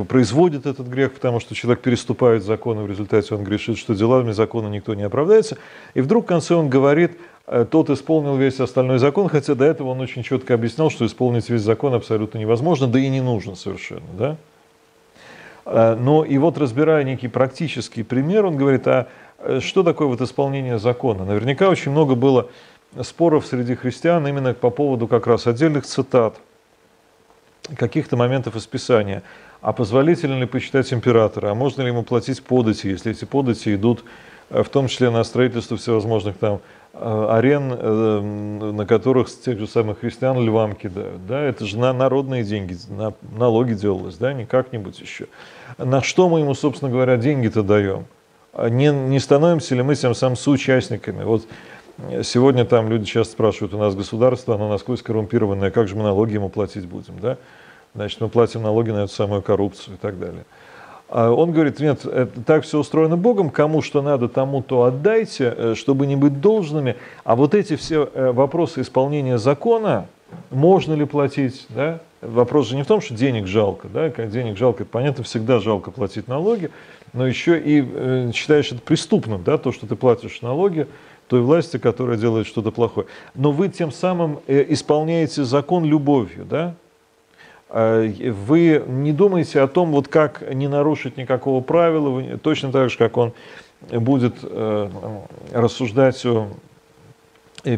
производит 0.08 0.66
этот 0.66 0.88
грех, 0.88 1.12
потому 1.12 1.40
что 1.40 1.54
человек 1.54 1.80
переступает 1.80 2.42
закон, 2.42 2.80
и 2.80 2.82
в 2.82 2.90
результате 2.90 3.34
он 3.34 3.44
грешит, 3.44 3.78
что 3.78 3.94
делами 3.94 4.32
закона 4.32 4.68
никто 4.68 4.94
не 4.94 5.02
оправдается. 5.02 5.58
И 5.94 6.00
вдруг 6.00 6.24
в 6.24 6.28
конце 6.28 6.54
он 6.54 6.68
говорит, 6.68 7.12
э, 7.46 7.64
тот 7.70 7.90
исполнил 7.90 8.36
весь 8.36 8.58
остальной 8.60 8.98
закон, 8.98 9.28
хотя 9.28 9.54
до 9.54 9.64
этого 9.64 9.88
он 9.88 10.00
очень 10.00 10.22
четко 10.22 10.54
объяснял, 10.54 10.90
что 10.90 11.06
исполнить 11.06 11.48
весь 11.48 11.62
закон 11.62 11.94
абсолютно 11.94 12.38
невозможно, 12.38 12.86
да 12.88 12.98
и 12.98 13.08
не 13.08 13.20
нужно 13.20 13.54
совершенно. 13.54 14.06
Да? 14.18 14.36
Э, 15.66 15.94
но 15.94 16.24
и 16.24 16.36
вот 16.38 16.58
разбирая 16.58 17.04
некий 17.04 17.28
практический 17.28 18.02
пример, 18.02 18.46
он 18.46 18.56
говорит, 18.56 18.88
а 18.88 19.02
э, 19.02 19.06
что 19.60 19.82
такое 19.82 20.08
вот 20.08 20.20
исполнение 20.20 20.78
закона? 20.78 21.24
Наверняка 21.24 21.68
очень 21.68 21.92
много 21.92 22.14
было 22.14 22.48
споров 23.02 23.46
среди 23.46 23.74
христиан 23.74 24.26
именно 24.26 24.54
по 24.54 24.70
поводу 24.70 25.06
как 25.06 25.26
раз 25.26 25.46
отдельных 25.46 25.86
цитат, 25.86 26.36
каких-то 27.76 28.16
моментов 28.16 28.56
из 28.56 28.66
Писания 28.66 29.22
а 29.60 29.72
позволительно 29.72 30.38
ли 30.38 30.46
посчитать 30.46 30.92
императора, 30.92 31.50
а 31.50 31.54
можно 31.54 31.82
ли 31.82 31.88
ему 31.88 32.02
платить 32.02 32.42
подати, 32.42 32.88
если 32.88 33.12
эти 33.12 33.24
подати 33.24 33.74
идут 33.74 34.04
э, 34.48 34.62
в 34.62 34.68
том 34.68 34.88
числе 34.88 35.10
на 35.10 35.22
строительство 35.24 35.76
всевозможных 35.76 36.38
там 36.38 36.60
э, 36.94 37.26
арен, 37.30 37.72
э, 37.72 38.20
на 38.72 38.86
которых 38.86 39.28
тех 39.28 39.58
же 39.58 39.66
самых 39.66 40.00
христиан 40.00 40.42
львам 40.42 40.74
кидают. 40.74 41.26
Да? 41.26 41.40
Это 41.40 41.66
же 41.66 41.78
на 41.78 41.92
народные 41.92 42.42
деньги, 42.42 42.76
на 42.88 43.12
налоги 43.36 43.74
делалось, 43.74 44.16
да, 44.16 44.32
не 44.32 44.46
как-нибудь 44.46 44.98
еще. 45.00 45.26
На 45.76 46.02
что 46.02 46.28
мы 46.28 46.40
ему, 46.40 46.54
собственно 46.54 46.90
говоря, 46.90 47.16
деньги-то 47.16 47.62
даем? 47.62 48.06
А 48.52 48.68
не, 48.68 48.90
не 48.90 49.18
становимся 49.18 49.74
ли 49.74 49.82
мы 49.82 49.94
тем 49.94 50.14
самым 50.14 50.36
соучастниками? 50.36 51.24
Вот 51.24 51.46
сегодня 52.22 52.64
там 52.64 52.88
люди 52.88 53.04
часто 53.04 53.32
спрашивают, 53.32 53.74
у 53.74 53.78
нас 53.78 53.94
государство, 53.94 54.54
оно 54.54 54.68
насквозь 54.68 55.02
коррумпированное, 55.02 55.70
как 55.70 55.88
же 55.88 55.96
мы 55.96 56.02
налоги 56.02 56.34
ему 56.34 56.48
платить 56.48 56.86
будем? 56.86 57.18
Да? 57.20 57.36
значит, 57.94 58.20
мы 58.20 58.28
платим 58.28 58.62
налоги 58.62 58.90
на 58.90 59.04
эту 59.04 59.12
самую 59.12 59.42
коррупцию 59.42 59.94
и 59.94 59.98
так 59.98 60.18
далее. 60.18 60.44
А 61.08 61.30
он 61.30 61.50
говорит, 61.50 61.80
нет, 61.80 62.04
это, 62.04 62.40
так 62.42 62.62
все 62.62 62.78
устроено 62.78 63.16
Богом, 63.16 63.50
кому 63.50 63.82
что 63.82 64.00
надо, 64.00 64.28
тому 64.28 64.62
то 64.62 64.84
отдайте, 64.84 65.52
э, 65.56 65.74
чтобы 65.76 66.06
не 66.06 66.14
быть 66.14 66.40
должными. 66.40 66.96
А 67.24 67.34
вот 67.34 67.54
эти 67.54 67.74
все 67.74 68.08
э, 68.14 68.30
вопросы 68.30 68.82
исполнения 68.82 69.36
закона, 69.36 70.06
можно 70.50 70.94
ли 70.94 71.04
платить, 71.04 71.66
да? 71.70 71.98
Вопрос 72.20 72.68
же 72.68 72.76
не 72.76 72.82
в 72.82 72.86
том, 72.86 73.00
что 73.00 73.14
денег 73.14 73.46
жалко, 73.46 73.88
да, 73.88 74.10
денег 74.10 74.58
жалко, 74.58 74.82
это 74.82 74.92
понятно, 74.92 75.24
всегда 75.24 75.58
жалко 75.58 75.90
платить 75.90 76.28
налоги, 76.28 76.70
но 77.12 77.26
еще 77.26 77.58
и 77.58 77.84
э, 77.86 78.30
считаешь 78.34 78.72
это 78.72 78.80
преступным, 78.80 79.42
да, 79.42 79.58
то, 79.58 79.72
что 79.72 79.86
ты 79.86 79.96
платишь 79.96 80.42
налоги 80.42 80.86
той 81.28 81.40
власти, 81.40 81.78
которая 81.78 82.16
делает 82.16 82.46
что-то 82.46 82.70
плохое. 82.72 83.06
Но 83.34 83.52
вы 83.52 83.68
тем 83.68 83.92
самым 83.92 84.40
э, 84.46 84.64
исполняете 84.68 85.44
закон 85.44 85.84
любовью, 85.84 86.44
да, 86.44 86.74
Э, 87.70 88.32
вы 88.46 88.82
не 88.86 89.12
думаете 89.12 89.60
о 89.60 89.68
том, 89.68 89.92
вот 89.92 90.08
как 90.08 90.52
не 90.52 90.68
нарушить 90.68 91.16
никакого 91.16 91.60
правила, 91.60 92.08
вы, 92.10 92.38
точно 92.38 92.72
так 92.72 92.90
же, 92.90 92.98
как 92.98 93.16
он 93.16 93.32
будет 93.90 94.36
э, 94.42 94.90
рассуждать 95.52 96.24
о 96.26 96.48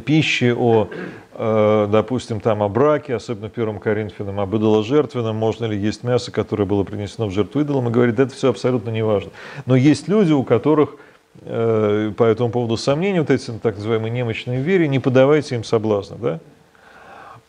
пище, 0.05 0.55
о, 0.55 0.89
допустим, 1.35 2.41
там 2.41 2.62
о 2.62 2.68
браке, 2.68 3.14
особенно 3.14 3.49
первом 3.49 3.78
Коринфянам, 3.78 4.39
об 4.41 4.55
идоложертвенном, 4.55 5.35
можно 5.35 5.64
ли 5.64 5.78
есть 5.78 6.05
мясо, 6.05 6.30
которое 6.30 6.64
было 6.64 6.85
принесено 6.85 7.26
в 7.26 7.30
жертву 7.30 7.61
идолам, 7.61 7.89
и 7.89 7.91
говорит, 7.91 8.18
это 8.18 8.35
все 8.35 8.51
абсолютно 8.51 8.91
не 8.91 9.03
важно. 9.03 9.30
Но 9.64 9.74
есть 9.74 10.09
люди, 10.09 10.33
у 10.33 10.45
которых 10.45 10.97
э, 11.41 12.12
по 12.16 12.24
этому 12.24 12.51
поводу 12.51 12.76
сомнения, 12.76 13.20
вот 13.20 13.30
эти 13.30 13.51
так 13.51 13.76
называемые 13.76 14.11
немощные 14.11 14.61
вере, 14.61 14.89
не 14.89 14.99
подавайте 14.99 15.55
им 15.55 15.64
соблазна, 15.64 16.16
да? 16.16 16.41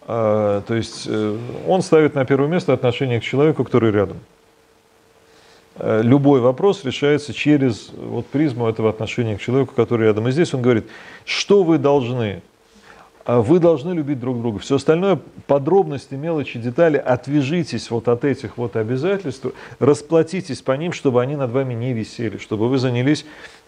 А, 0.06 0.62
то 0.62 0.76
есть 0.76 1.06
э, 1.08 1.38
он 1.68 1.82
ставит 1.82 2.16
на 2.16 2.26
первое 2.26 2.50
место 2.50 2.74
отношение 2.74 3.20
к 3.20 3.24
человеку, 3.24 3.64
который 3.64 3.92
рядом. 3.92 4.18
Э, 5.76 6.02
любой 6.04 6.42
вопрос 6.42 6.84
решается 6.84 7.34
через 7.34 7.90
вот 7.96 8.28
призму 8.28 8.68
этого 8.68 8.90
отношения 8.90 9.38
к 9.38 9.42
человеку, 9.42 9.74
который 9.76 10.08
рядом. 10.08 10.28
И 10.28 10.32
здесь 10.32 10.54
он 10.54 10.62
говорит, 10.62 10.86
что 11.26 11.64
вы 11.64 11.78
должны? 11.78 12.42
А 13.26 13.42
вы 13.42 13.60
должны 13.60 13.94
любить 13.94 14.20
друг 14.20 14.42
друга. 14.42 14.60
Все 14.60 14.76
остальное, 14.76 15.18
подробности, 15.48 16.14
мелочи, 16.16 16.60
детали, 16.60 16.98
отвяжитесь 16.98 17.90
вот 17.90 18.10
от 18.10 18.26
этих 18.26 18.58
вот 18.58 18.76
обязательств, 18.76 19.46
расплатитесь 19.80 20.62
по 20.62 20.74
ним, 20.74 20.92
чтобы 20.92 21.22
они 21.22 21.38
над 21.38 21.52
вами 21.52 21.74
не 21.74 21.94
висели, 21.94 22.38
чтобы 22.38 22.68
вы 22.68 22.78
занялись 22.80 23.26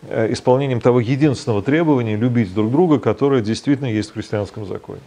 э, 0.10 0.34
исполнением 0.34 0.82
того 0.82 1.00
единственного 1.00 1.62
требования 1.62 2.18
любить 2.18 2.54
друг 2.54 2.70
друга, 2.70 3.00
которое 3.00 3.42
действительно 3.42 3.88
есть 3.88 4.10
в 4.10 4.14
христианском 4.14 4.66
законе. 4.66 5.02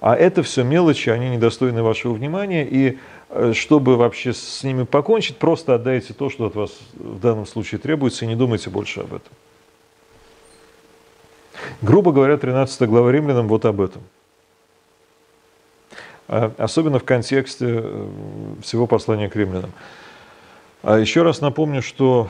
А 0.00 0.14
это 0.14 0.42
все 0.42 0.64
мелочи, 0.64 1.08
они 1.08 1.30
недостойны 1.30 1.82
вашего 1.82 2.12
внимания, 2.12 2.68
и 2.70 2.98
э, 3.30 3.52
чтобы 3.54 3.96
вообще 3.96 4.34
с 4.34 4.62
ними 4.62 4.82
покончить, 4.82 5.38
просто 5.38 5.74
отдайте 5.74 6.12
то, 6.12 6.28
что 6.28 6.44
от 6.44 6.54
вас 6.54 6.72
в 6.94 7.20
данном 7.20 7.46
случае 7.46 7.78
требуется, 7.78 8.26
и 8.26 8.28
не 8.28 8.36
думайте 8.36 8.68
больше 8.68 9.00
об 9.00 9.14
этом. 9.14 9.32
Грубо 11.82 12.12
говоря, 12.12 12.36
13 12.36 12.88
глава 12.88 13.12
римлянам 13.12 13.48
вот 13.48 13.64
об 13.64 13.80
этом. 13.80 14.02
А 16.28 16.52
особенно 16.58 16.98
в 16.98 17.04
контексте 17.04 17.66
э, 17.82 18.08
всего 18.62 18.86
послания 18.86 19.28
к 19.28 19.36
римлянам. 19.36 19.72
А 20.82 20.98
еще 20.98 21.22
раз 21.22 21.40
напомню, 21.40 21.82
что 21.82 22.28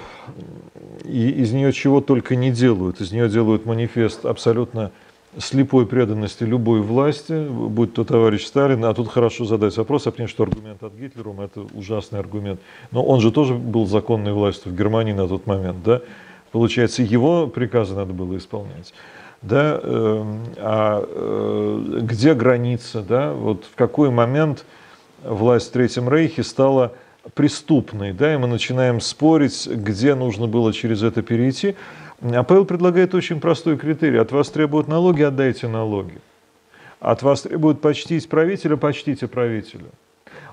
из 1.04 1.52
нее 1.52 1.72
чего 1.72 2.00
только 2.00 2.34
не 2.36 2.50
делают. 2.50 3.00
Из 3.00 3.12
нее 3.12 3.28
делают 3.28 3.66
манифест 3.66 4.24
абсолютно 4.24 4.90
слепой 5.36 5.86
преданности 5.86 6.44
любой 6.44 6.80
власти, 6.80 7.46
будь 7.48 7.92
то 7.92 8.04
товарищ 8.04 8.46
Сталин, 8.46 8.84
а 8.84 8.94
тут 8.94 9.08
хорошо 9.08 9.44
задать 9.44 9.76
вопрос, 9.76 10.06
а 10.06 10.10
потому 10.10 10.28
что 10.28 10.44
аргумент 10.44 10.82
от 10.82 10.94
Гитлера, 10.94 11.32
это 11.42 11.66
ужасный 11.74 12.18
аргумент. 12.18 12.60
Но 12.90 13.04
он 13.04 13.20
же 13.20 13.30
тоже 13.30 13.54
был 13.54 13.86
законной 13.86 14.32
властью 14.32 14.72
в 14.72 14.76
Германии 14.76 15.12
на 15.12 15.28
тот 15.28 15.46
момент, 15.46 15.82
да? 15.84 16.00
Получается, 16.50 17.02
его 17.02 17.46
приказы 17.46 17.94
надо 17.94 18.14
было 18.14 18.36
исполнять. 18.38 18.94
Да, 19.40 19.80
э, 19.80 20.24
а 20.56 21.04
э, 21.06 21.98
где 22.02 22.34
граница, 22.34 23.02
да, 23.02 23.32
вот 23.32 23.64
в 23.64 23.76
какой 23.76 24.10
момент 24.10 24.64
власть 25.22 25.68
в 25.68 25.72
Третьем 25.72 26.08
Рейхе 26.08 26.42
стала 26.42 26.92
преступной, 27.34 28.12
да, 28.12 28.34
и 28.34 28.36
мы 28.36 28.48
начинаем 28.48 29.00
спорить, 29.00 29.68
где 29.68 30.14
нужно 30.14 30.46
было 30.46 30.72
через 30.72 31.02
это 31.02 31.22
перейти. 31.22 31.76
А 32.20 32.42
Павел 32.42 32.64
предлагает 32.64 33.14
очень 33.14 33.40
простой 33.40 33.76
критерий. 33.76 34.18
От 34.18 34.32
вас 34.32 34.50
требуют 34.50 34.88
налоги, 34.88 35.22
отдайте 35.22 35.68
налоги. 35.68 36.18
От 36.98 37.22
вас 37.22 37.42
требуют 37.42 37.80
почтить 37.80 38.28
правителя, 38.28 38.76
почтите 38.76 39.28
правителя. 39.28 39.86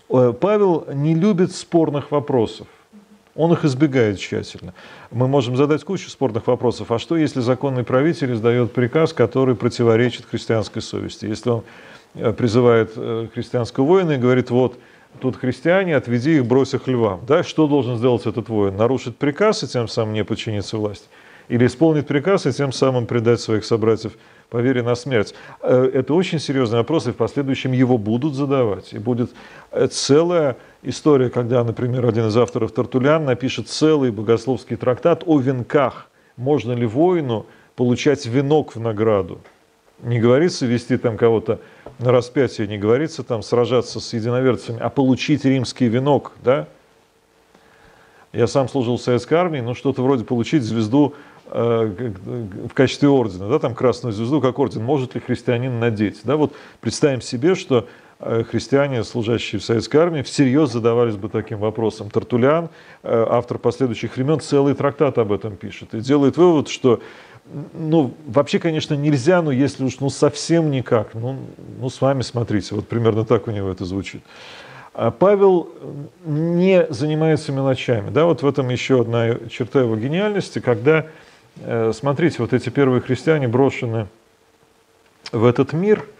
Э, 0.10 0.34
Павел 0.40 0.86
не 0.94 1.16
любит 1.16 1.54
спорных 1.54 2.12
вопросов. 2.12 2.68
Он 3.36 3.52
их 3.52 3.66
избегает 3.66 4.18
тщательно. 4.18 4.74
Мы 5.12 5.28
можем 5.28 5.58
задать 5.58 5.84
кучу 5.84 6.10
спорных 6.10 6.48
вопросов. 6.48 6.92
А 6.92 7.00
что, 7.00 7.18
если 7.18 7.42
законный 7.42 7.84
правитель 7.84 8.34
издает 8.34 8.72
приказ, 8.72 9.12
который 9.12 9.56
противоречит 9.56 10.26
христианской 10.26 10.82
совести? 10.82 11.26
Если 11.26 11.50
он 11.50 11.64
э, 12.14 12.32
призывает 12.32 12.94
э, 12.96 13.28
христианского 13.34 13.84
воина 13.84 14.12
и 14.12 14.18
говорит, 14.18 14.52
вот, 14.52 14.80
тут 15.20 15.36
христиане, 15.36 15.98
отведи 15.98 16.38
их, 16.38 16.46
брось 16.46 16.74
их 16.74 16.88
львам. 16.88 17.22
Да? 17.28 17.44
Что 17.44 17.68
должен 17.68 17.98
сделать 17.98 18.26
этот 18.26 18.48
воин? 18.48 18.78
Нарушить 18.78 19.18
приказ 19.18 19.64
и 19.64 19.68
тем 19.68 19.90
самым 19.90 20.14
не 20.14 20.24
подчиниться 20.24 20.78
власти? 20.78 21.08
или 21.48 21.68
исполнить 21.68 22.08
приказ 22.08 22.48
и 22.48 22.52
тем 22.52 22.72
самым 22.72 23.06
предать 23.06 23.40
своих 23.40 23.66
собратьев 23.66 24.14
по 24.50 24.58
вере 24.58 24.82
на 24.82 24.96
смерть. 24.96 25.36
Э, 25.62 25.90
это 25.94 26.14
очень 26.16 26.40
серьезный 26.40 26.80
вопрос, 26.80 27.06
и 27.06 27.12
в 27.12 27.16
последующем 27.16 27.72
его 27.72 27.98
будут 28.00 28.34
задавать. 28.34 28.94
И 28.94 28.98
будет 28.98 29.32
целая 29.92 30.58
история, 30.86 31.30
когда, 31.30 31.64
например, 31.64 32.06
один 32.06 32.28
из 32.28 32.38
авторов 32.38 32.72
Тартулян 32.72 33.26
напишет 33.26 33.68
целый 33.68 34.12
богословский 34.12 34.76
трактат 34.76 35.24
о 35.26 35.40
венках. 35.40 36.10
Можно 36.38 36.74
ли 36.74 36.86
воину 36.86 37.46
получать 37.76 38.26
венок 38.26 38.76
в 38.76 38.80
награду? 38.80 39.40
Не 40.02 40.20
говорится 40.20 40.66
вести 40.66 40.98
там 40.98 41.18
кого-то 41.18 41.60
на 42.00 42.12
распятие, 42.12 42.68
не 42.68 42.78
говорится 42.78 43.24
там 43.24 43.42
сражаться 43.42 44.00
с 44.00 44.14
единоверцами, 44.14 44.80
а 44.82 44.90
получить 44.90 45.46
римский 45.46 45.88
венок, 45.88 46.34
да? 46.44 46.68
Я 48.34 48.48
сам 48.48 48.68
служил 48.68 48.98
в 48.98 49.02
советской 49.02 49.36
армии, 49.36 49.62
ну 49.62 49.74
что-то 49.74 50.04
вроде 50.04 50.26
получить 50.26 50.64
звезду 50.64 51.16
э, 51.46 52.12
в 52.70 52.74
качестве 52.74 53.08
ордена, 53.08 53.48
да, 53.48 53.60
там 53.60 53.74
красную 53.74 54.12
звезду 54.12 54.42
как 54.42 54.60
орден, 54.60 54.84
может 54.84 55.16
ли 55.16 55.22
христианин 55.22 55.80
надеть, 55.80 56.20
да, 56.26 56.36
вот 56.36 56.54
представим 56.82 57.22
себе, 57.22 57.56
что 57.56 57.88
христиане, 58.20 59.04
служащие 59.04 59.60
в 59.60 59.64
советской 59.64 59.98
армии, 59.98 60.22
всерьез 60.22 60.72
задавались 60.72 61.16
бы 61.16 61.30
таким 61.30 61.60
вопросом. 61.60 62.10
Тартулян, 62.10 62.70
э, 63.04 63.26
автор 63.30 63.58
последующих 63.58 64.16
времен, 64.16 64.40
целый 64.40 64.74
трактат 64.74 65.18
об 65.18 65.32
этом 65.32 65.58
пишет 65.58 65.94
и 65.94 66.00
делает 66.00 66.38
вывод, 66.38 66.70
что 66.70 67.02
ну, 67.74 68.14
вообще, 68.26 68.60
конечно, 68.60 68.96
нельзя, 68.96 69.42
но 69.42 69.52
если 69.52 69.84
уж 69.84 70.00
ну, 70.00 70.10
совсем 70.10 70.72
никак, 70.72 71.14
ну, 71.14 71.38
ну, 71.80 71.90
с 71.90 72.02
вами 72.02 72.22
смотрите, 72.22 72.74
вот 72.74 72.88
примерно 72.88 73.24
так 73.24 73.48
у 73.48 73.52
него 73.52 73.70
это 73.70 73.86
звучит. 73.86 74.24
А 74.94 75.12
Павел 75.12 75.70
не 76.26 76.88
занимается 76.90 77.52
мелочами. 77.52 78.10
Да, 78.10 78.26
вот 78.26 78.42
в 78.42 78.48
этом 78.48 78.70
еще 78.70 79.02
одна 79.02 79.36
черта 79.50 79.82
его 79.82 79.96
гениальности, 79.98 80.60
когда, 80.60 81.08
э, 81.58 81.92
смотрите, 81.94 82.38
вот 82.40 82.54
эти 82.54 82.70
первые 82.70 83.02
христиане 83.02 83.48
брошены 83.48 84.08
в 85.32 85.46
этот 85.46 85.74
мир 85.74 86.00
э, 86.00 86.15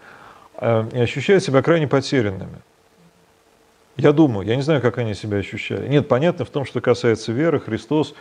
и 0.60 0.98
ощущают 0.98 1.44
себя 1.44 1.62
крайне 1.62 1.86
потерянными. 1.86 2.58
Я 3.96 4.12
думаю, 4.12 4.46
я 4.46 4.56
не 4.56 4.62
знаю, 4.62 4.82
как 4.82 4.98
они 4.98 5.14
себя 5.14 5.38
ощущали. 5.38 5.88
Нет, 5.88 6.06
понятно 6.08 6.44
в 6.44 6.50
том, 6.50 6.64
что 6.64 6.80
касается 6.80 7.32
веры, 7.32 7.60
Христос, 7.60 8.14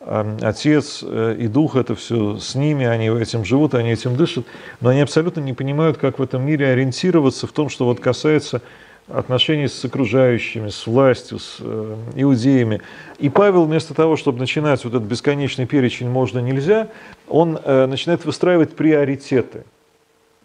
э, 0.00 0.38
Отец 0.42 1.02
и 1.02 1.46
Дух, 1.48 1.76
это 1.76 1.94
все 1.94 2.38
с 2.38 2.54
ними, 2.54 2.86
они 2.86 3.08
этим 3.08 3.44
живут, 3.44 3.74
они 3.74 3.92
этим 3.92 4.16
дышат, 4.16 4.44
но 4.80 4.90
они 4.90 5.00
абсолютно 5.00 5.40
не 5.40 5.52
понимают, 5.52 5.96
как 5.98 6.18
в 6.18 6.22
этом 6.22 6.44
мире 6.44 6.68
ориентироваться 6.68 7.46
в 7.46 7.52
том, 7.52 7.68
что 7.68 7.84
вот 7.84 8.00
касается 8.00 8.62
отношений 9.08 9.68
с 9.68 9.84
окружающими, 9.84 10.68
с 10.68 10.86
властью, 10.86 11.38
с 11.38 11.56
э, 11.60 11.96
иудеями. 12.14 12.80
И 13.18 13.28
Павел 13.28 13.64
вместо 13.64 13.94
того, 13.94 14.16
чтобы 14.16 14.38
начинать 14.38 14.84
вот 14.84 14.94
этот 14.94 15.08
бесконечный 15.08 15.66
перечень 15.66 16.08
«можно, 16.08 16.38
нельзя», 16.38 16.88
он 17.28 17.58
э, 17.62 17.86
начинает 17.86 18.24
выстраивать 18.24 18.74
приоритеты. 18.74 19.64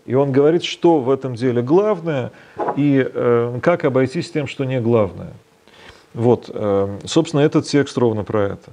И 0.07 0.15
он 0.15 0.31
говорит, 0.31 0.63
что 0.63 0.99
в 0.99 1.09
этом 1.09 1.35
деле 1.35 1.61
главное 1.61 2.31
и 2.77 3.05
э, 3.05 3.59
как 3.61 3.83
обойтись 3.83 4.31
тем, 4.31 4.47
что 4.47 4.63
не 4.63 4.79
главное. 4.79 5.33
Вот, 6.13 6.49
э, 6.51 6.99
собственно, 7.05 7.41
этот 7.41 7.67
текст 7.67 7.97
ровно 7.97 8.23
про 8.23 8.43
это. 8.43 8.71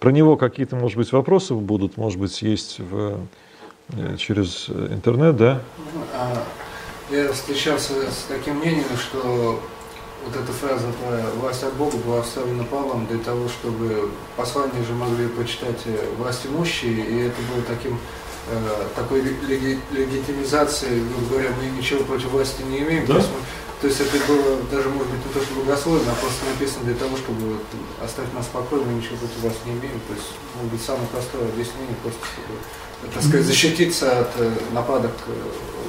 Про 0.00 0.10
него 0.10 0.38
какие-то, 0.38 0.74
может 0.74 0.96
быть, 0.96 1.12
вопросы 1.12 1.52
будут, 1.54 1.98
может 1.98 2.18
быть, 2.18 2.40
есть 2.40 2.80
в, 2.80 3.18
э, 3.90 4.16
через 4.16 4.70
интернет, 4.70 5.36
да? 5.36 5.60
А 6.14 6.42
я 7.10 7.30
встречался 7.30 7.92
с 8.10 8.24
таким 8.26 8.56
мнением, 8.56 8.96
что 8.96 9.60
вот 10.24 10.34
эта 10.34 10.50
фраза 10.50 10.86
про 11.02 11.40
власть 11.40 11.62
от 11.62 11.74
Бога 11.74 11.98
была 11.98 12.22
вставлена 12.22 12.64
Павлом 12.64 13.06
для 13.06 13.18
того, 13.18 13.48
чтобы 13.48 14.08
послание 14.34 14.82
же 14.82 14.94
могли 14.94 15.28
почитать 15.28 15.84
власть 16.16 16.46
имущие, 16.46 16.94
и 16.94 17.18
это 17.26 17.36
было 17.52 17.62
таким 17.68 17.98
такой 18.94 19.20
леги, 19.22 19.78
легитимизацией, 19.92 21.02
грубо 21.02 21.26
говоря, 21.30 21.50
мы 21.60 21.76
ничего 21.76 22.04
против 22.04 22.30
власти 22.30 22.62
не 22.62 22.78
имеем. 22.80 23.06
Да? 23.06 23.14
То, 23.14 23.18
есть, 23.20 23.30
то 23.80 23.86
есть 23.86 24.00
это 24.00 24.16
было 24.26 24.56
даже, 24.70 24.88
может 24.88 25.08
быть, 25.08 25.26
не 25.26 25.32
то, 25.32 25.40
что 25.40 25.54
богословно, 25.60 26.12
а 26.12 26.20
просто 26.20 26.44
написано 26.46 26.84
для 26.84 26.94
того, 26.94 27.16
чтобы 27.16 27.40
вот, 27.52 27.66
оставить 28.02 28.34
нас 28.34 28.46
спокойно, 28.46 28.84
мы 28.86 28.94
ничего 28.98 29.16
против 29.16 29.38
власти 29.40 29.60
не 29.66 29.72
имеем. 29.72 30.00
То 30.08 30.14
есть, 30.14 30.32
может 30.56 30.72
быть, 30.72 30.82
самое 30.82 31.06
простое 31.08 31.44
объяснение, 31.48 31.96
просто 32.02 32.20
чтобы 32.24 32.58
так 33.14 33.22
сказать, 33.22 33.46
защититься 33.46 34.20
от 34.20 34.30
э, 34.38 34.50
нападок. 34.72 35.12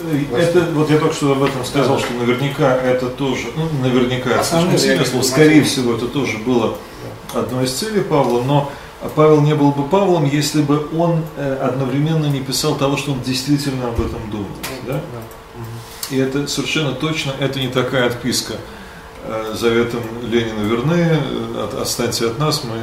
Э, 0.03 0.37
это, 0.37 0.61
вот 0.73 0.89
я 0.89 0.97
только 0.99 1.13
что 1.13 1.31
об 1.33 1.43
этом 1.43 1.65
сказал, 1.65 1.97
да. 1.97 2.03
что 2.03 2.13
наверняка 2.13 2.75
это 2.75 3.07
тоже, 3.07 3.47
ну, 3.55 3.67
наверняка, 3.81 4.43
слишком 4.43 4.77
сильное 4.77 5.05
слово, 5.05 5.23
скорее 5.23 5.63
всего, 5.63 5.95
это 5.95 6.07
тоже 6.07 6.37
было 6.37 6.77
одной 7.33 7.65
из 7.65 7.73
целей 7.73 8.01
Павла, 8.01 8.41
но 8.43 8.71
Павел 9.15 9.41
не 9.41 9.55
был 9.55 9.71
бы 9.71 9.87
Павлом, 9.87 10.25
если 10.25 10.61
бы 10.61 10.87
он 10.97 11.23
э, 11.37 11.55
одновременно 11.55 12.25
не 12.25 12.41
писал 12.41 12.75
того, 12.75 12.97
что 12.97 13.13
он 13.13 13.21
действительно 13.21 13.87
об 13.87 14.01
этом 14.01 14.29
думал. 14.29 14.47
Да? 14.85 14.99
И 16.09 16.17
это 16.17 16.47
совершенно 16.47 16.91
точно, 16.93 17.33
это 17.39 17.59
не 17.59 17.69
такая 17.69 18.07
отписка. 18.07 18.55
Э, 19.23 19.53
заветом 19.55 20.01
Ленина 20.23 20.61
верны, 20.61 21.17
от, 21.57 21.75
отстаньте 21.75 22.25
от 22.25 22.39
нас, 22.39 22.63
мы 22.65 22.77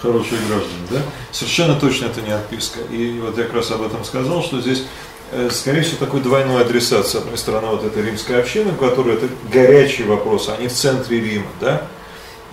хорошие 0.00 0.40
граждане. 0.48 0.86
Да? 0.90 1.02
Совершенно 1.32 1.74
точно 1.74 2.06
это 2.06 2.22
не 2.22 2.30
отписка. 2.30 2.80
И 2.90 3.20
вот 3.20 3.36
я 3.36 3.44
как 3.44 3.54
раз 3.54 3.70
об 3.70 3.82
этом 3.82 4.04
сказал, 4.04 4.42
что 4.42 4.62
здесь 4.62 4.84
э, 5.32 5.50
скорее 5.52 5.82
всего, 5.82 5.98
такой 5.98 6.20
двойной 6.20 6.62
адресат. 6.62 7.06
С 7.06 7.14
одной 7.14 7.36
стороны, 7.36 7.68
вот 7.68 7.84
эта 7.84 8.00
римская 8.00 8.40
община, 8.40 8.72
у 8.72 8.76
которой 8.76 9.16
это 9.16 9.28
горячий 9.52 10.04
вопрос, 10.04 10.48
они 10.48 10.68
в 10.68 10.72
центре 10.72 11.20
Рима, 11.20 11.50
да? 11.60 11.82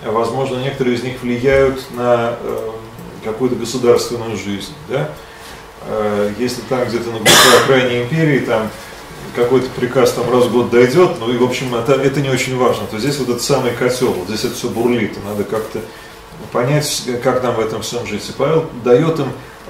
Возможно, 0.04 0.56
некоторые 0.58 0.96
из 0.96 1.02
них 1.02 1.22
влияют 1.22 1.80
на 1.92 2.36
э, 2.42 2.70
какую-то 3.26 3.56
государственную 3.56 4.36
жизнь, 4.36 4.72
да? 4.88 5.10
Э, 5.88 6.32
если 6.38 6.62
там 6.62 6.84
где-то 6.86 7.10
на 7.10 7.18
глухой 7.18 7.60
окраине 7.62 8.02
империи, 8.04 8.40
там 8.40 8.70
какой-то 9.34 9.68
приказ 9.76 10.12
там 10.12 10.30
раз 10.32 10.46
в 10.46 10.52
год 10.52 10.70
дойдет, 10.70 11.16
ну 11.20 11.30
и 11.30 11.36
в 11.36 11.44
общем 11.44 11.74
это, 11.74 11.92
это 11.92 12.20
не 12.20 12.30
очень 12.30 12.56
важно. 12.56 12.86
То 12.90 12.98
здесь 12.98 13.18
вот 13.18 13.28
этот 13.28 13.42
самый 13.42 13.72
котел, 13.72 14.12
вот 14.12 14.28
здесь 14.28 14.44
это 14.44 14.54
все 14.54 14.68
бурлит, 14.68 15.16
и 15.16 15.28
надо 15.28 15.44
как-то 15.44 15.80
понять, 16.52 17.04
как 17.22 17.42
нам 17.42 17.54
в 17.54 17.60
этом 17.60 17.82
всем 17.82 18.06
жить. 18.06 18.28
И 18.28 18.32
Павел 18.32 18.66
дает 18.82 19.18
им 19.18 19.28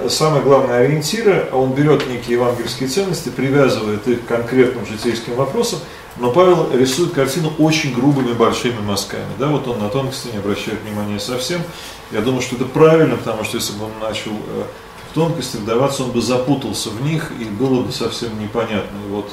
самые 0.09 0.43
главные 0.43 0.81
ориентиры, 0.81 1.49
он 1.53 1.73
берет 1.73 2.07
некие 2.07 2.37
евангельские 2.37 2.89
ценности, 2.89 3.29
привязывает 3.29 4.07
их 4.07 4.25
к 4.25 4.29
конкретным 4.29 4.87
житейским 4.87 5.35
вопросам, 5.35 5.81
но 6.19 6.31
Павел 6.31 6.71
рисует 6.73 7.13
картину 7.13 7.53
очень 7.59 7.95
грубыми 7.95 8.33
большими 8.33 8.81
мазками. 8.81 9.27
Да, 9.39 9.49
вот 9.49 9.67
он 9.69 9.79
на 9.81 9.89
тонкости 9.89 10.29
не 10.33 10.39
обращает 10.39 10.81
внимания 10.83 11.21
совсем. 11.21 11.63
Я 12.11 12.21
думаю, 12.21 12.43
что 12.43 12.57
это 12.57 12.65
правильно, 12.65 13.17
потому 13.17 13.45
что 13.45 13.57
если 13.57 13.75
бы 13.75 13.85
он 13.87 13.93
начал 14.01 14.33
э, 14.33 14.65
в 15.11 15.15
тонкости 15.15 15.57
вдаваться, 15.57 16.05
он 16.05 16.13
бы 16.13 16.23
запутался 16.23 16.91
в 16.91 17.03
них 17.03 17.33
и 17.41 17.45
было 17.45 17.83
бы 17.83 17.93
совсем 17.93 18.41
непонятно. 18.41 18.97
И 19.07 19.11
вот 19.11 19.31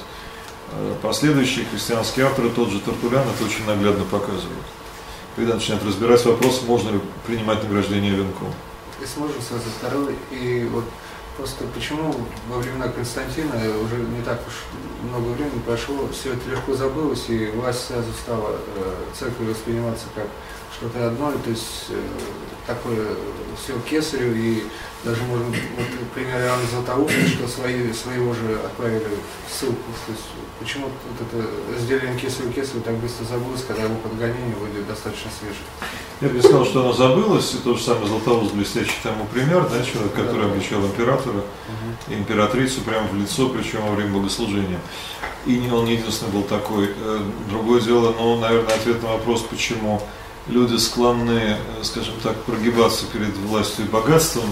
Э, 0.75 0.95
последующие 1.01 1.65
христианские 1.65 2.25
авторы, 2.25 2.49
тот 2.49 2.69
же 2.69 2.79
Тартулян, 2.79 3.23
это 3.27 3.43
очень 3.45 3.65
наглядно 3.65 4.03
показывают. 4.05 4.65
Когда 5.35 5.55
начинают 5.55 5.85
разбирать 5.85 6.23
вопрос, 6.25 6.61
можно 6.65 6.89
ли 6.89 6.99
принимать 7.27 7.63
награждение 7.63 8.13
венком. 8.13 8.47
Если 8.99 9.19
можно 9.19 9.41
сразу 9.41 9.65
второй, 9.77 10.15
и 10.31 10.67
вот 10.71 10.85
просто 11.37 11.65
почему 11.73 12.13
во 12.49 12.57
времена 12.57 12.87
Константина 12.87 13.55
уже 13.83 13.97
не 13.97 14.21
так 14.23 14.39
уж 14.47 14.53
много 15.09 15.29
времени 15.29 15.59
прошло, 15.65 16.07
все 16.11 16.33
это 16.33 16.49
легко 16.49 16.73
забылось, 16.73 17.29
и 17.29 17.47
власть 17.47 17.87
сразу 17.87 18.11
стала 18.13 18.57
э, 18.75 18.93
церковь 19.17 19.49
восприниматься 19.49 20.05
как 20.15 20.27
что-то 20.77 21.07
одно, 21.07 21.31
то 21.31 21.49
есть 21.49 21.87
э, 21.89 22.01
такое 22.65 23.15
все 23.61 23.73
кесарю, 23.89 24.33
и 24.35 24.63
даже 25.03 25.21
можно, 25.23 25.45
вот, 25.45 25.87
например, 25.99 26.39
Иоанн 26.39 26.61
Златоуст, 26.71 27.13
что 27.35 27.47
свои, 27.47 27.91
своего 27.91 28.33
же 28.33 28.55
отправили 28.63 29.05
в 29.47 29.51
ссылку. 29.51 29.91
То 30.05 30.11
есть 30.13 30.23
почему 30.59 30.85
вот 30.87 31.27
это 31.27 31.45
разделение 31.75 32.17
кесарю 32.17 32.51
кесарю 32.51 32.81
так 32.81 32.95
быстро 32.95 33.25
забылось, 33.25 33.63
когда 33.67 33.83
его 33.83 33.95
подгонение 33.95 34.55
выглядит 34.55 34.87
достаточно 34.87 35.29
свежим? 35.37 35.65
Я 36.21 36.29
бы 36.29 36.41
сказал, 36.41 36.65
что 36.65 36.81
оно 36.81 36.93
забылось, 36.93 37.53
и 37.53 37.57
то 37.57 37.75
же 37.75 37.83
самое 37.83 38.07
Златоуст 38.07 38.53
блестящий 38.53 38.95
тому 39.03 39.25
пример, 39.25 39.67
да, 39.69 39.83
человек, 39.83 40.13
который 40.13 40.45
да, 40.45 40.51
обличал 40.51 40.81
императора, 41.23 41.43
императрицу 42.09 42.81
прямо 42.81 43.07
в 43.07 43.15
лицо, 43.15 43.49
причем 43.49 43.81
во 43.81 43.95
время 43.95 44.13
богослужения. 44.13 44.79
И 45.45 45.57
не 45.57 45.71
он 45.71 45.87
единственный 45.87 46.31
был 46.31 46.43
такой. 46.43 46.89
Э, 46.95 47.19
другое 47.49 47.81
дело, 47.81 48.13
ну, 48.17 48.39
наверное, 48.39 48.75
ответ 48.75 49.01
на 49.03 49.09
вопрос, 49.09 49.41
почему 49.41 50.01
люди 50.47 50.77
склонны, 50.77 51.57
э, 51.57 51.83
скажем 51.83 52.15
так, 52.21 52.35
прогибаться 52.43 53.05
перед 53.11 53.35
властью 53.37 53.85
и 53.85 53.89
богатством, 53.89 54.45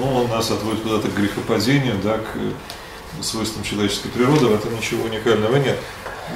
но 0.00 0.22
он 0.22 0.30
нас 0.30 0.50
отводит 0.50 0.82
куда-то 0.82 1.08
к 1.08 1.14
грехопадению, 1.14 1.96
да, 2.02 2.18
к 2.18 3.22
свойствам 3.22 3.62
человеческой 3.62 4.08
природы, 4.08 4.46
в 4.46 4.54
этом 4.54 4.74
ничего 4.74 5.04
уникального 5.04 5.56
нет. 5.56 5.78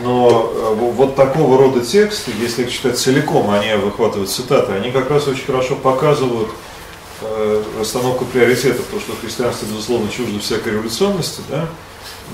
Но 0.03 0.53
э, 0.55 0.75
вот 0.75 1.17
такого 1.17 1.59
рода 1.59 1.81
тексты, 1.81 2.33
если 2.39 2.65
их 2.65 2.73
читать 2.73 2.99
целиком, 2.99 3.51
они 3.51 3.75
выхватывают 3.77 4.31
цитаты, 4.31 4.73
они 4.73 4.91
как 4.91 5.11
раз 5.11 5.27
очень 5.27 5.47
хорошо 5.47 5.75
показывают 5.77 6.51
э, 7.21 7.63
расстановку 7.79 8.25
приоритетов, 8.25 8.85
потому 8.87 9.01
что 9.01 9.17
христианство, 9.17 9.67
безусловно, 9.67 10.11
чуждо 10.11 10.39
всякой 10.41 10.75
революционности, 10.75 11.41
да, 11.49 11.69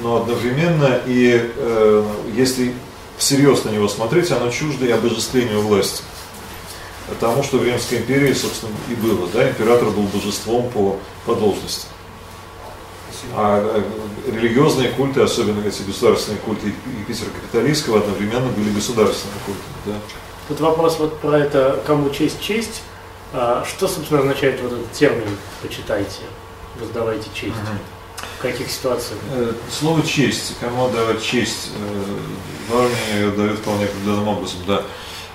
но 0.02 0.16
одновременно 0.22 1.00
и 1.06 1.50
э, 1.56 2.04
если 2.34 2.74
всерьез 3.18 3.64
на 3.64 3.70
него 3.70 3.88
смотреть, 3.88 4.30
оно 4.32 4.50
чуждо 4.50 4.86
и 4.86 4.90
обожествлению 4.90 5.60
власти 5.60 6.02
тому, 7.20 7.42
что 7.42 7.58
в 7.58 7.64
Римской 7.64 7.98
империи, 7.98 8.32
собственно, 8.32 8.72
и 8.88 8.94
было. 8.94 9.28
Да? 9.32 9.48
Император 9.48 9.90
был 9.90 10.04
божеством 10.04 10.70
по, 10.70 10.98
по 11.26 11.34
должности. 11.34 11.86
А 13.34 13.62
э, 13.62 14.32
религиозные 14.32 14.90
культы, 14.90 15.20
особенно 15.20 15.66
эти 15.66 15.82
государственные 15.82 16.40
культы 16.40 16.74
Юпитера 16.98 17.28
Капитолийского, 17.30 17.98
одновременно 17.98 18.48
были 18.48 18.70
государственными 18.70 19.38
культами. 19.46 19.74
Да? 19.86 19.92
Тут 20.48 20.60
вопрос 20.60 20.98
вот 20.98 21.18
про 21.20 21.38
это, 21.38 21.82
кому 21.86 22.10
честь 22.10 22.40
честь. 22.40 22.82
А 23.32 23.64
что, 23.66 23.88
собственно, 23.88 24.20
означает 24.20 24.60
вот 24.60 24.72
этот 24.72 24.92
термин 24.92 25.36
«почитайте», 25.62 26.22
«воздавайте 26.78 27.28
честь»? 27.34 27.56
Угу. 27.56 28.26
В 28.38 28.42
каких 28.42 28.70
ситуациях? 28.70 29.18
Э, 29.32 29.52
слово 29.70 30.02
честь. 30.02 30.54
Кому 30.60 30.86
отдавать 30.86 31.22
честь? 31.22 31.70
В 32.68 32.76
армии 32.76 33.14
ее 33.14 33.30
дают 33.30 33.58
вполне 33.60 33.86
определенным 33.86 34.28
образом, 34.28 34.58
да. 34.66 34.82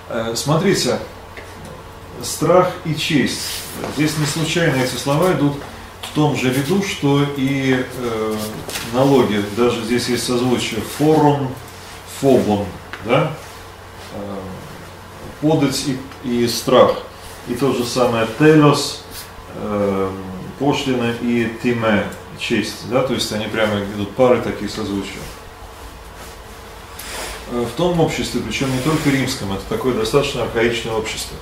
Э, 0.10 0.34
смотрите, 0.36 1.00
страх 2.22 2.72
и 2.86 2.96
честь. 2.96 3.42
Здесь 3.96 4.18
не 4.18 4.26
случайно 4.26 4.82
эти 4.82 4.96
слова 4.96 5.34
идут 5.34 5.54
в 6.02 6.16
том 6.16 6.36
же 6.36 6.54
ряду, 6.54 6.84
что 6.84 7.24
и 7.36 7.84
э, 7.98 8.36
налоги. 8.94 9.44
Даже 9.56 9.84
здесь 9.84 10.08
есть 10.10 10.26
созвучие 10.26 10.82
форум, 10.82 11.54
фобон, 12.20 12.66
да? 13.06 13.34
Э, 14.14 14.40
подать 15.42 15.84
и, 15.88 15.98
и 16.24 16.48
страх. 16.48 16.98
И 17.50 17.56
то 17.56 17.74
же 17.74 17.84
самое 17.86 18.28
телос, 18.38 19.04
э, 19.56 20.12
и 21.22 21.58
тиме, 21.64 22.08
честь. 22.40 22.90
Да? 22.90 23.04
То 23.04 23.14
есть 23.14 23.32
они 23.32 23.48
прямо 23.48 23.80
идут 23.80 24.16
пары 24.16 24.42
такие 24.42 24.70
созвучия. 24.70 25.22
Э, 27.52 27.66
в 27.66 27.78
том 27.78 28.00
обществе, 28.00 28.42
причем 28.42 28.72
не 28.74 28.82
только 28.82 29.10
римском, 29.10 29.54
это 29.54 29.64
такое 29.70 29.94
достаточно 29.94 30.44
архаичное 30.44 30.94
общество. 30.94 31.38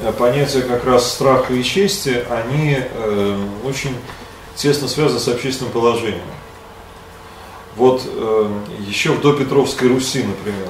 Э, 0.00 0.12
понятия 0.12 0.62
как 0.62 0.84
раз 0.84 1.10
страха 1.12 1.54
и 1.54 1.62
чести, 1.62 2.24
они 2.28 2.78
э, 2.78 3.46
очень 3.64 3.96
тесно 4.54 4.88
связаны 4.88 5.20
с 5.20 5.28
общественным 5.28 5.72
положением. 5.72 6.22
Вот 7.76 8.02
э, 8.04 8.50
еще 8.86 9.12
в 9.12 9.20
допетровской 9.20 9.88
Руси, 9.88 10.22
например, 10.22 10.68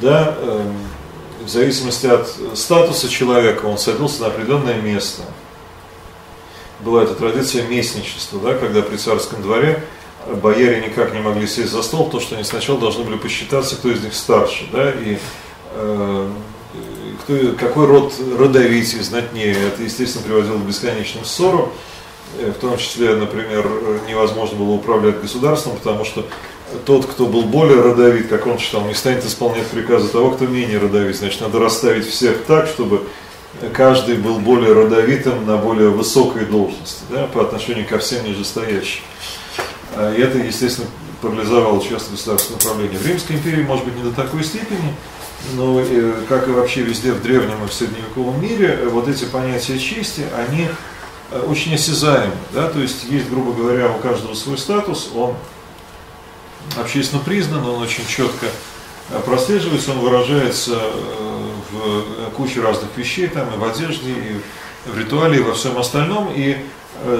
да, 0.00 0.36
в 1.44 1.48
зависимости 1.48 2.06
от 2.06 2.28
статуса 2.54 3.08
человека 3.08 3.66
он 3.66 3.78
садился 3.78 4.22
на 4.22 4.26
определенное 4.28 4.80
место. 4.80 5.22
Была 6.80 7.02
эта 7.02 7.14
традиция 7.14 7.66
местничества, 7.66 8.40
да, 8.40 8.54
когда 8.54 8.82
при 8.82 8.96
царском 8.96 9.42
дворе 9.42 9.82
бояре 10.42 10.80
никак 10.86 11.12
не 11.12 11.20
могли 11.20 11.46
сесть 11.46 11.72
за 11.72 11.82
стол, 11.82 12.04
потому 12.04 12.22
что 12.22 12.34
они 12.36 12.44
сначала 12.44 12.78
должны 12.78 13.04
были 13.04 13.16
посчитаться, 13.16 13.76
кто 13.76 13.90
из 13.90 14.02
них 14.02 14.14
старше, 14.14 14.66
да, 14.72 14.90
и 14.90 15.18
э, 15.72 16.30
кто, 17.22 17.52
какой 17.58 17.86
род 17.86 18.12
родовитее, 18.38 19.02
знатнее. 19.02 19.52
Это, 19.52 19.82
естественно, 19.82 20.24
приводило 20.24 20.58
к 20.58 20.62
бесконечным 20.62 21.24
ссорам. 21.24 21.70
Э, 22.38 22.50
в 22.50 22.60
том 22.60 22.76
числе, 22.78 23.14
например, 23.14 23.66
невозможно 24.08 24.58
было 24.58 24.72
управлять 24.72 25.20
государством, 25.20 25.76
потому 25.76 26.04
что 26.04 26.26
тот, 26.84 27.06
кто 27.06 27.26
был 27.26 27.42
более 27.42 27.80
родовит, 27.80 28.28
как 28.28 28.46
он 28.46 28.58
считал, 28.58 28.84
не 28.86 28.94
станет 28.94 29.24
исполнять 29.24 29.66
приказы 29.66 30.08
того, 30.08 30.32
кто 30.32 30.46
менее 30.46 30.78
родовит. 30.78 31.16
Значит, 31.16 31.40
надо 31.40 31.58
расставить 31.58 32.06
всех 32.06 32.44
так, 32.44 32.66
чтобы 32.66 33.02
каждый 33.74 34.16
был 34.16 34.38
более 34.38 34.72
родовитым 34.72 35.46
на 35.46 35.56
более 35.56 35.90
высокой 35.90 36.44
должности 36.44 37.02
да, 37.10 37.26
по 37.26 37.42
отношению 37.42 37.86
ко 37.86 37.98
всем 37.98 38.24
нижестоящим. 38.24 39.02
А, 39.96 40.14
и 40.14 40.20
это, 40.20 40.38
естественно, 40.38 40.86
парализовало 41.20 41.82
часто 41.82 42.12
государственное 42.12 42.58
управление. 42.58 42.98
В 42.98 43.06
Римской 43.06 43.36
империи, 43.36 43.62
может 43.62 43.84
быть, 43.84 43.96
не 43.96 44.02
до 44.02 44.12
такой 44.12 44.44
степени, 44.44 44.94
но, 45.54 45.80
э, 45.80 46.12
как 46.28 46.48
и 46.48 46.50
вообще 46.50 46.82
везде 46.82 47.12
в 47.12 47.22
древнем 47.22 47.64
и 47.64 47.68
в 47.68 47.72
средневековом 47.72 48.40
мире, 48.40 48.80
вот 48.90 49.08
эти 49.08 49.24
понятия 49.24 49.78
чести, 49.78 50.24
они 50.36 50.68
э, 51.30 51.40
очень 51.40 51.74
осязаемы. 51.74 52.34
Да? 52.52 52.68
То 52.68 52.80
есть 52.80 53.04
есть, 53.04 53.28
грубо 53.28 53.52
говоря, 53.52 53.90
у 53.90 53.98
каждого 53.98 54.34
свой 54.34 54.58
статус, 54.58 55.10
он 55.14 55.34
общественно 56.76 57.22
признан, 57.22 57.64
он 57.66 57.82
очень 57.82 58.06
четко 58.06 58.46
прослеживается, 59.24 59.92
он 59.92 59.98
выражается 59.98 60.78
в 61.72 62.30
куче 62.36 62.60
разных 62.60 62.96
вещей, 62.96 63.26
там 63.26 63.52
и 63.52 63.58
в 63.58 63.64
одежде, 63.64 64.10
и 64.10 64.40
в 64.88 64.98
ритуале, 64.98 65.38
и 65.38 65.42
во 65.42 65.54
всем 65.54 65.78
остальном. 65.78 66.32
И, 66.34 66.56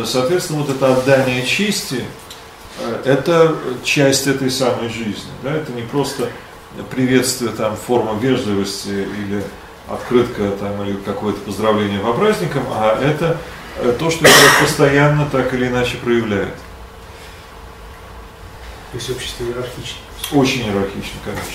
соответственно, 0.05 0.61
вот 0.61 0.71
это 0.71 0.93
отдание 0.95 1.45
чести, 1.45 2.05
это 3.05 3.57
часть 3.83 4.27
этой 4.27 4.51
самой 4.51 4.89
жизни. 4.89 5.31
Да? 5.43 5.53
Это 5.53 5.73
не 5.73 5.83
просто 5.83 6.31
приветствие, 6.91 7.51
там, 7.51 7.77
форма 7.77 8.19
вежливости 8.19 8.89
или 8.89 9.43
открытка 9.89 10.51
там, 10.61 10.83
или 10.85 10.97
какое-то 10.97 11.41
поздравление 11.41 11.99
по 12.01 12.13
праздникам, 12.13 12.63
а 12.71 12.99
это 13.03 13.39
э, 13.79 13.95
то, 13.99 14.11
что 14.11 14.25
человек 14.25 14.61
постоянно 14.61 15.29
так 15.31 15.53
или 15.53 15.67
иначе 15.67 15.97
проявляет. 15.97 16.55
То 18.93 18.99
есть 18.99 19.11
общество 19.11 19.45
иерархично? 19.45 19.99
Очень 20.33 20.67
иерархично, 20.67 21.21
конечно. 21.25 21.53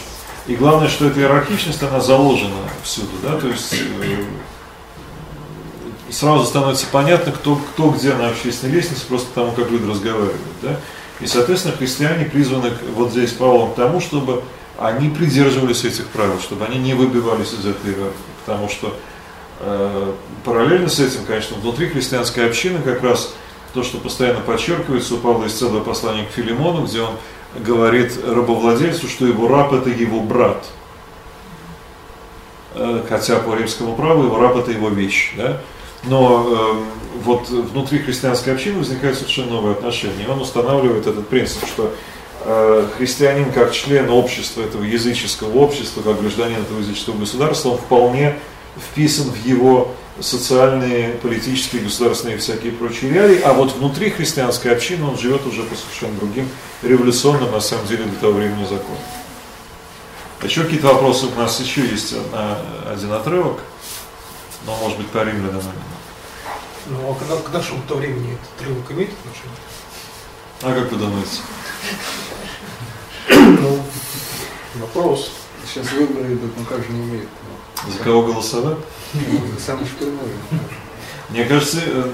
И 0.48 0.56
главное, 0.56 0.88
что 0.88 1.08
эта 1.08 1.20
иерархичность, 1.20 1.82
она 1.84 2.00
заложена 2.00 2.56
всюду, 2.84 3.10
да, 3.24 3.38
то 3.40 3.48
есть 3.48 3.74
э, 3.74 4.24
сразу 6.12 6.46
становится 6.46 6.86
понятно, 6.92 7.32
кто, 7.32 7.56
кто 7.56 7.90
где 7.90 8.14
на 8.14 8.30
общественной 8.30 8.74
лестнице, 8.74 9.06
просто 9.08 9.28
потому, 9.30 9.52
как 9.54 9.72
люди 9.72 9.90
разговаривают, 9.90 10.36
да. 10.62 10.80
И, 11.20 11.28
соответственно, 11.28 11.76
христиане 11.76 12.26
призваны 12.26 12.72
вот 12.94 13.12
здесь 13.12 13.32
Павлом 13.32 13.72
к 13.72 13.76
тому, 13.76 14.02
чтобы 14.02 14.44
они 14.78 15.10
придерживались 15.10 15.86
этих 15.86 16.08
правил, 16.08 16.40
чтобы 16.40 16.66
они 16.66 16.78
не 16.78 16.94
выбивались 16.94 17.54
из 17.54 17.66
этой 17.66 17.92
иерархии. 17.92 18.16
Потому 18.46 18.70
что 18.70 18.98
э, 19.62 20.14
параллельно 20.44 20.90
с 20.90 21.00
этим, 21.00 21.26
конечно, 21.26 21.58
внутри 21.58 21.88
христианской 21.88 22.48
общины 22.48 22.82
как 22.82 23.02
раз 23.02 23.34
то, 23.76 23.84
что 23.84 24.00
постоянно 24.00 24.40
подчеркивается, 24.40 25.16
у 25.16 25.18
Павла 25.18 25.44
есть 25.44 25.60
целое 25.60 25.82
послание 25.82 26.26
к 26.26 26.32
Филимону, 26.32 26.86
где 26.86 27.02
он 27.02 27.16
говорит 27.56 28.14
рабовладельцу, 28.26 29.08
что 29.08 29.28
его 29.28 29.48
раб– 29.48 29.72
это 29.74 29.90
его 29.90 30.22
брат. 30.22 30.66
Э, 32.74 33.04
хотя 33.08 33.38
по 33.38 33.56
римскому 33.56 33.96
праву 33.96 34.24
его 34.24 34.40
раб– 34.40 34.56
это 34.58 34.72
его 34.72 34.90
вещь. 34.90 35.34
Да? 35.38 35.62
Но 36.06 36.48
э, 36.48 37.20
вот 37.24 37.50
внутри 37.50 38.00
христианской 38.00 38.54
общины 38.54 38.80
возникает 38.80 39.16
совершенно 39.16 39.52
новое 39.52 39.74
отношение. 39.74 40.26
И 40.26 40.30
он 40.30 40.42
устанавливает 40.42 41.06
этот 41.06 41.28
принцип, 41.28 41.68
что 41.68 41.94
Э, 42.48 42.88
христианин 42.96 43.52
как 43.52 43.72
член 43.72 44.08
общества, 44.12 44.62
этого 44.62 44.84
языческого 44.84 45.58
общества, 45.58 46.04
как 46.04 46.22
гражданин 46.22 46.62
этого 46.62 46.80
языческого 46.80 47.18
государства, 47.18 47.70
он 47.70 47.78
вполне 47.80 48.36
вписан 48.78 49.32
в 49.32 49.46
его 49.48 49.96
социальные, 50.20 51.16
политические, 51.16 51.84
государственные 51.84 52.38
и 52.38 52.40
всякие 52.40 52.72
прочие 52.72 53.12
реалии, 53.12 53.42
а 53.42 53.54
вот 53.54 53.76
внутри 53.76 54.10
христианской 54.10 54.72
общины 54.72 55.06
он 55.06 55.18
живет 55.18 55.46
уже 55.46 55.64
по 55.64 55.76
совершенно 55.76 56.18
другим, 56.18 56.50
революционным, 56.82 57.52
на 57.52 57.60
самом 57.60 57.86
деле, 57.88 58.06
для 58.06 58.20
того 58.20 58.34
времени 58.34 58.64
законам. 58.64 58.98
Еще 60.42 60.64
какие-то 60.64 60.88
вопросы 60.88 61.26
у 61.26 61.40
нас 61.40 61.60
еще 61.60 61.86
есть 61.86 62.14
на 62.32 62.58
один 62.92 63.12
отрывок, 63.12 63.60
но 64.66 64.76
может 64.78 64.98
быть 64.98 65.08
по 65.08 65.24
римлянам. 65.24 65.62
Ну 66.88 67.12
а 67.12 67.16
когда, 67.16 67.36
к 67.38 67.52
нашему 67.52 67.82
то 67.88 67.96
времени 67.96 68.34
этот 68.34 68.48
отрывок 68.60 68.92
имеет 68.92 69.10
отношение? 69.10 69.58
А 70.62 70.74
как 70.74 70.92
вы 70.92 70.98
думаете? 70.98 71.42
Ну, 73.30 73.84
вопрос. 74.76 75.32
Сейчас 75.66 75.92
выборы 75.94 76.36
идут, 76.36 76.52
ну 76.58 76.64
как 76.66 76.84
же 76.84 76.90
не 76.92 77.02
имеет? 77.06 77.28
За 77.88 78.04
кого 78.04 78.24
голосовать? 78.24 78.78
Самый 79.66 79.86
шпильной. 79.86 80.20
Мне 81.30 81.46
кажется, 81.46 81.80
э, 81.86 82.12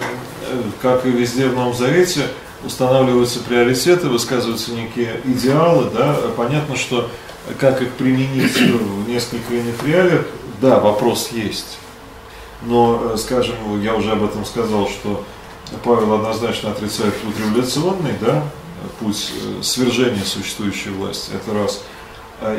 э, 0.47 0.61
как 0.81 1.05
и 1.05 1.09
везде 1.09 1.47
в 1.47 1.55
Новом 1.55 1.73
Завете, 1.73 2.27
устанавливаются 2.63 3.39
приоритеты, 3.39 4.07
высказываются 4.07 4.71
некие 4.71 5.19
идеалы, 5.25 5.89
да, 5.93 6.15
понятно, 6.37 6.75
что 6.75 7.09
как 7.59 7.81
их 7.81 7.91
применить 7.93 8.55
в 8.55 9.09
несколько 9.09 9.55
иных 9.55 9.83
реалиях, 9.83 10.25
да, 10.61 10.79
вопрос 10.79 11.29
есть. 11.31 11.77
Но, 12.61 13.13
э, 13.13 13.17
скажем, 13.17 13.55
я 13.81 13.95
уже 13.95 14.11
об 14.11 14.23
этом 14.23 14.45
сказал, 14.45 14.87
что 14.87 15.23
Павел 15.83 16.13
однозначно 16.13 16.71
отрицает 16.71 17.15
путь 17.17 17.37
революционный, 17.39 18.13
да, 18.19 18.43
путь 18.99 19.31
свержения 19.61 20.23
существующей 20.23 20.89
власти, 20.89 21.31
это 21.33 21.57
раз, 21.57 21.83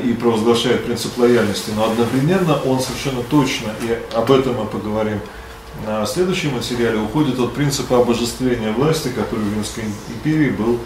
и 0.05 0.13
провозглашает 0.13 0.85
принцип 0.85 1.19
лояльности, 1.19 1.71
но 1.75 1.91
одновременно 1.91 2.57
он 2.65 2.81
совершенно 2.81 3.23
точно, 3.25 3.69
и 3.83 3.99
об 4.15 4.31
этом 4.31 4.55
мы 4.57 4.67
поговорим 4.67 5.21
на 5.85 6.07
следующем 6.07 6.55
материале, 6.55 6.99
уходит 6.99 7.39
от 7.41 7.53
принципа 7.55 7.99
обожествления 7.99 8.73
власти, 8.73 9.09
который 9.09 9.45
в 9.45 9.55
Римской 9.55 9.85
империи 10.09 10.51
был 10.51 10.79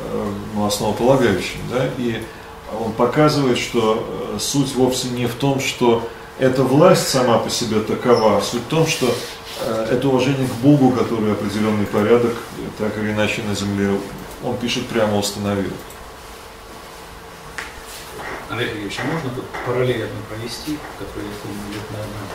э, 0.00 0.32
ну, 0.54 0.66
основополагающим. 0.66 1.60
Да? 1.70 1.88
И 1.96 2.22
он 2.78 2.92
показывает, 2.92 3.58
что 3.58 4.34
э, 4.34 4.38
суть 4.38 4.74
вовсе 4.74 5.08
не 5.08 5.26
в 5.26 5.34
том, 5.34 5.60
что 5.60 6.06
эта 6.38 6.64
власть 6.64 7.08
сама 7.08 7.38
по 7.38 7.48
себе 7.48 7.80
такова, 7.80 8.38
а 8.38 8.40
суть 8.42 8.62
в 8.62 8.68
том, 8.68 8.86
что 8.86 9.14
это 9.88 10.08
уважение 10.08 10.48
к 10.48 10.62
Богу, 10.62 10.90
который 10.90 11.32
определенный 11.32 11.86
порядок 11.86 12.34
так 12.76 12.98
или 12.98 13.12
иначе 13.12 13.42
на 13.48 13.54
земле 13.54 13.90
он 14.42 14.56
пишет 14.56 14.86
прямо 14.86 15.16
установил. 15.16 15.70
Андрей 18.50 18.68
Сергеевич, 18.68 19.00
а 19.00 19.04
можно 19.04 19.30
тут 19.30 19.44
параллель 19.66 20.04
одну 20.04 20.20
провести, 20.28 20.78
которую 20.98 21.32
я 21.32 21.36
помню 21.42 21.72
лет, 21.72 21.86
наверное, 21.90 22.28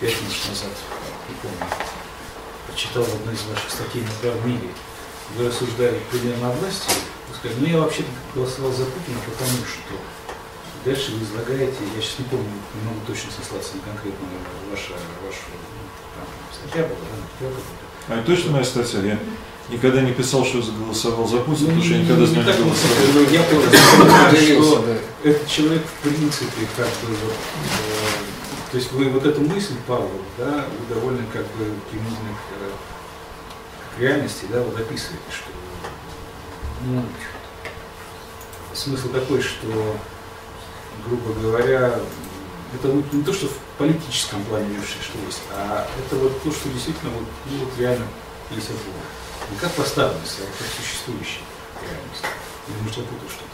пять 0.00 0.18
тысяч 0.18 0.48
назад, 0.48 0.74
не 1.28 1.34
помню, 1.36 1.66
прочитал 2.66 3.04
в 3.04 3.14
одной 3.14 3.34
из 3.34 3.42
ваших 3.44 3.70
статей 3.70 4.02
на 4.02 4.10
правом 4.20 4.48
мире. 4.48 4.68
Вы 5.36 5.48
рассуждали 5.48 6.00
примерно 6.10 6.50
о 6.50 6.52
власти, 6.52 6.90
вы 7.28 7.34
сказали, 7.34 7.60
ну 7.60 7.66
я 7.66 7.78
вообще 7.78 8.04
голосовал 8.34 8.72
за 8.72 8.84
Путина, 8.86 9.18
потому 9.26 9.58
что 9.62 9.94
дальше 10.84 11.12
вы 11.12 11.24
излагаете, 11.24 11.78
я 11.94 12.02
сейчас 12.02 12.18
не 12.18 12.24
помню, 12.26 12.50
не 12.74 12.82
могу 12.88 13.00
точно 13.06 13.30
сослаться 13.30 13.76
на 13.76 13.82
конкретную 13.82 14.38
вашу, 14.70 14.94
вашу 15.22 15.46
ну, 15.54 15.86
там, 16.18 16.26
статья 16.50 16.82
была, 16.82 16.98
да, 17.40 17.46
А 18.08 18.18
это 18.18 18.26
точно 18.26 18.52
моя 18.52 18.64
статья? 18.64 19.02
Я 19.02 19.18
никогда 19.68 20.00
не 20.00 20.12
писал, 20.12 20.44
что 20.44 20.62
голосовал 20.62 21.26
за 21.26 21.38
Путина, 21.38 21.68
потому 21.68 21.82
что 21.82 21.94
я 21.94 22.02
никогда 22.02 22.24
него 22.24 22.36
не 22.36 22.44
так 22.44 22.56
голосовал. 22.56 22.96
но 23.14 23.20
я 23.20 23.42
понимаю, 23.42 24.32
Удивился, 24.32 24.70
что 24.70 24.82
да. 24.82 25.28
этот 25.30 25.48
человек 25.48 25.82
в 25.84 26.02
принципе 26.02 26.66
как 26.76 26.86
бы 26.86 27.08
вот, 27.08 27.32
э, 27.32 28.70
то 28.70 28.76
есть 28.76 28.92
вы 28.92 29.08
вот 29.10 29.26
эту 29.26 29.40
мысль, 29.40 29.74
Павел, 29.86 30.10
да, 30.38 30.66
вы 30.78 30.94
довольно 30.94 31.24
как 31.32 31.42
бы 31.42 31.74
применительно 31.90 32.30
к, 32.30 32.52
э, 32.60 33.96
к 33.96 34.00
реальности, 34.00 34.46
да, 34.50 34.62
вот 34.62 34.78
описываете, 34.78 35.24
что 35.30 35.50
ну, 36.84 37.02
смысл 38.74 39.08
такой, 39.08 39.40
что, 39.40 39.96
грубо 41.06 41.32
говоря, 41.40 41.98
это 42.74 42.88
вот 42.88 43.12
не 43.12 43.22
то, 43.22 43.32
что 43.32 43.46
в 43.46 43.56
политическом 43.78 44.44
плане 44.44 44.78
что 44.78 45.18
есть, 45.26 45.42
а 45.52 45.86
это 45.98 46.16
вот 46.16 46.42
то, 46.42 46.50
что 46.52 46.68
действительно 46.68 47.10
вот, 47.12 47.24
ну, 47.50 47.64
вот 47.64 47.78
реально 47.78 48.06
есть 48.50 48.68
от 48.68 48.76
Бога. 48.76 49.25
Не 49.50 49.58
как 49.58 49.72
поставленность, 49.72 50.38
а 50.40 50.44
как 50.58 50.66
существующая 50.76 51.40
реальность. 51.82 52.24
Или 52.68 52.76
может 52.82 52.96
я 52.98 53.02
путаю 53.04 53.30
что-то? 53.30 53.46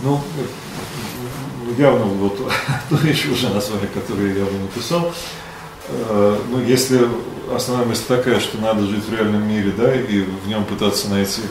Ну, 0.00 0.20
э, 0.38 1.80
явно 1.80 2.04
вот 2.04 2.38
ту 2.90 2.96
вещь 2.96 3.26
уже 3.26 3.48
назвали, 3.48 3.86
которую 3.86 4.32
я 4.34 4.40
явно 4.40 4.58
написал. 4.60 5.12
Э, 5.88 6.38
Ну, 6.50 6.62
если 6.62 7.08
основная 7.54 7.86
мысль 7.86 8.04
такая, 8.08 8.40
что 8.40 8.58
надо 8.58 8.86
жить 8.86 9.04
в 9.04 9.12
реальном 9.12 9.48
мире, 9.48 9.72
да, 9.76 9.94
и 9.94 10.20
в 10.22 10.48
нем 10.48 10.64
пытаться 10.64 11.08
найти 11.08 11.42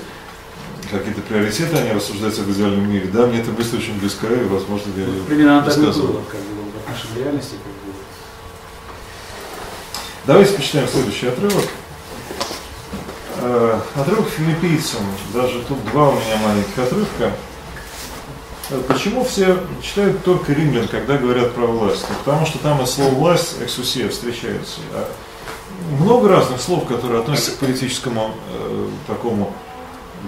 какие-то 0.92 1.22
приоритеты, 1.22 1.76
а 1.76 1.82
не 1.82 1.94
рассуждать 1.94 2.38
об 2.40 2.50
идеальном 2.52 2.88
мире, 2.88 3.10
да, 3.12 3.26
мне 3.26 3.40
эта 3.42 3.52
мысль 3.52 3.78
очень 3.78 3.98
близка, 3.98 4.28
и, 4.28 4.44
возможно, 4.44 4.92
я 4.96 5.06
ее 5.06 5.12
Вот 5.20 5.28
примерно 5.28 5.64
так 5.64 5.78
было, 5.78 6.22
как 6.30 6.40
бы 6.42 6.72
в 6.72 6.88
отношении 6.88 7.24
реальности, 7.24 7.54
как 7.54 7.72
бы. 7.72 7.94
Давайте 10.28 10.54
почитаем 10.54 10.88
следующий 10.88 11.28
отрывок. 11.28 11.66
Э, 13.42 13.80
Отрывок 13.96 14.28
филиппийцам. 14.30 15.02
Даже 15.34 15.62
тут 15.64 15.84
два 15.92 16.10
у 16.10 16.14
меня 16.14 16.38
маленьких 16.44 16.78
отрывка. 16.78 17.32
Э, 18.70 18.82
Почему 18.88 19.24
все 19.24 19.58
читают 19.82 20.24
только 20.24 20.54
римлян, 20.54 20.88
когда 20.88 21.18
говорят 21.18 21.54
про 21.54 21.66
власть? 21.66 22.06
Ну, 22.10 22.16
Потому 22.24 22.46
что 22.46 22.60
там 22.60 22.82
и 22.82 22.86
слово 22.86 23.14
власть, 23.14 23.56
эксусия, 23.62 24.10
встречается. 24.10 24.80
А 24.94 25.08
Много 26.00 26.30
разных 26.30 26.62
слов, 26.62 26.86
которые 26.88 27.22
относятся 27.22 27.52
к 27.52 27.56
политическому 27.56 28.32
э, 28.54 28.88
такому 29.08 29.54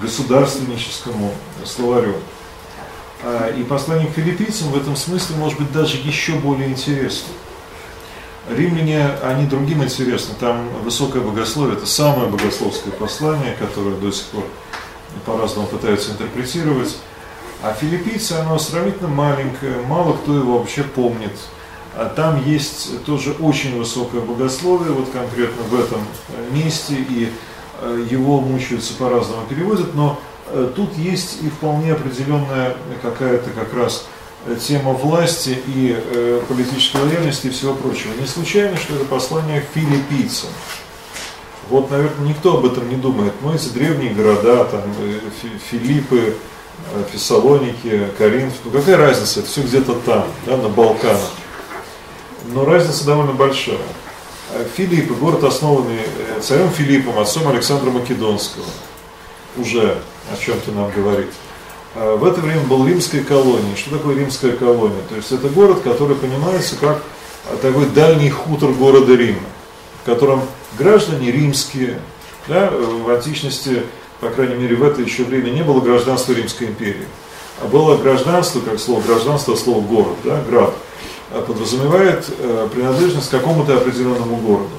государственническому 0.01 1.31
словарю. 1.65 2.15
А, 3.23 3.49
И 3.49 3.63
послание 3.63 4.07
к 4.07 4.11
филиппийцам 4.13 4.69
в 4.69 4.77
этом 4.77 4.95
смысле 4.95 5.37
может 5.37 5.57
быть 5.57 5.71
даже 5.71 5.97
еще 5.97 6.33
более 6.33 6.69
интересно. 6.69 7.29
Римляне, 8.49 9.09
они 9.23 9.45
другим 9.45 9.83
интересны. 9.83 10.33
Там 10.39 10.69
высокое 10.83 11.21
богословие, 11.21 11.75
это 11.75 11.85
самое 11.85 12.29
богословское 12.29 12.93
послание, 12.93 13.55
которое 13.59 13.95
до 13.95 14.11
сих 14.11 14.25
пор 14.27 14.45
по-разному 15.25 15.67
пытаются 15.67 16.11
интерпретировать. 16.11 16.97
А 17.63 17.73
филиппийцы, 17.73 18.33
оно 18.33 18.59
сравнительно 18.59 19.09
маленькое, 19.09 19.81
мало 19.87 20.13
кто 20.13 20.35
его 20.35 20.59
вообще 20.59 20.83
помнит. 20.83 21.33
А 21.95 22.05
там 22.15 22.43
есть 22.45 23.03
тоже 23.05 23.31
очень 23.39 23.77
высокое 23.77 24.21
богословие, 24.21 24.91
вот 24.91 25.09
конкретно 25.09 25.63
в 25.63 25.79
этом 25.79 26.01
месте, 26.51 26.93
и 26.93 27.33
э, 27.81 28.05
его 28.11 28.39
мучаются 28.39 28.93
по-разному 28.93 29.47
переводят, 29.49 29.95
но 29.95 30.19
э, 30.51 30.71
тут 30.75 30.95
есть 30.95 31.41
и 31.41 31.49
вполне 31.49 31.93
определенная 31.93 32.77
какая-то 33.01 33.49
как 33.49 33.73
раз 33.73 34.05
тема 34.55 34.93
власти 34.93 35.59
и 35.67 35.95
э, 35.97 36.41
политической 36.47 37.01
лояльности 37.01 37.47
и 37.47 37.49
всего 37.49 37.73
прочего. 37.73 38.11
Не 38.19 38.25
случайно, 38.27 38.77
что 38.77 38.95
это 38.95 39.05
послание 39.05 39.63
филиппийцам. 39.73 40.49
Вот, 41.69 41.91
наверное, 41.91 42.29
никто 42.29 42.57
об 42.57 42.65
этом 42.65 42.87
не 42.89 42.95
думает. 42.95 43.33
Но 43.41 43.53
эти 43.53 43.67
древние 43.69 44.13
города, 44.13 44.63
там, 44.65 44.81
э, 44.99 45.19
Фи- 45.41 45.59
Филиппы, 45.71 46.35
э, 46.93 47.03
Фессалоники, 47.11 48.07
Коринф, 48.17 48.53
ну 48.63 48.71
какая 48.71 48.97
разница, 48.97 49.41
это 49.41 49.49
все 49.49 49.61
где-то 49.61 49.93
там, 50.05 50.25
да, 50.45 50.57
на 50.57 50.69
Балканах. 50.69 51.31
Но 52.53 52.63
разница 52.63 53.05
довольно 53.05 53.33
большая. 53.33 53.79
Э, 54.53 54.65
Филиппы, 54.77 55.13
город 55.15 55.43
основанный 55.43 55.99
э, 56.37 56.39
царем 56.41 56.69
Филиппом, 56.71 57.19
отцом 57.19 57.47
Александра 57.49 57.91
Македонского, 57.91 58.65
уже 59.57 59.97
о 60.31 60.37
чем-то 60.37 60.71
нам 60.71 60.89
говорит. 60.91 61.31
А 61.99 62.15
В 62.15 62.23
это 62.25 62.41
время 62.41 62.61
был 62.61 62.85
римской 62.85 63.21
колонией. 63.23 63.75
Что 63.75 63.97
такое 63.97 64.15
римская 64.15 64.51
колония? 64.51 65.01
То 65.09 65.15
есть 65.15 65.31
это 65.31 65.49
город, 65.49 65.81
который 65.81 66.15
понимается 66.15 66.75
как 66.75 67.01
а, 67.49 67.57
такой 67.57 67.87
дальний 67.87 68.29
хутор 68.29 68.71
города 68.73 69.15
Рима, 69.15 69.39
в 70.03 70.05
котором 70.05 70.43
граждане 70.77 71.31
римские, 71.31 71.99
да, 72.47 72.69
э, 72.71 73.01
в 73.03 73.09
античности, 73.09 73.81
по 74.19 74.29
крайней 74.29 74.53
мере 74.53 74.75
в 74.75 74.83
это 74.83 75.01
еще 75.01 75.23
время, 75.23 75.49
не 75.49 75.63
было 75.63 75.81
гражданства 75.81 76.33
Римской 76.33 76.67
империи. 76.67 77.07
А 77.63 77.65
было 77.65 77.97
гражданство, 77.97 78.59
как 78.59 78.79
слово 78.79 79.01
гражданство, 79.01 79.55
слово 79.55 79.81
город, 79.81 80.17
да, 80.23 80.39
град, 80.47 80.75
а 81.31 81.41
подразумевает 81.41 82.25
э, 82.37 82.69
принадлежность 82.71 83.29
к 83.29 83.31
какому-то 83.31 83.75
определенному 83.75 84.35
городу. 84.35 84.69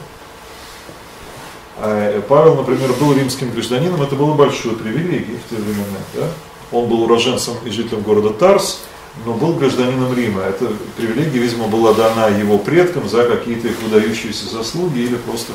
А 1.79 2.23
Павел, 2.29 2.55
например, 2.55 2.93
был 2.93 3.13
римским 3.13 3.51
гражданином, 3.51 4.03
это 4.03 4.15
было 4.15 4.35
большой 4.35 4.77
привилегией 4.77 5.39
в 5.45 5.51
те 5.51 5.61
времена. 5.61 5.99
Да? 6.15 6.29
Он 6.73 6.89
был 6.89 7.03
уроженцем 7.03 7.55
и 7.65 7.71
жителем 7.71 8.03
города 8.03 8.31
Тарс, 8.31 8.81
но 9.25 9.35
был 9.35 9.55
гражданином 9.55 10.15
Рима. 10.17 10.43
Эта 10.43 10.67
привилегия, 10.97 11.39
видимо, 11.39 11.67
была 11.69 11.95
дана 11.95 12.29
его 12.29 12.59
предкам 12.59 13.09
за 13.09 13.25
какие-то 13.25 13.69
их 13.69 13.81
выдающиеся 13.83 14.49
заслуги 14.49 15.01
или 15.01 15.17
просто 15.17 15.53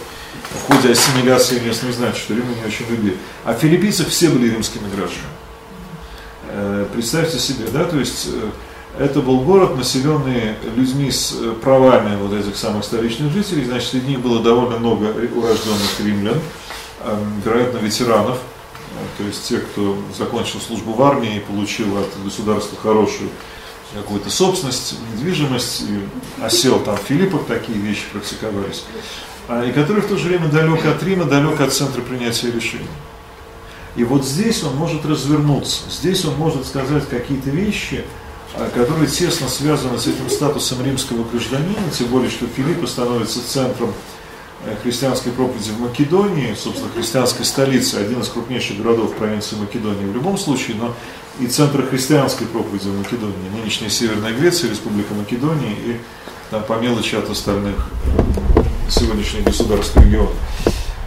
в 0.52 0.74
ходе 0.74 0.92
ассимиляции 0.92 1.60
местных 1.60 1.94
знать, 1.94 2.18
что 2.18 2.34
Рим 2.34 2.46
не 2.50 2.66
очень 2.66 2.88
любили. 2.90 3.18
А 3.46 3.54
филиппийцы 3.54 4.06
все 4.06 4.30
были 4.30 4.50
римскими 4.50 4.88
гражданами. 4.90 5.34
Э, 6.50 6.86
Представьте 6.94 7.40
себе, 7.40 7.66
да, 7.72 7.86
то 7.86 7.98
есть 7.98 8.28
э, 8.32 9.04
это 9.04 9.22
был 9.22 9.42
город, 9.42 9.76
населенный 9.76 10.56
людьми 10.76 11.10
с 11.10 11.36
э, 11.40 11.54
правами 11.62 12.16
вот 12.16 12.34
этих 12.34 12.56
самых 12.58 12.84
столичных 12.84 13.32
жителей, 13.32 13.66
значит, 13.66 13.90
среди 13.90 14.08
них 14.08 14.20
было 14.20 14.42
довольно 14.42 14.78
много 14.78 15.06
урожденных 15.06 16.00
римлян, 16.00 16.40
вероятно, 17.44 17.80
ветеранов, 17.80 18.38
то 19.18 19.24
есть 19.24 19.48
те, 19.48 19.60
кто 19.60 19.98
закончил 20.18 20.60
службу 20.60 20.94
в 20.94 21.02
армии 21.02 21.38
и 21.38 21.40
получил 21.40 21.98
от 21.98 22.10
государства 22.24 22.78
хорошую 22.78 23.30
какую-то 23.94 24.30
собственность, 24.30 24.96
недвижимость, 25.14 25.84
и 25.84 26.44
осел 26.44 26.80
там 26.80 26.98
в 26.98 27.02
Филиппах, 27.02 27.46
такие 27.46 27.78
вещи 27.78 28.04
практиковались, 28.12 28.84
а, 29.48 29.64
и 29.64 29.72
который 29.72 30.02
в 30.02 30.08
то 30.08 30.18
же 30.18 30.30
время 30.30 30.48
далек 30.48 30.86
от 30.86 31.04
Рима, 31.04 31.26
далек 31.26 31.62
от 31.62 31.74
центра 31.74 32.02
принятия 32.02 32.52
решений. 32.52 32.88
И 33.96 34.04
вот 34.04 34.26
здесь 34.26 34.64
он 34.64 34.76
может 34.76 35.06
развернуться, 35.06 35.84
здесь 35.90 36.26
он 36.26 36.36
может 36.36 36.66
сказать 36.66 37.08
какие-то 37.08 37.52
вещи, 37.52 38.04
а, 38.56 38.70
которые 38.70 39.08
тесно 39.08 39.48
связаны 39.48 40.00
с 40.00 40.08
этим 40.08 40.30
статусом 40.30 40.84
римского 40.84 41.24
гражданина, 41.24 41.92
тем 41.96 42.08
более, 42.08 42.32
что 42.32 42.48
Филиппа 42.48 42.88
становится 42.88 43.48
центром 43.48 43.94
христианской 44.82 45.32
проповеди 45.32 45.72
в 45.72 45.82
Македонии, 45.82 46.56
собственно, 46.58 46.90
христианской 46.90 47.46
столицы, 47.46 47.96
один 47.96 48.22
из 48.22 48.30
крупнейших 48.30 48.78
городов 48.78 49.16
провинции 49.16 49.56
Македонии 49.56 50.06
в 50.06 50.14
любом 50.14 50.38
случае, 50.38 50.78
но 50.78 50.94
и 51.40 51.48
центр 51.48 51.86
христианской 51.88 52.48
проповеди 52.48 52.88
в 52.88 52.98
Македонии, 52.98 53.50
нынешняя 53.60 53.90
Северная 53.90 54.34
Греция, 54.34 54.70
Республика 54.70 55.14
Македонии 55.14 55.76
и 55.86 55.98
там 56.52 56.64
по 56.64 56.74
мелочи 56.74 57.16
от 57.16 57.30
остальных 57.30 57.76
э, 58.06 58.62
сегодняшних 58.90 59.44
государств 59.44 59.98
региона. 59.98 60.30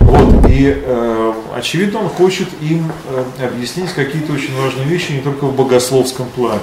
Вот, 0.00 0.50
и 0.50 0.82
э, 0.84 1.34
очевидно, 1.54 2.00
он 2.00 2.09
хочет 2.09 2.48
им 2.61 2.90
э, 3.09 3.46
объяснить 3.46 3.92
какие-то 3.92 4.32
очень 4.32 4.57
важные 4.57 4.86
вещи 4.86 5.12
не 5.12 5.20
только 5.20 5.44
в 5.44 5.54
богословском 5.54 6.28
плане. 6.28 6.61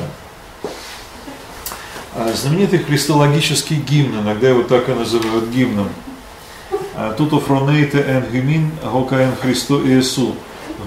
Знаменитый 2.35 2.79
христологический 2.79 3.77
гимн, 3.77 4.19
иногда 4.19 4.49
его 4.49 4.63
так 4.63 4.87
и 4.89 4.93
называют 4.93 5.49
гимном. 5.49 5.87
Ε, 6.97 7.13
τούτο 7.15 7.41
φρονεῖτε 7.47 8.05
εν 8.07 8.23
en 8.23 8.35
hymin 8.35 8.89
hoka 8.93 9.15
en 9.15 9.33
Christo 9.41 9.75
Jesu. 9.85 10.25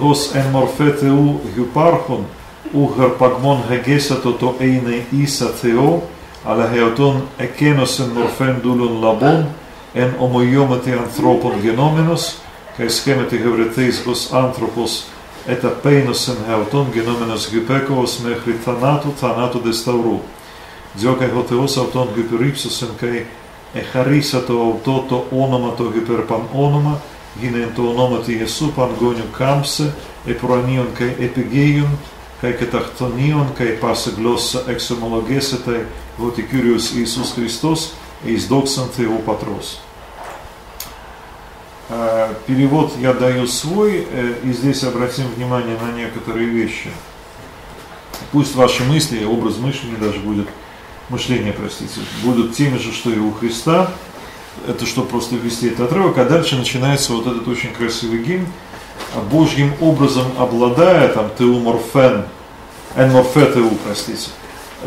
Hos 0.00 0.34
en 0.34 0.50
morfete 0.52 1.07
u 1.07 1.40
hyparchon, 1.57 2.24
u 2.72 2.88
herpagmon 2.98 3.59
hegesato 3.70 4.32
το 4.32 4.54
eine 4.61 4.94
isa 5.24 5.46
theo, 5.61 6.00
αλλά 6.44 6.70
χεωτών 6.74 7.22
εν 7.36 8.11
μορφέν 8.14 8.57
δούλων 8.62 8.98
λαμπών, 9.02 9.46
εν 9.94 10.14
ομοιόμετι 10.18 10.92
ανθρώπων 10.92 11.52
γενόμενος, 11.62 12.34
και 12.76 12.88
σχέμετι 12.88 13.36
γευρετής 13.36 14.04
ως 14.07 14.32
άνθρωπος, 14.32 15.04
ετα 15.46 15.76
εν 15.82 16.14
χεωτών 16.46 16.86
γενόμενος 16.92 17.46
γυπέκος 17.46 18.18
μέχρι 18.18 18.52
θανάτου 18.64 19.12
θανάτου 19.16 19.61
δε 19.64 19.72
σταυρού. 19.72 20.20
Διότι 20.94 21.24
ο 21.24 21.44
Θεός 21.48 21.76
αυτόν 21.76 22.09
γυπηρίψωσεν 22.14 22.88
και 23.00 23.22
Εχαρίσα 23.79 24.45
το 24.45 24.72
αυτό 24.77 25.05
το 25.09 25.27
όνομα 25.31 25.74
το 25.77 25.93
υπερπανόνομα, 25.97 27.01
γινεν 27.41 27.70
το 27.74 27.83
ονόματι 27.83 28.33
Ιησού 28.33 28.72
παγκόνιου 28.72 29.24
κάμψε, 29.39 29.95
επρονίων 30.27 30.89
και 30.99 31.05
επιγέιων, 31.05 31.89
και 32.41 32.51
καταχθονίων 32.51 33.53
και 33.57 33.64
πάσε 33.64 34.12
γλώσσα 34.16 34.62
εξομολογέσετε 34.68 35.87
ότι 36.18 36.43
Κύριος 36.43 36.93
Ιησούς 36.93 37.31
Χριστός 37.31 37.91
εις 38.24 38.47
δόξαν 38.47 38.89
Θεού 38.97 39.22
Πατρός. 39.24 39.81
Перевод 42.47 42.91
я 43.01 43.12
даю 43.12 43.47
свой, 43.47 44.09
и 44.45 44.53
здесь 44.53 44.83
обратим 44.83 45.27
внимание 45.37 45.77
на 45.85 45.91
некоторые 46.01 46.49
вещи. 46.49 46.91
Пусть 48.33 48.57
ваши 48.57 48.83
мысли, 48.83 49.24
образ 49.24 49.57
мышления 49.59 49.99
даже 50.01 50.18
будет 50.18 50.49
мышление, 51.09 51.52
простите, 51.52 52.00
будут 52.22 52.54
теми 52.54 52.78
же, 52.78 52.92
что 52.92 53.11
и 53.11 53.18
у 53.18 53.32
Христа. 53.32 53.90
Это 54.66 54.86
что 54.86 55.02
просто 55.02 55.36
ввести 55.36 55.68
этот 55.68 55.92
отрывок, 55.92 56.18
а 56.18 56.24
дальше 56.24 56.57
начинается 56.57 57.12
вот 57.12 57.26
этот 57.26 57.46
очень 57.46 57.72
красивый 57.72 58.22
гимн. 58.22 58.46
Божьим 59.30 59.74
образом 59.80 60.26
обладая, 60.38 61.09
там, 61.09 61.30
теуморфен, 61.38 62.24
энморфетеу, 62.96 63.70
простите, 63.84 64.30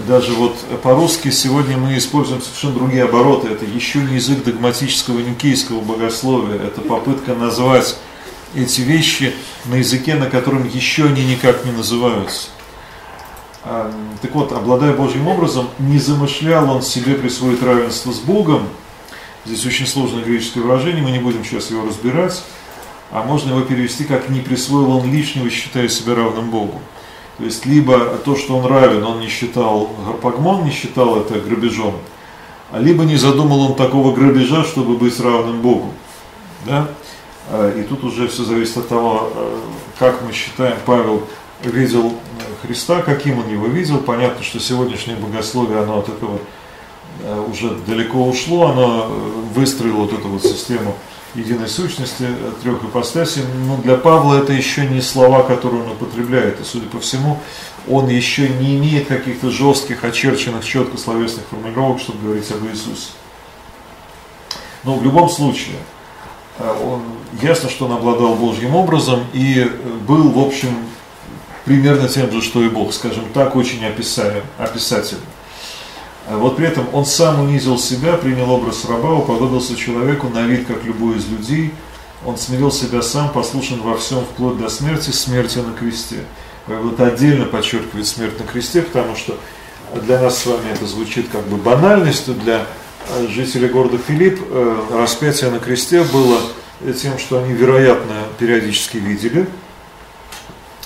даже 0.07 0.34
вот 0.34 0.55
по-русски 0.84 1.30
сегодня 1.30 1.78
мы 1.78 1.97
используем 1.97 2.41
совершенно 2.41 2.74
другие 2.74 3.03
обороты. 3.03 3.47
Это 3.47 3.65
еще 3.65 3.99
не 3.99 4.15
язык 4.15 4.43
догматического 4.43 5.20
никейского 5.20 5.82
богословия. 5.82 6.55
Это 6.55 6.82
попытка 6.82 7.34
назвать 7.34 7.97
эти 8.55 8.82
вещи 8.82 9.34
на 9.65 9.76
языке, 9.76 10.15
на 10.15 10.28
котором 10.28 10.67
еще 10.67 11.05
они 11.05 11.26
никак 11.26 11.65
не 11.65 11.72
называются. 11.72 12.49
А, 13.72 13.91
так 14.24 14.34
вот, 14.34 14.51
обладая 14.51 14.93
Божьим 14.93 15.28
образом, 15.28 15.67
не 15.78 15.99
замышлял 15.99 16.72
он 16.72 16.82
себе 16.82 17.13
присвоить 17.13 17.61
равенство 17.61 18.11
с 18.11 18.17
Богом. 18.17 18.63
Здесь 19.45 19.63
очень 19.63 19.86
сложное 19.86 20.24
греческое 20.24 20.63
выражение, 20.63 21.03
мы 21.03 21.11
не 21.11 21.20
будем 21.20 21.45
сейчас 21.45 21.70
его 21.70 21.86
разбирать. 21.86 22.43
А 23.11 23.22
можно 23.22 23.51
его 23.51 23.61
перевести 23.61 24.05
как 24.05 24.28
«не 24.30 24.39
присвоил 24.39 24.89
он 24.89 25.11
лишнего, 25.11 25.51
считая 25.51 25.88
себя 25.88 26.15
равным 26.15 26.49
Богу». 26.49 26.82
То 27.38 27.43
есть 27.43 27.67
либо 27.67 28.17
то, 28.26 28.36
что 28.36 28.57
он 28.57 28.65
равен, 28.65 29.03
он 29.03 29.20
не 29.20 29.28
считал 29.28 29.91
гарпагмон, 30.03 30.63
не 30.63 30.72
считал 30.72 31.17
это 31.17 31.39
грабежом, 31.39 31.95
а 32.72 32.80
либо 32.80 33.03
не 33.03 33.17
задумал 33.17 33.61
он 33.61 33.76
такого 33.76 34.15
грабежа, 34.15 34.63
чтобы 34.63 34.97
быть 34.97 35.20
равным 35.20 35.61
Богу. 35.61 35.93
Да? 36.65 36.88
А, 37.51 37.72
и 37.80 37.84
тут 37.84 38.03
уже 38.03 38.28
все 38.30 38.43
зависит 38.43 38.78
от 38.78 38.88
того, 38.88 39.30
э, 39.32 39.59
как 39.99 40.24
мы 40.24 40.34
считаем, 40.34 40.78
Павел 40.88 41.28
видел 41.64 42.14
Христа, 42.62 43.01
каким 43.01 43.39
он 43.39 43.49
его 43.49 43.68
видел. 43.68 43.99
Понятно, 43.99 44.43
что 44.43 44.60
сегодняшнее 44.60 45.18
богословие, 45.18 45.80
оно 45.80 45.99
от 45.99 46.10
этого 46.10 46.39
э, 47.24 47.45
уже 47.49 47.72
далеко 47.88 48.26
ушло, 48.26 48.68
оно 48.68 49.07
э, 49.07 49.41
выстроило 49.55 50.01
вот 50.01 50.14
эту 50.14 50.28
вот 50.28 50.43
систему 50.43 50.95
единой 51.36 51.68
сущности, 51.68 52.28
трех 52.64 52.84
ипостасей. 52.84 53.43
Но 53.66 53.78
для 53.78 53.95
Павла 53.95 54.39
это 54.39 54.51
еще 54.51 54.86
не 54.88 55.01
слова, 55.01 55.43
которые 55.43 55.84
он 55.84 55.91
употребляет. 55.91 56.60
И, 56.60 56.64
судя 56.64 56.88
по 56.88 56.99
всему, 56.99 57.39
он 57.88 58.10
еще 58.10 58.49
не 58.49 58.78
имеет 58.78 59.07
каких-то 59.07 59.49
жестких, 59.49 60.03
очерченных, 60.03 60.66
четко 60.66 60.97
словесных 60.97 61.45
формулировок, 61.49 61.99
чтобы 61.99 62.24
говорить 62.24 62.51
об 62.51 62.66
Иисусе. 62.66 63.12
Но 64.84 64.95
в 64.95 65.03
любом 65.03 65.30
случае, 65.30 65.76
э, 66.57 66.84
он, 66.84 67.03
ясно, 67.41 67.70
что 67.70 67.86
он 67.86 67.93
обладал 67.93 68.36
Божьим 68.36 68.76
образом 68.76 69.26
и 69.34 69.72
был, 70.07 70.30
в 70.30 70.39
общем, 70.39 70.70
примерно 71.70 72.07
тем 72.07 72.32
же, 72.32 72.41
что 72.41 72.63
и 72.63 72.67
Бог, 72.67 72.91
скажем 72.95 73.26
так, 73.32 73.55
очень 73.55 73.86
описаем, 73.86 74.41
описателен. 74.57 75.22
А 76.28 76.36
вот 76.36 76.57
при 76.57 76.65
этом 76.65 76.88
он 76.93 77.05
сам 77.05 77.41
унизил 77.41 77.78
себя, 77.78 78.13
принял 78.13 78.49
образ 78.49 78.86
раба, 78.86 79.13
уподобился 79.13 79.76
человеку 79.76 80.30
на 80.30 80.47
вид, 80.47 80.65
как 80.65 80.84
любой 80.84 81.17
из 81.17 81.28
людей. 81.28 81.72
Он 82.26 82.39
смирил 82.39 82.72
себя 82.72 83.03
сам, 83.03 83.32
послушен 83.32 83.82
во 83.82 83.95
всем, 83.95 84.22
вплоть 84.22 84.57
до 84.57 84.67
смерти, 84.67 85.11
смерти 85.11 85.59
на 85.59 85.74
кресте. 85.74 86.24
Вот 86.65 86.99
отдельно 86.99 87.45
подчеркивает 87.45 88.07
смерть 88.07 88.39
на 88.39 88.47
кресте, 88.47 88.82
потому 88.82 89.15
что 89.15 89.38
для 89.93 90.20
нас 90.20 90.39
с 90.39 90.47
вами 90.47 90.72
это 90.74 90.88
звучит 90.88 91.28
как 91.32 91.45
бы 91.49 91.57
банальностью, 91.57 92.34
для 92.34 92.65
жителей 93.28 93.67
города 93.67 93.99
Филипп 93.99 94.39
э, 94.49 94.86
распятие 94.91 95.51
на 95.51 95.59
кресте 95.59 96.01
было 96.01 96.39
тем, 96.99 97.20
что 97.20 97.43
они, 97.43 97.53
вероятно, 97.53 98.24
периодически 98.39 98.97
видели. 98.97 99.45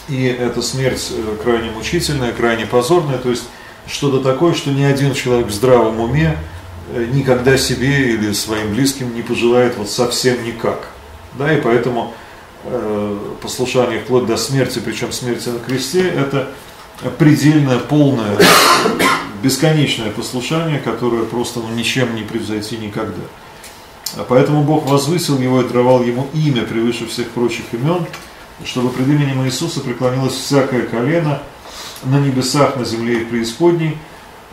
И 0.10 0.26
эта 0.26 0.62
смерть 0.62 1.12
э, 1.12 1.38
крайне 1.42 1.72
мучительная, 1.72 2.34
крайне 2.34 2.66
позорная, 2.66 3.18
то 3.18 3.30
есть 3.30 3.44
что-то 3.88 4.22
такое, 4.22 4.54
что 4.54 4.72
ни 4.72 4.84
один 4.84 5.14
человек 5.14 5.48
в 5.48 5.54
здравом 5.54 6.00
уме 6.02 6.38
э, 6.94 7.08
никогда 7.14 7.58
себе 7.58 8.14
или 8.14 8.34
своим 8.34 8.74
близким 8.74 9.16
не 9.16 9.22
пожелает 9.22 9.78
вот 9.78 9.90
совсем 9.90 10.44
никак. 10.44 10.90
Да, 11.34 11.54
и 11.54 11.62
поэтому 11.62 12.14
э, 12.66 13.18
послушание 13.42 14.02
вплоть 14.02 14.26
до 14.26 14.36
смерти, 14.36 14.82
причем 14.84 15.14
смерти 15.14 15.50
на 15.50 15.60
кресте, 15.60 16.06
это 16.06 16.50
предельное, 17.18 17.80
полное, 17.80 18.38
бесконечное 19.42 20.12
послушание, 20.12 20.80
которое 20.80 21.24
просто 21.24 21.60
ну, 21.60 21.70
ничем 21.70 22.14
не 22.16 22.24
превзойти 22.24 22.78
никогда. 22.78 23.24
Поэтому 24.28 24.64
Бог 24.64 24.86
возвысил 24.86 25.40
его 25.40 25.62
и 25.62 25.68
даровал 25.68 26.04
ему 26.04 26.28
имя 26.34 26.64
превыше 26.64 27.08
всех 27.08 27.30
прочих 27.30 27.66
имен, 27.72 28.06
чтобы 28.66 28.90
пред 28.90 29.08
именем 29.08 29.46
Иисуса 29.46 29.82
преклонилось 29.82 30.34
всякое 30.34 30.84
колено– 30.84 31.42
на 32.06 32.20
небесах, 32.20 32.76
на 32.76 32.86
земле 32.86 33.22
и 33.22 33.26
преисподней, 33.26 33.98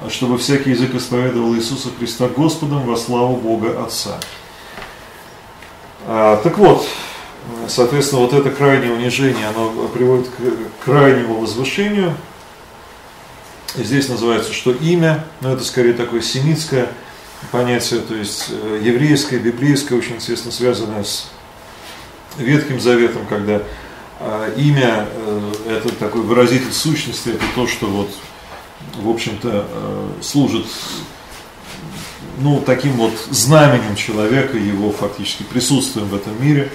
чтобы 0.09 0.39
всякий 0.39 0.71
язык 0.71 0.95
исповедовал 0.95 1.55
Иисуса 1.55 1.89
Христа 1.99 2.29
Господом 2.29 2.87
во 2.87 2.97
славу 2.97 3.37
Бога 3.37 3.83
Отца. 3.85 4.19
А, 6.07 6.41
так 6.43 6.59
вот, 6.59 6.87
соответственно, 7.69 8.23
вот 8.23 8.33
это 8.33 8.51
крайнее 8.51 8.93
унижение, 8.93 9.49
оно 9.49 9.89
приводит 9.89 10.29
к 10.29 10.85
крайнему 10.85 11.41
возвышению. 11.41 12.15
Здесь 13.75 14.09
называется, 14.09 14.53
что 14.53 14.73
имя, 14.73 15.25
но 15.41 15.53
это 15.53 15.65
скорее 15.65 15.93
такое 15.93 16.23
семитское 16.23 16.89
понятие, 17.53 18.01
то 18.01 18.15
есть 18.15 18.47
э, 18.51 18.81
еврейское, 18.83 19.39
библейское, 19.39 19.97
очень, 19.97 20.17
естественно, 20.17 20.53
связанное 20.53 21.05
с 21.05 21.31
Ветхим 22.37 22.81
Заветом, 22.81 23.27
когда 23.29 23.63
имя 24.57 25.07
э,– 25.11 25.53
это 25.69 25.95
такой 25.95 26.23
выразитель 26.23 26.73
сущности, 26.73 27.31
это 27.31 27.45
то, 27.55 27.67
что 27.67 27.87
вот, 27.87 28.11
в 28.97 29.09
общем-то, 29.09 29.67
э, 29.67 30.09
служит 30.23 30.67
ну, 32.39 32.61
таким 32.65 32.93
вот 32.93 33.13
знаменем 33.31 33.97
человека, 33.97 34.57
его 34.57 34.93
фактически 34.93 35.43
присутствием 35.43 36.09
в 36.09 36.15
этом 36.15 36.43
мире. 36.43 36.71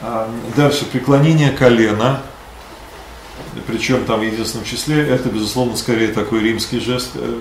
А, 0.00 0.30
дальше 0.56 0.84
преклонение 0.84 1.50
колена, 1.50 2.22
причем 3.66 4.04
там 4.04 4.20
в 4.20 4.22
единственном 4.22 4.66
числе, 4.66 5.06
это, 5.06 5.28
безусловно, 5.28 5.76
скорее 5.76 6.08
такой 6.08 6.40
римский 6.40 6.80
жест. 6.80 7.10
Э, 7.14 7.40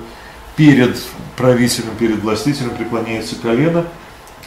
перед 0.55 0.97
правителем, 1.35 1.95
перед 1.97 2.19
властителем 2.21 2.75
преклоняется 2.75 3.35
колено. 3.35 3.85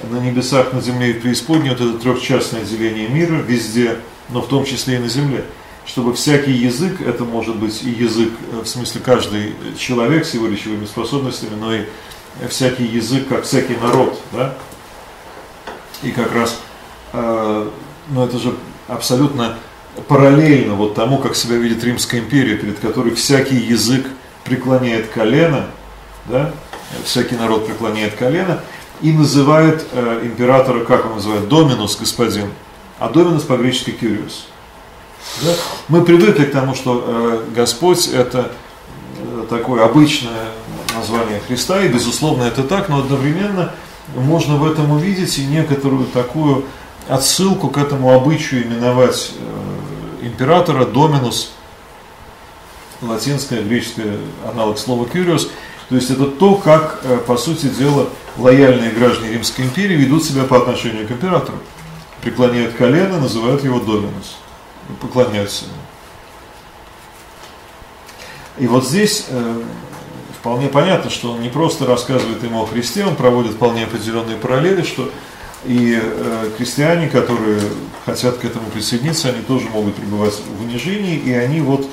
На 0.03 0.19
небесах, 0.19 0.73
на 0.73 0.81
земле 0.81 1.11
и 1.11 1.13
в 1.15 1.23
преисподней 1.23 1.71
вот 1.71 1.81
это 1.81 1.99
трехчастное 1.99 2.63
деление 2.63 3.09
мира, 3.09 3.35
везде 3.35 3.99
но 4.29 4.43
в 4.43 4.49
том 4.49 4.65
числе 4.65 4.97
и 4.97 4.99
на 4.99 5.09
земле. 5.09 5.45
Чтобы 5.85 6.15
всякий 6.15 6.53
язык, 6.53 7.01
это 7.01 7.25
может 7.25 7.57
быть 7.57 7.83
и 7.83 7.91
язык, 7.91 8.33
э, 8.53 8.63
в 8.63 8.67
смысле 8.67 9.01
каждый 9.05 9.55
человек 9.79 10.27
с 10.27 10.35
его 10.35 10.49
речевыми 10.49 10.87
способностями, 10.87 11.55
но 11.55 11.75
и 11.75 11.85
всякий 12.49 12.85
язык, 12.85 13.29
как 13.29 13.45
всякий 13.45 13.77
народ, 13.77 14.21
да? 14.33 14.55
И 16.03 16.11
как 16.11 16.35
раз, 16.35 16.61
э, 17.13 17.71
ну 18.09 18.25
это 18.25 18.39
же 18.39 18.55
абсолютно 18.89 19.57
параллельно 20.09 20.75
вот 20.75 20.95
тому, 20.95 21.19
как 21.19 21.37
себя 21.37 21.57
видит 21.57 21.83
Римская 21.83 22.21
империя, 22.21 22.57
перед 22.57 22.79
которой 22.79 23.15
всякий 23.15 23.57
язык 23.57 24.07
преклоняет 24.45 25.09
колено, 25.09 25.67
да? 26.27 26.53
всякий 27.05 27.37
народ 27.37 27.67
преклоняет 27.67 28.15
колено, 28.15 28.61
и 29.03 29.13
называет 29.13 29.85
э, 29.93 30.21
императора, 30.25 30.85
как 30.85 31.07
он 31.07 31.15
называет, 31.15 31.49
доминус, 31.49 31.97
господин, 31.99 32.51
а 32.99 33.09
доминус 33.09 33.43
по-гречески 33.43 33.91
кюриус. 33.91 34.47
Да? 35.43 35.53
Мы 35.89 36.05
привыкли 36.05 36.45
к 36.45 36.53
тому, 36.53 36.75
что 36.75 37.05
э, 37.07 37.55
Господь 37.55 38.09
это 38.09 38.53
э, 39.19 39.47
такое 39.51 39.85
обычное 39.85 40.51
название 40.95 41.41
Христа, 41.41 41.83
и 41.85 41.89
безусловно 41.89 42.45
это 42.45 42.63
так, 42.63 42.89
но 42.89 43.01
одновременно 43.01 43.73
можно 44.15 44.57
в 44.57 44.71
этом 44.71 44.93
увидеть 44.93 45.39
и 45.39 45.45
некоторую 45.45 46.07
такую 46.07 46.65
отсылку 47.09 47.69
к 47.69 47.77
этому 47.77 48.15
обычаю 48.15 48.65
именовать 48.65 49.33
э, 49.39 50.27
императора 50.27 50.87
доминус, 50.87 51.53
латинское, 53.03 53.63
греческое 53.63 54.17
аналог 54.51 54.79
слова 54.79 55.07
кюриус, 55.07 55.51
то 55.89 55.95
есть 55.95 56.11
это 56.11 56.27
то, 56.27 56.55
как, 56.55 57.01
э, 57.03 57.19
по 57.19 57.37
сути 57.37 57.67
дела, 57.67 58.09
лояльные 58.39 58.91
граждане 58.91 59.35
Римской 59.35 59.67
империи 59.67 59.97
ведут 59.97 60.25
себя 60.25 60.45
по 60.45 60.57
отношению 60.57 61.07
к 61.07 61.11
императору 61.11 61.59
преклоняют 62.27 62.75
колено, 62.75 63.21
называют 63.21 63.63
его 63.63 63.79
доминус, 63.79 64.37
поклоняются 65.01 65.67
ему. 65.67 65.75
И 68.59 68.67
вот 68.67 68.85
здесь 68.85 69.27
э, 69.29 69.63
вполне 70.41 70.67
понятно, 70.67 71.09
что 71.09 71.31
он 71.33 71.41
не 71.41 71.51
просто 71.51 71.87
рассказывает 71.87 72.43
ему 72.43 72.65
о 72.65 72.67
Христе, 72.67 73.05
он 73.05 73.15
проводит 73.15 73.53
вполне 73.53 73.85
определенные 73.85 74.37
параллели, 74.37 74.83
что 74.83 75.09
и 75.65 75.97
э, 76.03 76.51
крестьяне, 76.59 77.09
которые 77.09 77.61
хотят 78.05 78.39
к 78.39 78.45
этому 78.45 78.71
присоединиться, 78.71 79.29
они 79.29 79.43
тоже 79.43 79.69
могут 79.69 79.95
пребывать 79.95 80.35
в 80.59 80.63
унижении, 80.65 81.17
и 81.17 81.33
они 81.33 81.61
вот, 81.61 81.87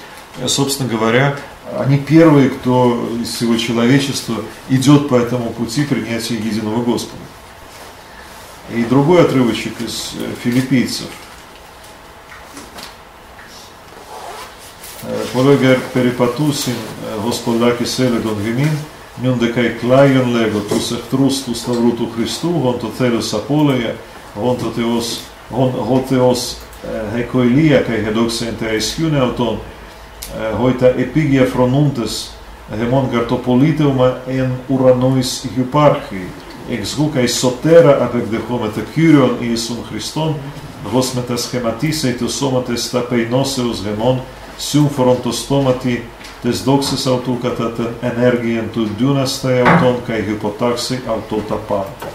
собственно 0.48 0.90
говоря, 0.90 1.38
они 1.78 2.00
первые, 2.00 2.50
кто 2.50 3.08
из 3.22 3.36
всего 3.36 3.56
человечества 3.58 4.38
идет 4.70 5.10
по 5.10 5.16
этому 5.16 5.52
пути 5.52 5.84
принятия 5.84 6.36
единого 6.36 6.84
Господа. 6.84 7.22
И 8.71 8.85
другой 8.85 9.23
отрывочек 9.23 9.81
из 9.81 10.13
э, 10.19 10.35
филиппийцев. 10.43 11.09
Колегер 15.33 15.81
перепатусин 15.95 16.75
Господаки 17.25 17.85
селедон 17.85 18.43
гемин, 18.43 18.77
нюн 19.19 19.39
декай 19.39 19.71
клайон 19.71 20.37
лего, 20.37 20.61
тусех 20.61 21.03
трус 21.11 21.43
тус 21.43 21.67
навруту 21.67 22.09
Христу, 22.09 22.51
гон 22.51 22.79
то 22.79 22.93
целюс 22.99 23.33
аполея, 23.33 23.97
гон 24.35 24.57
то 24.57 24.71
теос, 24.71 25.23
гон 25.51 26.05
теос 26.05 26.59
hekоилия, 27.15 27.85
кай 27.85 28.05
гедоксен 28.05 28.57
теаискюне 28.57 29.21
аутон, 29.21 29.61
hoita 30.59 30.91
epigia 30.91 31.47
fronuntes 31.47 32.31
hemon 32.71 33.09
gartopoliteuma 33.11 34.19
en 34.27 34.53
uranois 34.69 35.47
hyparchii, 35.57 36.29
ex 36.70 36.96
hukai 36.98 37.28
sotera 37.28 37.98
apegdechom 38.06 38.66
et 38.66 38.78
kyrion 38.96 39.38
Iesum 39.42 39.84
Christon, 39.90 40.36
vosmetas 40.92 41.48
schematise 41.48 42.10
et 42.10 42.30
somates 42.30 42.90
tapeinoseus 42.92 43.84
hemon, 43.86 44.22
sum 44.58 44.90
frontostomati 44.90 46.02
tes 46.44 46.64
doxis 46.66 47.08
autukataten 47.08 47.96
energien 48.02 48.70
tu 48.74 48.86
дюнастай 49.00 49.64
аутон 49.64 50.02
кай 50.08 50.22
гипотакси 50.22 51.02
аутотапанта. 51.08 52.08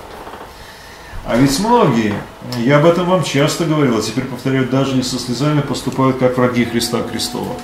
А 1.25 1.37
ведь 1.37 1.59
многие, 1.61 2.15
я 2.59 2.79
об 2.79 2.87
этом 2.87 3.07
вам 3.07 3.23
часто 3.23 3.65
говорил, 3.65 3.99
а 3.99 4.03
теперь 4.03 4.25
повторяю, 4.25 4.67
даже 4.69 4.99
и 4.99 5.03
со 5.03 5.19
слезами 5.19 5.61
поступают 5.61 6.19
как 6.19 6.39
враги 6.39 6.65
Христа 6.65 7.03
Христова 7.03 7.55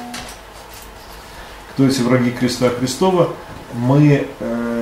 кто 1.74 1.86
эти 1.86 2.00
враги 2.02 2.30
креста 2.30 2.70
Христова, 2.70 3.30
мы 3.74 4.28
э, 4.38 4.73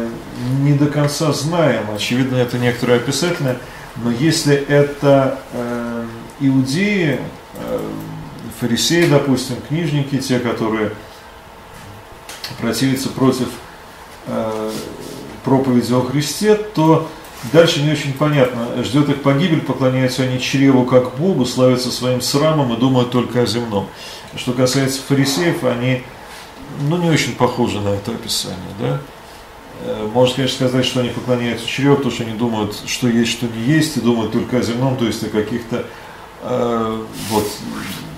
не 0.64 0.74
до 0.74 0.86
конца 0.86 1.32
знаем. 1.32 1.84
Очевидно, 1.94 2.36
это 2.36 2.58
некоторое 2.58 2.96
описательное. 2.96 3.58
Но 3.96 4.10
если 4.10 4.54
это 4.54 5.38
э, 5.52 6.06
иудеи, 6.40 7.20
э, 7.54 7.90
фарисеи, 8.60 9.06
допустим, 9.06 9.56
книжники, 9.68 10.18
те, 10.18 10.38
которые 10.38 10.92
противятся 12.60 13.08
против 13.10 13.48
э, 14.26 14.70
проповеди 15.44 15.92
о 15.92 16.00
Христе, 16.00 16.54
то 16.54 17.08
дальше 17.52 17.82
не 17.82 17.92
очень 17.92 18.14
понятно. 18.14 18.82
Ждет 18.82 19.08
их 19.08 19.22
погибель, 19.22 19.60
поклоняются 19.60 20.22
они 20.22 20.40
чреву 20.40 20.84
как 20.84 21.16
Богу, 21.16 21.44
славятся 21.44 21.90
своим 21.90 22.20
срамом 22.20 22.72
и 22.72 22.78
думают 22.78 23.10
только 23.10 23.42
о 23.42 23.46
земном. 23.46 23.88
Что 24.36 24.52
касается 24.52 25.02
фарисеев, 25.02 25.64
они 25.64 26.02
ну, 26.80 26.96
не 26.96 27.10
очень 27.10 27.34
похоже 27.34 27.80
на 27.80 27.90
это 27.90 28.12
описание, 28.12 28.58
да. 28.78 29.00
Э, 29.84 30.08
можно, 30.12 30.36
конечно, 30.36 30.68
сказать, 30.68 30.86
что 30.86 31.00
они 31.00 31.08
поклоняются 31.08 31.66
чреву, 31.66 31.96
потому 31.96 32.14
что 32.14 32.24
они 32.24 32.34
думают, 32.34 32.76
что 32.86 33.08
есть, 33.08 33.32
что 33.32 33.46
не 33.46 33.62
есть, 33.62 33.96
и 33.96 34.00
думают 34.00 34.32
только 34.32 34.58
о 34.58 34.62
земном, 34.62 34.96
то 34.96 35.04
есть 35.04 35.24
о 35.24 35.28
каких-то, 35.28 35.84
э, 36.42 37.04
вот, 37.30 37.46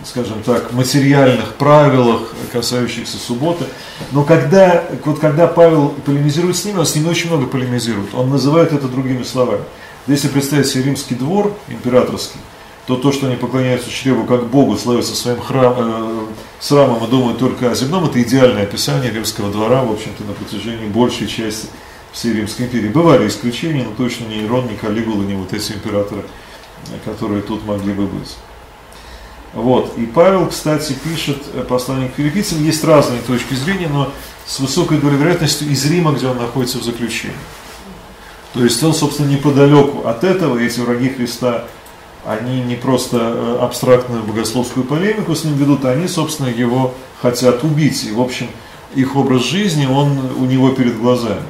скажем 0.05 0.43
так, 0.43 0.73
материальных 0.73 1.55
правилах, 1.55 2.35
касающихся 2.53 3.17
субботы. 3.17 3.65
Но 4.13 4.25
когда, 4.25 4.85
вот 5.05 5.21
когда 5.21 5.47
Павел 5.47 5.95
полемизирует 6.05 6.57
с 6.57 6.65
ними, 6.65 6.79
он 6.79 6.87
с 6.87 6.95
ними 6.95 7.09
очень 7.09 7.29
много 7.29 7.47
полемизирует. 7.47 8.15
Он 8.15 8.29
называет 8.29 8.73
это 8.73 8.87
другими 8.87 9.23
словами. 9.23 9.63
Если 10.07 10.29
представить 10.29 10.67
себе 10.67 10.85
римский 10.85 11.15
двор 11.15 11.57
императорский, 11.69 12.41
то 12.87 12.97
то, 12.97 13.13
что 13.13 13.27
они 13.27 13.37
поклоняются 13.37 13.91
чреву 13.91 14.25
как 14.25 14.49
Богу, 14.49 14.77
славятся 14.77 15.15
своим 15.15 15.41
храм, 15.41 15.75
э, 15.79 16.27
срамом 16.61 17.05
и 17.05 17.11
думают 17.11 17.39
только 17.39 17.71
о 17.71 17.75
земном, 17.75 18.05
это 18.05 18.23
идеальное 18.23 18.65
описание 18.65 19.11
римского 19.11 19.51
двора, 19.51 19.83
в 19.83 19.93
общем-то, 19.93 20.25
на 20.25 20.33
протяжении 20.33 20.87
большей 20.87 21.27
части 21.27 21.69
всей 22.13 22.35
Римской 22.35 22.67
империи. 22.67 22.89
Бывали 22.89 23.27
исключения, 23.27 23.85
но 23.85 23.95
точно 23.95 24.27
не 24.27 24.45
Ирон, 24.45 24.69
не 24.69 24.77
Калигула, 24.77 25.23
не 25.23 25.35
вот 25.35 25.53
эти 25.53 25.73
императоры, 25.73 26.23
которые 27.05 27.43
тут 27.43 27.65
могли 27.67 27.93
бы 27.93 28.07
быть. 28.07 28.37
Вот. 29.55 29.97
И 29.97 30.07
Павел, 30.07 30.47
кстати, 30.49 30.93
пишет 30.93 31.39
э, 31.55 31.63
послание 31.63 32.09
к 32.09 32.15
филиппийцам. 32.17 32.63
Есть 32.63 32.85
разные 32.85 33.21
точки 33.21 33.55
зрения, 33.55 33.89
но 33.89 34.13
с 34.47 34.59
высокой 34.61 34.99
долей 34.99 35.17
вероятностью 35.17 35.69
из 35.69 35.85
Рима, 35.91 36.13
где 36.13 36.27
он 36.27 36.39
находится 36.39 36.79
в 36.79 36.85
заключении. 36.85 37.37
То 38.53 38.63
есть 38.63 38.83
он, 38.83 38.95
собственно, 38.95 39.29
неподалеку 39.29 40.07
от 40.07 40.23
этого, 40.23 40.59
эти 40.59 40.81
враги 40.81 41.09
Христа 41.09 41.65
они 42.27 42.63
не 42.63 42.75
просто 42.75 43.19
э, 43.21 43.59
абстрактную 43.61 44.23
богословскую 44.23 44.85
полемику 44.85 45.35
с 45.35 45.45
ним 45.45 45.55
ведут, 45.57 45.85
они, 45.85 46.09
собственно, 46.09 46.49
его 46.49 46.95
хотят 47.21 47.65
убить. 47.65 48.05
И, 48.05 48.13
в 48.13 48.21
общем, 48.21 48.49
их 48.95 49.15
образ 49.17 49.45
жизни, 49.45 49.87
он 49.87 50.19
у 50.39 50.47
него 50.47 50.71
перед 50.71 50.99
глазами. 50.99 51.43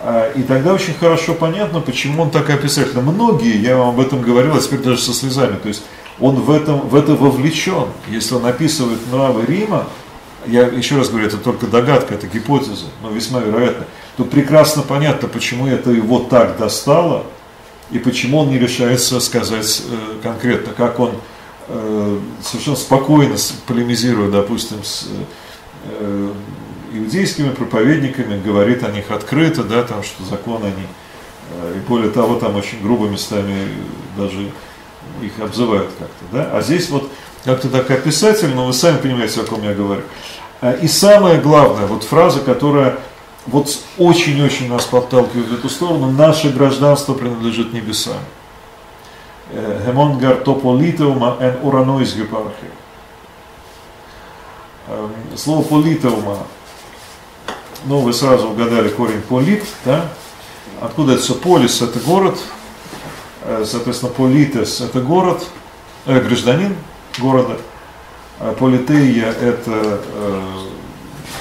А, 0.00 0.32
и 0.32 0.42
тогда 0.42 0.72
очень 0.72 0.94
хорошо 0.94 1.34
понятно, 1.34 1.80
почему 1.80 2.22
он 2.22 2.30
так 2.30 2.48
описательно. 2.48 3.02
Многие, 3.02 3.58
я 3.58 3.76
вам 3.76 3.90
об 3.90 4.00
этом 4.00 4.22
говорил, 4.22 4.54
а 4.54 4.60
теперь 4.60 4.80
даже 4.80 5.00
со 5.02 5.12
слезами, 5.12 5.56
то 5.56 5.68
есть 5.68 5.82
он 6.20 6.36
в, 6.36 6.50
этом, 6.50 6.80
в 6.88 6.94
это 6.94 7.14
вовлечен. 7.14 7.88
Если 8.08 8.34
он 8.34 8.46
описывает 8.46 9.00
нравы 9.12 9.44
Рима, 9.44 9.86
я 10.46 10.62
еще 10.62 10.96
раз 10.96 11.10
говорю, 11.10 11.26
это 11.26 11.36
только 11.36 11.66
догадка, 11.66 12.14
это 12.14 12.26
гипотеза, 12.26 12.86
но 13.02 13.10
весьма 13.10 13.40
вероятно, 13.40 13.84
то 14.16 14.24
прекрасно 14.24 14.80
понятно, 14.82 15.28
почему 15.28 15.66
это 15.66 15.90
его 15.90 16.20
так 16.20 16.56
достало– 16.56 17.24
и 17.90 17.98
почему 17.98 18.38
он 18.38 18.50
не 18.50 18.58
решается 18.58 19.20
сказать 19.20 19.82
э, 19.88 20.20
конкретно, 20.22 20.72
как 20.72 20.98
он 20.98 21.12
э, 21.68 22.18
совершенно 22.42 22.76
спокойно 22.76 23.36
полемизируя, 23.66 24.30
допустим, 24.30 24.82
с 24.82 25.06
э, 25.84 26.32
иудейскими 26.92 27.50
проповедниками, 27.50 28.40
говорит 28.40 28.82
о 28.82 28.90
них 28.90 29.10
открыто, 29.10 29.62
да, 29.62 29.82
там, 29.82 30.02
что 30.02 30.24
закон 30.24 30.62
они, 30.64 30.86
и 31.76 31.78
более 31.86 32.10
того, 32.10 32.36
там 32.36 32.56
очень 32.56 32.82
грубо 32.82 33.06
местами 33.06 33.68
даже 34.16 34.50
их 35.22 35.32
обзывают 35.40 35.90
как-то, 35.98 36.24
да, 36.32 36.50
а 36.52 36.62
здесь 36.62 36.88
вот 36.88 37.10
как-то 37.44 37.68
так 37.68 37.90
описательно, 37.90 38.54
но 38.54 38.66
вы 38.66 38.72
сами 38.72 38.96
понимаете, 38.96 39.40
о 39.42 39.44
ком 39.44 39.62
я 39.62 39.74
говорю. 39.74 40.02
И 40.80 40.88
самое 40.88 41.38
главное, 41.40 41.86
вот 41.86 42.02
фраза, 42.02 42.40
которая 42.40 42.98
вот 43.46 43.68
очень-очень 43.98 44.68
нас 44.68 44.84
подталкивает 44.86 45.48
в 45.48 45.54
эту 45.54 45.68
сторону, 45.68 46.10
наше 46.10 46.50
гражданство 46.50 47.14
принадлежит 47.14 47.72
небесам. 47.72 48.18
Хемонгар 49.84 50.36
тополитеума 50.38 51.36
эн 51.38 51.58
ураноис 51.62 52.14
гепархи. 52.14 52.66
Эм, 54.88 55.12
слово 55.36 55.62
политеума, 55.62 56.38
ну 57.86 57.98
вы 57.98 58.12
сразу 58.12 58.50
угадали 58.50 58.88
корень 58.88 59.20
полит, 59.20 59.64
да? 59.84 60.08
Откуда 60.80 61.14
это 61.14 61.22
все? 61.22 61.34
Полис 61.34 61.82
это 61.82 61.98
город, 61.98 62.38
э, 63.42 63.64
соответственно, 63.66 64.12
политес 64.12 64.80
это 64.80 65.00
город, 65.00 65.44
э, 66.06 66.20
гражданин 66.20 66.76
города, 67.18 67.58
а 68.38 68.52
политея 68.52 69.32
это 69.32 70.00
э, 70.04 70.42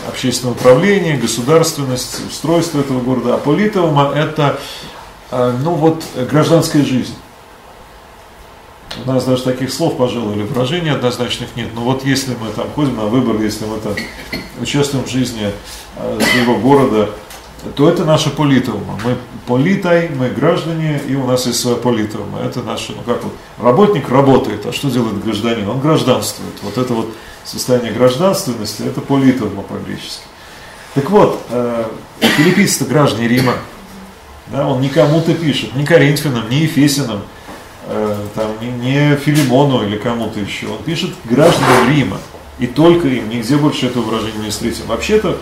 общественное 0.07 0.53
управление, 0.53 1.17
государственность, 1.17 2.21
устройство 2.27 2.79
этого 2.79 3.01
города. 3.01 3.35
А 3.35 3.37
политеума– 3.37 4.11
это 4.15 4.59
э, 5.31 5.57
ну 5.63 5.71
вот, 5.71 6.03
гражданская 6.29 6.83
жизнь. 6.83 7.15
У 9.03 9.09
нас 9.09 9.25
даже 9.25 9.43
таких 9.43 9.73
слов, 9.73 9.97
пожалуй, 9.97 10.35
или 10.35 10.43
выражений 10.43 10.91
однозначных 10.91 11.55
нет. 11.55 11.69
Но 11.75 11.81
вот 11.81 12.05
если 12.05 12.31
мы 12.35 12.49
там 12.55 12.69
ходим 12.71 12.95
на 12.95 13.05
выборы, 13.05 13.43
если 13.43 13.65
мы 13.65 13.77
там 13.79 13.93
участвуем 14.61 15.05
в 15.05 15.09
жизни 15.09 15.51
э, 15.97 16.19
своего 16.31 16.55
города, 16.57 17.09
то 17.75 17.89
это 17.89 18.05
наша 18.05 18.29
политеума. 18.29 18.99
Мы 19.03 19.17
политай, 19.47 20.09
мы 20.09 20.29
граждане, 20.29 21.01
и 21.07 21.15
у 21.15 21.25
нас 21.25 21.47
есть 21.47 21.59
своя 21.59 21.77
политеума. 21.77 22.39
Это 22.39 22.61
наше, 22.61 22.93
ну 22.93 23.01
как 23.03 23.23
вот, 23.23 23.33
работник 23.57 24.09
работает, 24.09 24.65
а 24.65 24.71
что 24.71 24.89
делает 24.89 25.23
гражданин? 25.23 25.67
Он 25.67 25.79
гражданствует. 25.79 26.53
Вот 26.61 26.77
это 26.77 26.93
вот 26.93 27.13
состояние 27.45 27.93
гражданственности, 27.93 28.83
это 28.83 29.01
политурма 29.01 29.61
по-гречески. 29.61 30.23
Так 30.95 31.09
вот, 31.09 31.41
э, 31.49 31.85
филиппийцы 32.19 32.85
граждане 32.85 33.27
Рима, 33.27 33.53
да, 34.47 34.67
он 34.67 34.81
не 34.81 34.89
кому-то 34.89 35.33
пишет, 35.33 35.75
не 35.75 35.85
Коринфянам, 35.85 36.49
не 36.49 36.61
Ефесинам, 36.61 37.21
э, 37.87 38.17
там, 38.33 38.51
не, 38.61 39.15
Филимону 39.17 39.85
или 39.85 39.97
кому-то 39.97 40.39
еще, 40.39 40.67
он 40.67 40.81
пишет 40.83 41.13
гражданам 41.25 41.89
Рима, 41.89 42.17
и 42.59 42.67
только 42.67 43.07
им, 43.07 43.29
нигде 43.29 43.57
больше 43.57 43.87
этого 43.87 44.03
выражения 44.03 44.45
не 44.45 44.49
встретим. 44.49 44.85
Вообще-то, 44.87 45.37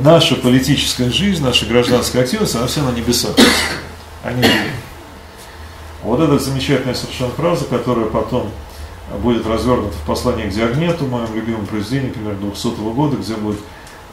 наша 0.00 0.36
политическая 0.36 1.10
жизнь, 1.10 1.42
наша 1.42 1.66
гражданская 1.66 2.22
активность, 2.22 2.54
она 2.54 2.66
вся 2.66 2.82
на 2.82 2.92
небесах, 2.92 3.34
а 4.22 4.32
не 4.32 4.46
Вот 6.02 6.20
эта 6.20 6.38
замечательная 6.38 6.94
совершенно 6.94 7.30
фраза, 7.30 7.64
которая 7.64 8.06
потом 8.06 8.50
будет 9.18 9.46
развернуто 9.46 9.94
в 9.94 10.06
послании 10.06 10.48
к 10.48 10.52
Диагнету, 10.52 11.06
моем 11.06 11.34
любимом 11.34 11.66
произведении, 11.66 12.10
примерно 12.10 12.40
200 12.40 12.68
года, 12.94 13.16
где 13.16 13.34
будет 13.34 13.60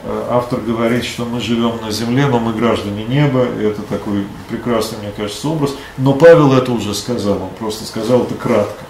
э, 0.04 0.26
автор 0.30 0.60
говорить, 0.60 1.04
что 1.04 1.24
мы 1.24 1.40
живем 1.40 1.80
на 1.82 1.90
земле, 1.90 2.26
но 2.26 2.38
мы 2.38 2.52
граждане 2.52 3.04
неба, 3.04 3.46
и 3.58 3.64
это 3.64 3.82
такой 3.82 4.26
прекрасный, 4.48 4.98
мне 4.98 5.12
кажется, 5.16 5.48
образ. 5.48 5.74
Но 5.98 6.14
Павел 6.14 6.52
это 6.52 6.72
уже 6.72 6.94
сказал, 6.94 7.42
он 7.42 7.50
просто 7.58 7.84
сказал 7.84 8.22
это 8.22 8.34
кратко, 8.34 8.84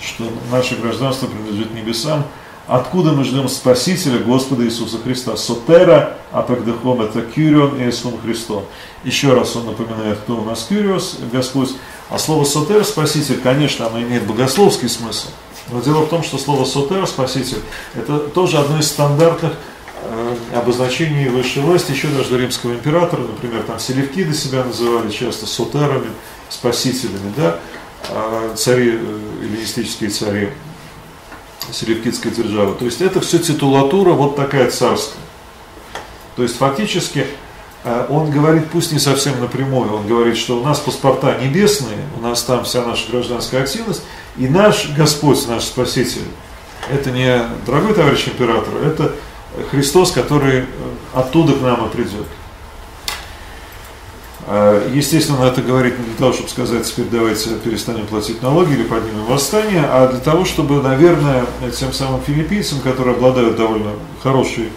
что 0.00 0.24
наше 0.50 0.76
гражданство 0.76 1.26
принадлежит 1.26 1.74
небесам, 1.74 2.24
откуда 2.66 3.12
мы 3.12 3.24
ждем 3.24 3.48
Спасителя 3.48 4.18
Господа 4.18 4.64
Иисуса 4.64 4.98
Христа. 4.98 5.36
Сотера, 5.36 6.16
апекдехом, 6.30 7.02
это 7.02 7.22
Кюрион 7.22 7.80
и 7.80 7.88
Иисус 7.88 8.14
Христос. 8.22 8.64
Еще 9.04 9.34
раз 9.34 9.56
он 9.56 9.66
напоминает, 9.66 10.18
кто 10.18 10.36
у 10.36 10.44
нас 10.44 10.66
Кюриос, 10.68 11.18
Господь, 11.32 11.74
А 12.10 12.18
слово 12.18 12.44
«сотер»– 12.44 12.84
«спаситель», 12.86 13.40
конечно, 13.40 13.86
оно 13.86 14.02
имеет 14.02 14.26
богословский 14.26 14.88
смысл. 14.88 15.28
Но 15.70 15.80
дело 15.80 16.00
в 16.02 16.08
том, 16.08 16.24
что 16.24 16.38
слово 16.38 16.64
«сотер»– 16.64 17.06
«спаситель»– 17.08 17.62
это 17.94 18.18
тоже 18.18 18.58
одно 18.58 18.80
из 18.80 18.88
стандартных 18.88 19.52
э, 20.02 20.36
обозначений 20.56 21.28
высшей 21.28 21.62
власти, 21.62 21.92
еще 21.92 22.08
даже 22.08 22.36
римского 22.36 22.72
императора, 22.72 23.20
например, 23.20 23.62
там 23.62 23.78
селевкиды 23.78 24.34
себя 24.34 24.64
называли 24.64 25.08
часто 25.10 25.46
сотерами, 25.46 26.10
спасителями, 26.48 27.32
да, 27.36 27.60
а 28.08 28.54
цари, 28.56 28.98
э, 29.00 29.20
эллинистические 29.42 30.10
цари 30.10 30.50
селевкидской 31.72 32.32
державы. 32.32 32.74
То 32.74 32.86
есть 32.86 33.00
это 33.00 33.20
все 33.20 33.38
титулатура 33.38 34.14
вот 34.14 34.34
такая 34.34 34.68
царская. 34.70 35.22
То 36.34 36.42
есть 36.42 36.56
фактически 36.56 37.26
он 37.84 38.30
говорит, 38.30 38.66
пусть 38.70 38.92
не 38.92 38.98
совсем 38.98 39.40
напрямую, 39.40 39.94
он 39.94 40.06
говорит, 40.06 40.36
что 40.36 40.58
у 40.58 40.64
нас 40.64 40.78
паспорта 40.78 41.38
небесные, 41.40 41.98
у 42.18 42.20
нас 42.20 42.42
там 42.42 42.64
вся 42.64 42.84
наша 42.84 43.10
гражданская 43.10 43.62
активность, 43.62 44.02
и 44.36 44.48
наш 44.48 44.90
Господь, 44.90 45.48
наш 45.48 45.64
Спаситель, 45.64 46.26
это 46.90 47.10
не 47.10 47.42
дорогой 47.64 47.94
товарищ 47.94 48.28
император, 48.28 48.74
это 48.84 49.14
Христос, 49.70 50.12
который 50.12 50.60
э, 50.60 50.64
оттуда 51.14 51.54
к 51.54 51.60
нам 51.60 51.86
и 51.86 51.90
придет. 51.90 52.26
Э, 54.46 54.88
естественно, 54.92 55.44
это 55.44 55.62
говорит 55.62 55.98
не 55.98 56.04
для 56.04 56.14
того, 56.16 56.32
чтобы 56.32 56.48
сказать, 56.48 56.84
теперь 56.86 57.06
давайте 57.06 57.50
перестанем 57.56 58.06
платить 58.06 58.42
налоги 58.42 58.72
или 58.72 58.84
поднимем 58.84 59.24
восстание, 59.24 59.84
а 59.84 60.08
для 60.08 60.20
того, 60.20 60.44
чтобы, 60.44 60.82
наверное, 60.82 61.46
тем 61.78 61.92
самым 61.92 62.20
филиппийцам, 62.22 62.80
которые 62.80 63.16
обладают 63.16 63.56
довольно 63.56 63.92
хорошей 64.22 64.70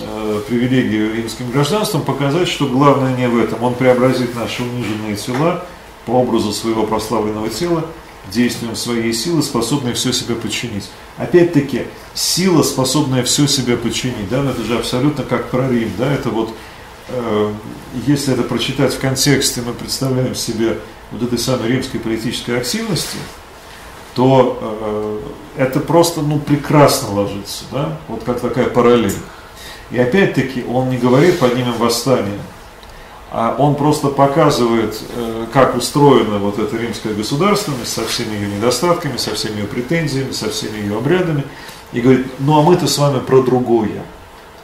э, 0.00 0.40
привилегией 0.48 1.12
римским 1.16 1.50
гражданством, 1.50 2.02
показать, 2.02 2.48
что 2.48 2.66
главное 2.66 3.16
не 3.16 3.28
в 3.28 3.38
этом. 3.38 3.62
Он 3.62 3.74
преобразит 3.74 4.34
наши 4.34 4.62
униженные 4.62 5.16
тела 5.16 5.64
по 6.06 6.12
образу 6.12 6.52
своего 6.52 6.84
прославленного 6.86 7.48
тела, 7.48 7.84
действием 8.30 8.76
своей 8.76 9.12
силы, 9.12 9.42
способной 9.42 9.94
все 9.94 10.12
себе 10.12 10.34
подчинить. 10.34 10.90
Опять-таки, 11.16 11.82
сила, 12.14 12.62
способная 12.62 13.22
все 13.24 13.46
себе 13.46 13.76
подчинить, 13.76 14.28
да, 14.30 14.44
это 14.48 14.62
же 14.62 14.78
абсолютно 14.78 15.24
как 15.24 15.50
про 15.50 15.68
Рим, 15.68 15.90
да, 15.98 16.12
это 16.12 16.30
вот 16.30 16.50
Э, 17.08 17.52
если 18.06 18.34
это 18.34 18.42
прочитать 18.42 18.94
в 18.94 19.00
контексте, 19.00 19.62
мы 19.62 19.72
представляем 19.72 20.34
себе 20.34 20.78
вот 21.10 21.22
этой 21.22 21.38
самой 21.38 21.68
римской 21.68 22.00
политической 22.00 22.58
активности, 22.58 23.16
то 24.14 24.58
э, 25.56 25.62
это 25.62 25.80
просто 25.80 26.20
ну, 26.20 26.38
прекрасно 26.38 27.12
ложится, 27.14 27.64
да? 27.72 27.98
вот 28.08 28.24
как 28.24 28.40
такая 28.40 28.68
параллель. 28.68 29.14
И 29.90 29.98
опять-таки 29.98 30.64
он 30.68 30.90
не 30.90 30.98
говорит 30.98 31.38
поднимем 31.38 31.74
восстание, 31.78 32.38
а 33.30 33.54
он 33.58 33.74
просто 33.74 34.08
показывает, 34.08 34.98
э, 35.14 35.46
как 35.52 35.76
устроена 35.76 36.38
вот 36.38 36.58
эта 36.58 36.76
римская 36.76 37.14
государственность 37.14 37.92
со 37.92 38.06
всеми 38.06 38.34
ее 38.34 38.48
недостатками, 38.48 39.16
со 39.16 39.34
всеми 39.34 39.60
ее 39.60 39.66
претензиями, 39.66 40.32
со 40.32 40.50
всеми 40.50 40.78
ее 40.78 40.96
обрядами, 40.96 41.44
и 41.92 42.00
говорит, 42.00 42.26
ну 42.38 42.58
а 42.58 42.62
мы-то 42.62 42.86
с 42.86 42.96
вами 42.98 43.20
про 43.20 43.42
другое. 43.42 44.02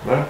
Да? 0.04 0.26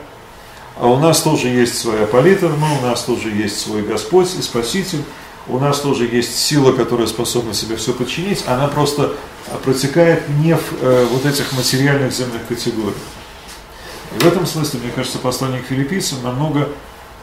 А 0.76 0.88
у 0.88 0.98
нас 0.98 1.20
тоже 1.22 1.48
есть 1.48 1.78
своя 1.78 2.06
политорма, 2.06 2.68
у 2.80 2.82
нас 2.82 3.02
тоже 3.02 3.30
есть 3.30 3.60
свой 3.60 3.82
Господь 3.82 4.28
и 4.36 4.42
Спаситель, 4.42 5.04
у 5.46 5.58
нас 5.58 5.78
тоже 5.80 6.06
есть 6.06 6.36
сила, 6.36 6.72
которая 6.72 7.06
способна 7.06 7.54
себе 7.54 7.76
все 7.76 7.92
подчинить, 7.92 8.42
она 8.46 8.66
просто 8.66 9.12
протекает 9.62 10.28
не 10.40 10.56
в 10.56 10.62
э, 10.80 11.06
вот 11.12 11.26
этих 11.26 11.52
материальных 11.52 12.12
земных 12.12 12.46
категориях. 12.48 12.96
И 14.14 14.18
в 14.18 14.26
этом 14.26 14.46
смысле, 14.46 14.80
мне 14.80 14.90
кажется, 14.90 15.18
посланник 15.18 15.64
филиппийцам 15.64 16.22
намного 16.22 16.68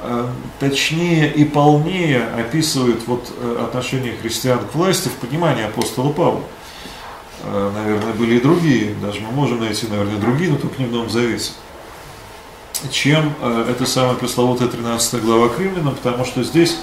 э, 0.02 0.28
точнее 0.60 1.32
и 1.32 1.46
полнее 1.46 2.24
описывает 2.38 3.08
вот, 3.08 3.32
э, 3.38 3.64
отношение 3.64 4.16
христиан 4.22 4.60
к 4.60 4.76
власти 4.76 5.08
в 5.08 5.14
понимании 5.14 5.64
апостола 5.64 6.12
Павла. 6.12 6.44
Э, 7.44 7.72
наверное, 7.74 8.14
были 8.14 8.36
и 8.36 8.42
другие, 8.42 8.94
даже 8.96 9.22
мы 9.22 9.32
можем 9.32 9.60
найти, 9.62 9.88
наверное, 9.88 10.18
другие, 10.18 10.52
но 10.52 10.58
только 10.58 10.82
не 10.82 10.88
в 10.88 10.92
Новом 10.92 11.10
Завете 11.10 11.52
чем 12.90 13.36
эта 13.70 13.86
самая 13.86 14.16
пресловутая 14.16 14.68
13 14.68 15.22
глава 15.22 15.50
к 15.50 15.60
римлянам, 15.60 15.94
потому 15.94 16.26
что 16.26 16.42
здесь, 16.42 16.78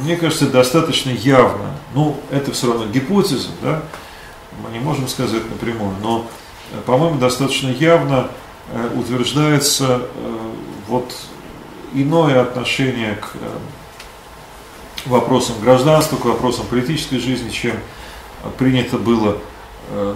мне 0.00 0.16
кажется, 0.16 0.48
достаточно 0.48 1.10
явно, 1.10 1.76
ну, 1.94 2.16
это 2.28 2.50
все 2.50 2.72
равно 2.72 2.86
гипотеза, 2.86 3.50
да, 3.62 3.84
мы 4.62 4.70
не 4.70 4.80
можем 4.80 5.08
сказать 5.08 5.48
напрямую, 5.50 5.94
но, 6.02 6.26
по-моему, 6.86 7.18
достаточно 7.18 7.68
явно 7.68 8.28
э, 8.72 8.90
утверждается 8.96 10.02
э, 10.02 10.38
вот 10.88 11.14
иное 11.94 12.40
отношение 12.40 13.14
к 13.16 13.32
э, 13.34 13.48
вопросам 15.06 15.56
гражданства, 15.60 16.16
к 16.16 16.24
вопросам 16.24 16.66
политической 16.66 17.18
жизни, 17.18 17.50
чем 17.50 17.74
принято 18.58 18.98
было 18.98 19.38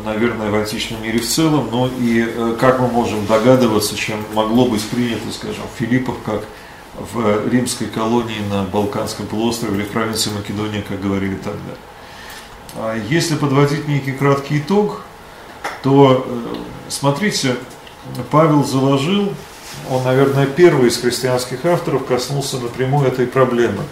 наверное, 0.04 0.50
в 0.50 0.54
античном 0.54 1.02
мире 1.02 1.18
в 1.18 1.28
целом, 1.28 1.68
но 1.70 1.88
и, 1.98 2.24
э, 2.26 2.56
как 2.58 2.80
мы 2.80 2.88
можем 2.88 3.26
догадываться, 3.26 3.96
чем 3.96 4.24
могло 4.32 4.66
быть 4.66 4.82
принято, 4.88 5.30
скажем, 5.32 5.64
в 5.74 5.78
Филиппах, 5.78 6.16
как 6.24 6.44
в 7.12 7.48
римской 7.48 7.88
колонии 7.88 8.40
на 8.50 8.62
Балканском 8.62 9.26
полуострове 9.26 9.76
или 9.76 9.84
в 9.84 9.90
провинции 9.90 10.30
Македония, 10.30 10.82
как 10.82 11.00
говорили 11.00 11.36
тогда. 11.36 11.74
А 12.76 12.96
если 12.96 13.36
подводить 13.36 13.86
некий 13.86 14.12
краткий 14.12 14.58
итог, 14.58 15.02
то, 15.82 16.26
э, 16.26 16.54
смотрите, 16.88 17.56
Павел 18.30 18.64
заложил, 18.64 19.32
он, 19.90 20.04
наверное, 20.04 20.46
первый 20.46 20.88
из 20.88 20.98
христианских 20.98 21.64
авторов 21.64 22.06
коснулся 22.06 22.58
напрямую 22.58 23.08
этой 23.08 23.26
проблемы 23.26 23.82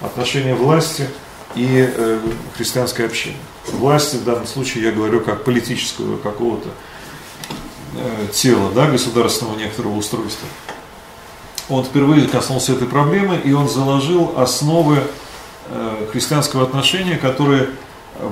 отношения 0.00 0.54
власти 0.54 1.08
и 1.54 1.88
христианской 2.56 3.06
общины 3.06 3.36
власти, 3.72 4.16
в 4.16 4.24
данном 4.24 4.46
случае 4.46 4.84
я 4.84 4.92
говорю 4.92 5.20
как 5.20 5.44
политического 5.44 6.16
какого-то 6.16 6.68
э, 7.94 8.26
тела, 8.32 8.70
да, 8.74 8.86
государственного 8.90 9.56
некоторого 9.56 9.96
устройства. 9.96 10.48
Он 11.68 11.84
впервые 11.84 12.26
коснулся 12.28 12.72
этой 12.72 12.88
проблемы, 12.88 13.38
и 13.44 13.52
он 13.52 13.68
заложил 13.68 14.34
основы 14.36 15.02
э, 15.68 16.06
христианского 16.12 16.62
отношения, 16.62 17.16
которые 17.16 17.70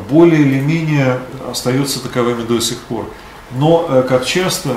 более 0.09 0.41
или 0.41 0.61
менее 0.61 1.21
остаются 1.51 2.03
таковыми 2.03 2.43
до 2.43 2.61
сих 2.61 2.79
пор. 2.79 3.09
Но, 3.53 3.87
э, 3.89 4.03
как 4.09 4.25
часто 4.25 4.77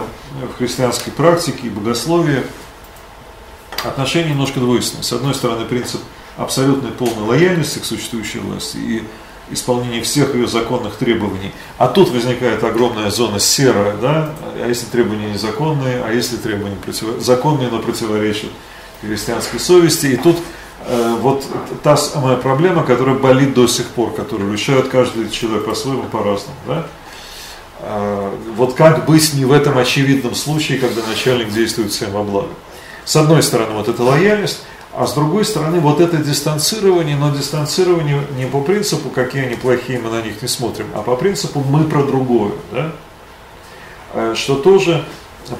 в 0.54 0.58
христианской 0.58 1.12
практике 1.12 1.68
и 1.68 1.70
богословии, 1.70 2.44
отношения 3.84 4.30
немножко 4.30 4.60
двойственные. 4.60 5.04
С 5.04 5.14
одной 5.14 5.34
стороны, 5.34 5.66
принцип 5.66 6.02
абсолютной 6.38 6.92
полной 6.92 7.24
лояльности 7.24 7.80
к 7.80 7.86
существующей 7.86 8.40
власти 8.40 8.78
и 8.78 9.04
исполнение 9.52 10.02
всех 10.04 10.36
ее 10.36 10.48
законных 10.48 10.96
требований. 10.96 11.52
А 11.78 11.88
тут 11.88 12.10
возникает 12.10 12.64
огромная 12.64 13.10
зона 13.10 13.40
серая, 13.40 13.96
да, 13.98 14.34
а 14.56 14.68
если 14.68 14.86
требования 14.86 15.34
незаконные, 15.34 16.04
а 16.04 16.12
если 16.12 16.38
требования 16.38 16.76
против... 16.76 17.20
законные, 17.20 17.70
но 17.70 17.80
противоречат 17.80 18.52
христианской 19.02 19.60
совести. 19.60 20.08
И 20.08 20.18
тут 20.18 20.38
вот 21.20 21.46
та 21.84 21.98
самая 21.98 22.38
проблема, 22.38 22.84
которая 22.84 23.16
болит 23.16 23.54
до 23.54 23.68
сих 23.68 23.88
пор, 23.88 24.14
которую 24.14 24.52
решает 24.54 24.88
каждый 24.88 25.30
человек 25.30 25.66
по-своему, 25.66 26.04
по-разному. 26.04 26.58
Да? 26.68 26.86
Э, 27.82 28.32
вот 28.56 28.74
как 28.74 29.06
быть 29.06 29.34
не 29.34 29.46
в 29.46 29.52
этом 29.52 29.78
очевидном 29.78 30.36
случае, 30.36 30.80
когда 30.80 31.02
начальник 31.08 31.50
действует 31.50 31.92
всем 31.92 32.12
во 32.12 32.24
благо. 32.24 32.50
С 33.06 33.16
одной 33.16 33.42
стороны, 33.42 33.74
вот 33.74 33.88
эта 33.88 34.04
лояльность, 34.04 34.62
а 34.94 35.08
с 35.08 35.14
другой 35.14 35.46
стороны, 35.46 35.80
вот 35.80 36.02
это 36.02 36.18
дистанцирование, 36.18 37.16
но 37.16 37.34
дистанцирование 37.34 38.22
не 38.38 38.46
по 38.46 38.62
принципу, 38.62 39.10
какие 39.10 39.46
они 39.46 39.56
плохие, 39.56 40.00
мы 40.00 40.10
на 40.10 40.22
них 40.22 40.42
не 40.42 40.48
смотрим, 40.48 40.88
а 40.94 41.02
по 41.02 41.16
принципу 41.16 41.62
мы 41.62 41.86
про 41.86 42.04
другое, 42.04 42.52
да? 42.72 42.92
Э, 44.14 44.34
что 44.36 44.56
тоже 44.56 45.06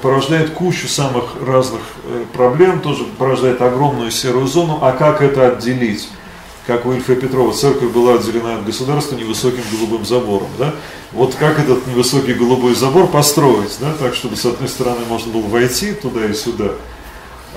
порождает 0.02 0.50
кучу 0.50 0.88
самых 0.88 1.24
разных 1.44 1.80
э, 2.04 2.24
проблем, 2.32 2.80
тоже 2.80 3.04
порождает 3.18 3.60
огромную 3.60 4.10
серую 4.10 4.46
зону, 4.46 4.78
а 4.82 4.92
как 4.92 5.22
это 5.22 5.48
отделить? 5.48 6.08
Как 6.66 6.86
у 6.86 6.92
Ильфа 6.92 7.16
Петрова 7.16 7.52
церковь 7.52 7.90
была 7.90 8.14
отделена 8.14 8.56
от 8.56 8.64
государства 8.64 9.16
невысоким 9.16 9.62
голубым 9.72 10.04
забором. 10.04 10.48
Да? 10.58 10.74
Вот 11.10 11.34
как 11.34 11.58
этот 11.58 11.86
невысокий 11.86 12.34
голубой 12.34 12.74
забор 12.74 13.08
построить, 13.08 13.76
да? 13.80 13.92
так, 13.98 14.14
чтобы 14.14 14.36
с 14.36 14.44
одной 14.44 14.68
стороны 14.68 15.00
можно 15.08 15.32
было 15.32 15.46
войти 15.48 15.92
туда 15.92 16.26
и 16.26 16.34
сюда, 16.34 16.72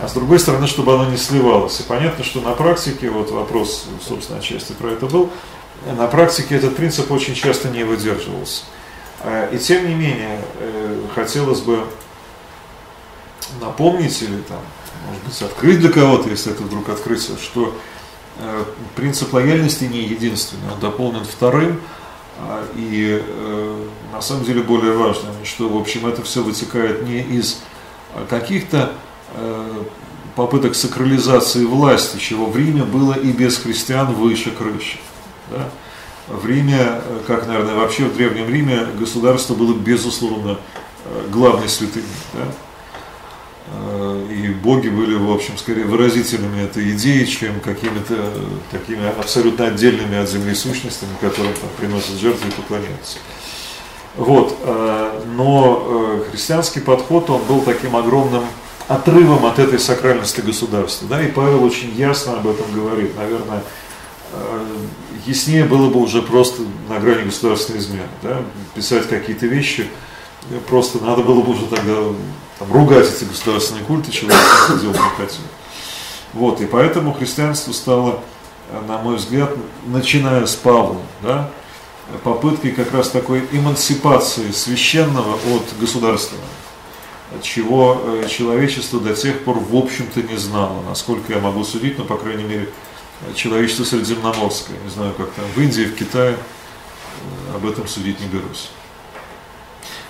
а 0.01 0.07
с 0.07 0.13
другой 0.13 0.39
стороны, 0.39 0.67
чтобы 0.67 0.93
оно 0.93 1.05
не 1.05 1.17
сливалось. 1.17 1.79
И 1.79 1.83
понятно, 1.83 2.23
что 2.23 2.41
на 2.41 2.53
практике, 2.53 3.09
вот 3.09 3.29
вопрос, 3.29 3.85
собственно, 4.07 4.39
отчасти 4.39 4.71
про 4.71 4.91
это 4.91 5.05
был, 5.05 5.29
на 5.85 6.07
практике 6.07 6.55
этот 6.55 6.75
принцип 6.75 7.11
очень 7.11 7.35
часто 7.35 7.69
не 7.69 7.83
выдерживался. 7.83 8.63
А, 9.19 9.49
и 9.51 9.57
тем 9.57 9.87
не 9.87 9.95
менее, 9.95 10.39
э, 10.59 11.01
хотелось 11.13 11.61
бы 11.61 11.83
напомнить 13.61 14.21
или 14.21 14.37
там, 14.41 14.59
может 15.07 15.23
быть, 15.23 15.41
открыть 15.41 15.79
для 15.79 15.89
кого-то, 15.89 16.29
если 16.29 16.51
это 16.51 16.63
вдруг 16.63 16.89
открытие, 16.89 17.37
что 17.37 17.75
э, 18.39 18.63
принцип 18.95 19.33
лояльности 19.33 19.85
не 19.85 20.03
единственный, 20.03 20.71
он 20.73 20.79
дополнен 20.79 21.23
вторым, 21.23 21.79
а, 22.39 22.65
и 22.75 23.21
э, 23.23 23.87
на 24.11 24.21
самом 24.21 24.43
деле 24.43 24.61
более 24.63 24.93
важным, 24.93 25.33
что, 25.43 25.69
в 25.69 25.77
общем, 25.77 26.07
это 26.07 26.23
все 26.23 26.41
вытекает 26.41 27.07
не 27.07 27.21
из 27.21 27.59
каких-то 28.29 28.93
Э, 29.35 29.83
попыток 30.35 30.73
сакрализации 30.73 31.63
власти, 31.65 32.17
чего 32.17 32.47
в 32.47 32.57
Риме 32.57 32.83
было 32.83 33.13
и 33.13 33.31
без 33.31 33.57
христиан 33.57 34.13
выше 34.13 34.49
крыши. 34.49 34.97
Да? 35.51 35.69
В 36.27 36.47
Риме, 36.47 37.01
как, 37.27 37.45
наверное, 37.45 37.75
вообще 37.75 38.05
в 38.05 38.15
Древнем 38.15 38.49
Риме, 38.49 38.87
государство 38.97 39.53
было, 39.53 39.75
безусловно, 39.75 40.57
главной 41.29 41.69
святыней. 41.69 42.07
Да? 42.33 42.47
Э, 43.71 44.27
и 44.31 44.49
боги 44.49 44.89
были, 44.89 45.15
в 45.15 45.31
общем, 45.31 45.57
скорее 45.57 45.85
выразителями 45.85 46.63
этой 46.63 46.91
идеи, 46.91 47.23
чем 47.25 47.59
какими-то 47.59 48.31
такими 48.71 49.07
абсолютно 49.19 49.67
отдельными 49.67 50.17
от 50.17 50.29
земли 50.29 50.53
сущностями, 50.53 51.11
которые 51.21 51.53
там 51.53 51.69
приносят 51.77 52.15
жертвы 52.19 52.49
и 52.49 52.51
поклоняются. 52.51 53.19
Вот. 54.15 54.55
Но 55.35 56.23
христианский 56.29 56.81
подход, 56.81 57.31
он 57.31 57.41
был 57.45 57.61
таким 57.61 57.95
огромным 57.95 58.43
отрывом 58.87 59.45
от 59.45 59.57
этой 59.57 59.79
сакральности 59.79 60.41
государства. 60.41 61.07
Да? 61.07 61.21
И 61.23 61.31
Павел 61.31 61.63
очень 61.63 61.95
ясно 61.95 62.33
об 62.33 62.47
этом 62.47 62.71
говорит. 62.75 63.17
Наверное, 63.17 63.63
яснее 65.25 65.65
было 65.65 65.89
бы 65.89 65.99
уже 65.99 66.21
просто 66.21 66.61
на 66.89 66.99
грани 66.99 67.23
государственной 67.23 67.79
измены. 67.79 68.07
Да? 68.21 68.43
Писать 68.75 69.09
какие-то 69.09 69.47
вещи, 69.47 69.87
просто 70.67 71.03
надо 71.03 71.23
было 71.23 71.41
бы 71.41 71.53
уже 71.53 71.65
тогда 71.65 71.95
там, 72.59 72.71
ругать 72.71 73.07
эти 73.13 73.25
государственные 73.25 73.83
культы, 73.83 74.11
человек 74.11 74.39
делать 74.81 74.97
не 74.97 75.25
хотел. 75.25 75.41
Вот, 76.33 76.61
и 76.61 76.65
поэтому 76.65 77.13
христианство 77.13 77.71
стало, 77.71 78.19
на 78.87 78.97
мой 78.97 79.17
взгляд, 79.17 79.51
начиная 79.85 80.45
с 80.45 80.55
Павла, 80.55 81.01
да, 81.21 81.51
попыткой 82.23 82.71
как 82.71 82.91
раз 82.93 83.09
такой 83.09 83.47
эмансипации 83.51 84.51
священного 84.51 85.35
от 85.35 85.63
государственного, 85.79 86.47
чего 87.41 88.01
э, 88.03 88.27
человечество 88.29 88.99
до 88.99 89.13
тех 89.15 89.43
пор 89.43 89.59
в 89.59 89.75
общем-то 89.75 90.21
не 90.21 90.37
знало, 90.37 90.81
насколько 90.87 91.33
я 91.33 91.39
могу 91.39 91.63
судить, 91.63 91.97
но, 91.97 92.03
по 92.03 92.17
крайней 92.17 92.43
мере, 92.43 92.69
человечество 93.35 93.83
средиземноморское. 93.83 94.77
Не 94.83 94.89
знаю, 94.89 95.13
как 95.13 95.31
там 95.31 95.45
в 95.55 95.61
Индии, 95.61 95.83
в 95.83 95.95
Китае, 95.95 96.35
э, 96.35 97.55
об 97.55 97.65
этом 97.65 97.87
судить 97.87 98.19
не 98.19 98.27
берусь. 98.27 98.69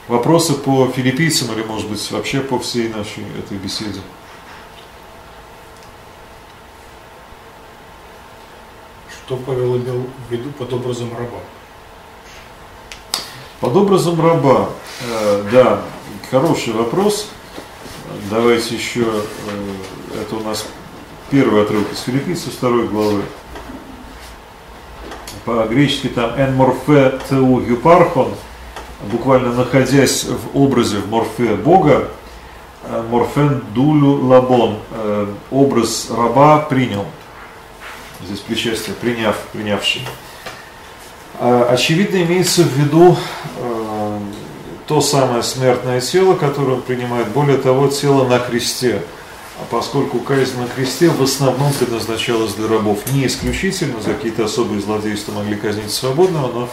Вопросы 0.08 0.54
по 0.56 0.88
филиппийцам 0.90 1.54
или, 1.54 1.64
может 1.64 1.90
быть, 1.90 2.12
вообще 2.12 2.42
по 2.42 2.60
всей 2.60 2.90
нашей 2.90 3.24
этой 3.40 3.58
беседе? 3.58 4.02
Что 9.10 9.38
Павел 9.38 9.78
имел 9.78 10.06
в 10.28 10.32
виду 10.32 10.50
под 10.52 10.74
образом 10.74 11.10
раба? 11.18 11.40
Под 13.62 13.78
образом 13.78 14.20
раба, 14.20 14.72
э, 15.00 15.44
да, 15.50 15.82
хороший 16.30 16.74
вопрос. 16.74 17.30
Давайте 18.30 18.76
еще, 18.76 19.06
э, 19.06 20.22
это 20.22 20.36
у 20.36 20.42
нас 20.42 20.66
первый 21.32 21.64
отрывок 21.64 21.94
из 21.94 22.02
филиппийцев, 22.02 22.54
второй 22.54 22.90
главы. 22.90 23.22
По-гречески 25.46 26.08
там 26.08 26.32
«en 26.32 26.58
morphe 26.58 27.22
teu 27.30 27.66
юпархон», 27.66 28.34
буквально 29.12 29.54
находясь 29.54 30.26
в 30.26 30.58
образе, 30.58 30.98
в 30.98 31.10
морфе 31.10 31.56
Бога, 31.56 32.10
э, 32.84 33.04
морфен 33.10 33.64
дулю 33.74 34.26
лабон, 34.26 34.80
э, 34.92 35.28
образ 35.52 36.10
раба 36.10 36.60
принял. 36.60 37.06
Здесь 38.26 38.40
причастие, 38.40 38.96
приняв, 38.96 39.36
принявший. 39.52 40.02
А, 41.40 41.68
очевидно, 41.72 42.24
имеется 42.24 42.64
в 42.64 42.72
виду 42.78 43.18
э, 43.58 44.20
то 44.88 45.02
самое 45.02 45.44
смертное 45.44 46.00
тело, 46.00 46.36
которое 46.36 46.74
он 46.74 46.82
принимает, 46.82 47.30
более 47.30 47.58
того, 47.58 47.88
тело 47.88 48.28
на 48.28 48.40
кресте– 48.40 49.02
а 49.60 49.66
поскольку 49.70 50.20
казнь 50.20 50.60
на 50.60 50.68
кресте 50.68 51.10
в 51.10 51.22
основном 51.22 51.72
предназначалась 51.74 52.54
для 52.54 52.68
рабов. 52.68 53.00
Не 53.12 53.28
исключительно, 53.28 54.02
за 54.02 54.14
какие-то 54.14 54.46
особые 54.46 54.82
злодейства 54.82 55.32
могли 55.32 55.56
казнить 55.56 55.92
свободного, 55.92 56.52
но 56.52 56.70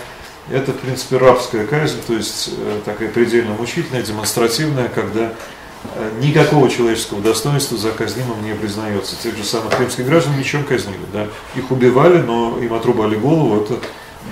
это, 0.48 0.72
в 0.72 0.78
принципе, 0.78 1.18
рабская 1.18 1.66
казнь, 1.66 1.98
то 2.06 2.14
есть 2.14 2.50
э, 2.56 2.80
такая 2.84 3.08
предельно 3.08 3.54
мучительная, 3.54 4.02
демонстративная, 4.02 4.88
когда 4.88 5.32
э, 5.94 6.10
никакого 6.20 6.70
человеческого 6.70 7.20
достоинства 7.20 7.76
за 7.76 7.90
казнимым 7.90 8.42
не 8.44 8.54
признается. 8.54 9.16
Тех 9.22 9.36
же 9.36 9.44
самых 9.44 9.78
римских 9.78 10.06
граждан 10.06 10.38
ничем 10.38 10.64
казнили. 10.64 10.98
Да? 11.12 11.26
Их 11.54 11.70
убивали, 11.70 12.18
но 12.18 12.58
им 12.60 12.74
отрубали 12.74 13.16
голову, 13.16 13.62
это 13.62 13.78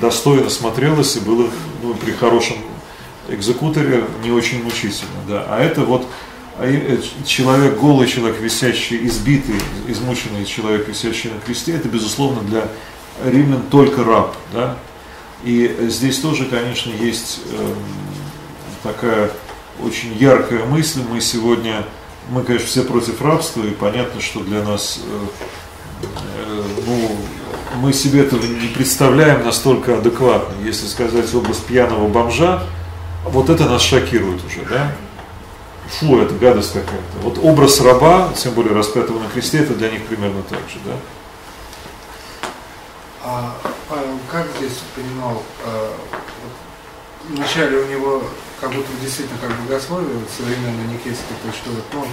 достойно 0.01 0.51
смотрелось 0.51 1.17
и 1.17 1.21
было 1.21 1.49
ну, 1.83 1.95
при 1.95 2.13
хорошем 2.13 2.57
экзекуторе 3.29 4.05
не 4.23 4.31
очень 4.31 4.63
мучительно. 4.63 5.21
Да? 5.29 5.47
А 5.49 5.61
это 5.61 5.83
вот 5.83 6.07
а 6.59 6.67
э, 6.67 6.99
человек, 7.25 7.79
голый 7.79 8.09
человек, 8.09 8.41
висящий, 8.41 9.07
избитый, 9.07 9.55
измученный 9.87 10.45
человек, 10.45 10.89
висящий 10.89 11.31
на 11.31 11.39
кресте, 11.39 11.73
это, 11.73 11.89
безусловно, 11.89 12.41
для 12.43 12.69
римлян 13.25 13.63
только 13.71 14.03
раб. 14.03 14.35
Да? 14.53 14.77
И 15.45 15.77
здесь 15.89 16.19
тоже, 16.21 16.47
конечно, 16.47 16.91
есть 16.91 17.41
э, 17.53 17.75
такая 18.83 19.31
очень 19.83 20.15
яркая 20.15 20.65
мысль. 20.65 21.01
Мы 21.09 21.21
сегодня, 21.21 21.85
мы, 22.31 22.43
конечно, 22.43 22.67
все 22.67 22.83
против 22.83 23.23
рабства, 23.23 23.63
и 23.63 23.71
понятно, 23.71 24.21
что 24.21 24.41
для 24.41 24.63
нас, 24.63 25.01
э, 25.05 26.07
э, 26.39 26.63
ну, 26.87 27.17
мы 27.77 27.93
себе 27.93 28.23
этого 28.23 28.45
не 28.45 28.69
представляем 28.69 29.45
настолько 29.45 29.99
адекватно. 29.99 30.55
Если 30.65 30.87
сказать 30.87 31.33
образ 31.35 31.59
пьяного 31.59 32.09
бомжа, 32.09 32.65
вот 33.25 33.49
это 33.51 33.67
нас 33.67 33.83
шокирует 33.83 34.45
уже, 34.45 34.65
да? 34.69 34.93
фу, 35.89 36.19
это 36.19 36.35
гадость 36.35 36.73
какая-то. 36.73 37.19
Вот 37.23 37.39
образ 37.43 37.81
раба, 37.81 38.33
тем 38.37 38.53
более 38.53 38.75
распятого 38.75 39.19
на 39.19 39.29
кресте, 39.29 39.59
это 39.59 39.75
для 39.75 39.91
них 39.91 40.05
примерно 40.07 40.43
так 40.43 40.61
же, 40.69 40.79
да? 40.85 40.93
А 43.31 43.55
Павел 43.91 44.19
как 44.33 44.47
здесь 44.57 44.81
понимал, 44.97 45.43
э, 45.67 45.93
вначале 47.29 47.77
у 47.77 47.87
него 47.87 48.23
как 48.59 48.73
будто 48.73 48.89
действительно 49.03 49.39
как 49.39 49.51
богословие 49.61 50.17
вот, 50.17 50.31
современное 50.31 50.87
никейское, 50.87 51.37
то 51.43 51.49
есть 51.49 51.59
что 51.59 51.71
вот, 51.73 51.85
ну, 51.93 52.07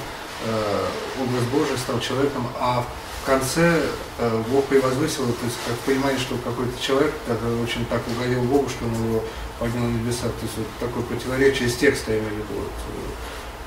э, 0.45 0.85
образ 1.23 1.43
Божий 1.53 1.77
стал 1.77 2.01
человеком, 2.01 2.45
а 2.59 2.85
в 3.21 3.25
конце 3.25 3.83
э, 4.19 4.43
Бог 4.49 4.65
превозвысил, 4.65 5.25
то 5.27 5.45
есть 5.45 5.57
как 5.65 5.77
понимание, 5.85 6.19
что 6.19 6.35
какой-то 6.35 6.73
человек 6.81 7.13
который 7.25 7.63
очень 7.63 7.85
так 7.85 8.01
угодил 8.09 8.41
Богу, 8.43 8.67
что 8.67 8.83
он 8.83 8.93
его 8.95 9.23
поднял 9.57 9.85
на 9.85 9.93
небеса. 9.93 10.23
То 10.23 10.43
есть 10.43 10.57
вот 10.57 10.67
такое 10.81 11.03
противоречие 11.03 11.69
из 11.69 11.75
текста, 11.75 12.11
я 12.11 12.19
имею 12.19 12.33
в 12.33 12.37
виду. 12.39 12.59
Вот, 12.59 12.67
э, 12.67 13.11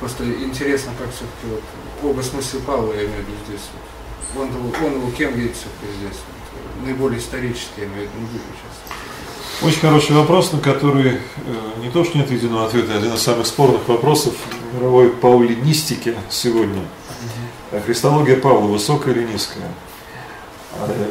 Просто 0.00 0.30
интересно, 0.30 0.92
как 0.98 1.08
все-таки 1.08 1.46
вот 1.48 2.10
оба 2.10 2.20
смысла 2.20 2.60
Павла, 2.66 2.92
я 2.92 3.06
имею 3.06 3.24
в 3.24 3.26
виду 3.26 3.38
здесь. 3.48 3.66
Вот. 4.34 4.44
Он, 4.44 4.84
он 4.84 4.94
его 4.96 5.10
кем 5.12 5.32
видит 5.32 5.56
все-таки 5.56 5.90
здесь? 5.98 6.20
Наиболее 6.84 7.18
исторически, 7.18 7.80
я 7.80 7.84
имею 7.86 8.08
в 8.08 8.14
виду, 8.14 8.42
сейчас. 8.54 8.98
Очень 9.62 9.80
хороший 9.80 10.14
вопрос, 10.14 10.52
на 10.52 10.60
который 10.60 11.14
э, 11.14 11.18
не 11.82 11.90
то, 11.90 12.04
что 12.04 12.16
нет 12.18 12.30
единого 12.30 12.66
ответа, 12.66 12.94
а 12.94 12.98
один 12.98 13.12
из 13.14 13.22
самых 13.22 13.46
спорных 13.46 13.88
вопросов 13.88 14.34
мировой 14.72 15.10
паулинистики 15.10 16.14
сегодня. 16.30 16.82
Угу. 17.72 17.80
Христология 17.84 18.36
Павла, 18.36 18.68
высокая 18.68 19.14
или 19.14 19.24
низкая? 19.24 19.68
Э, 20.74 21.10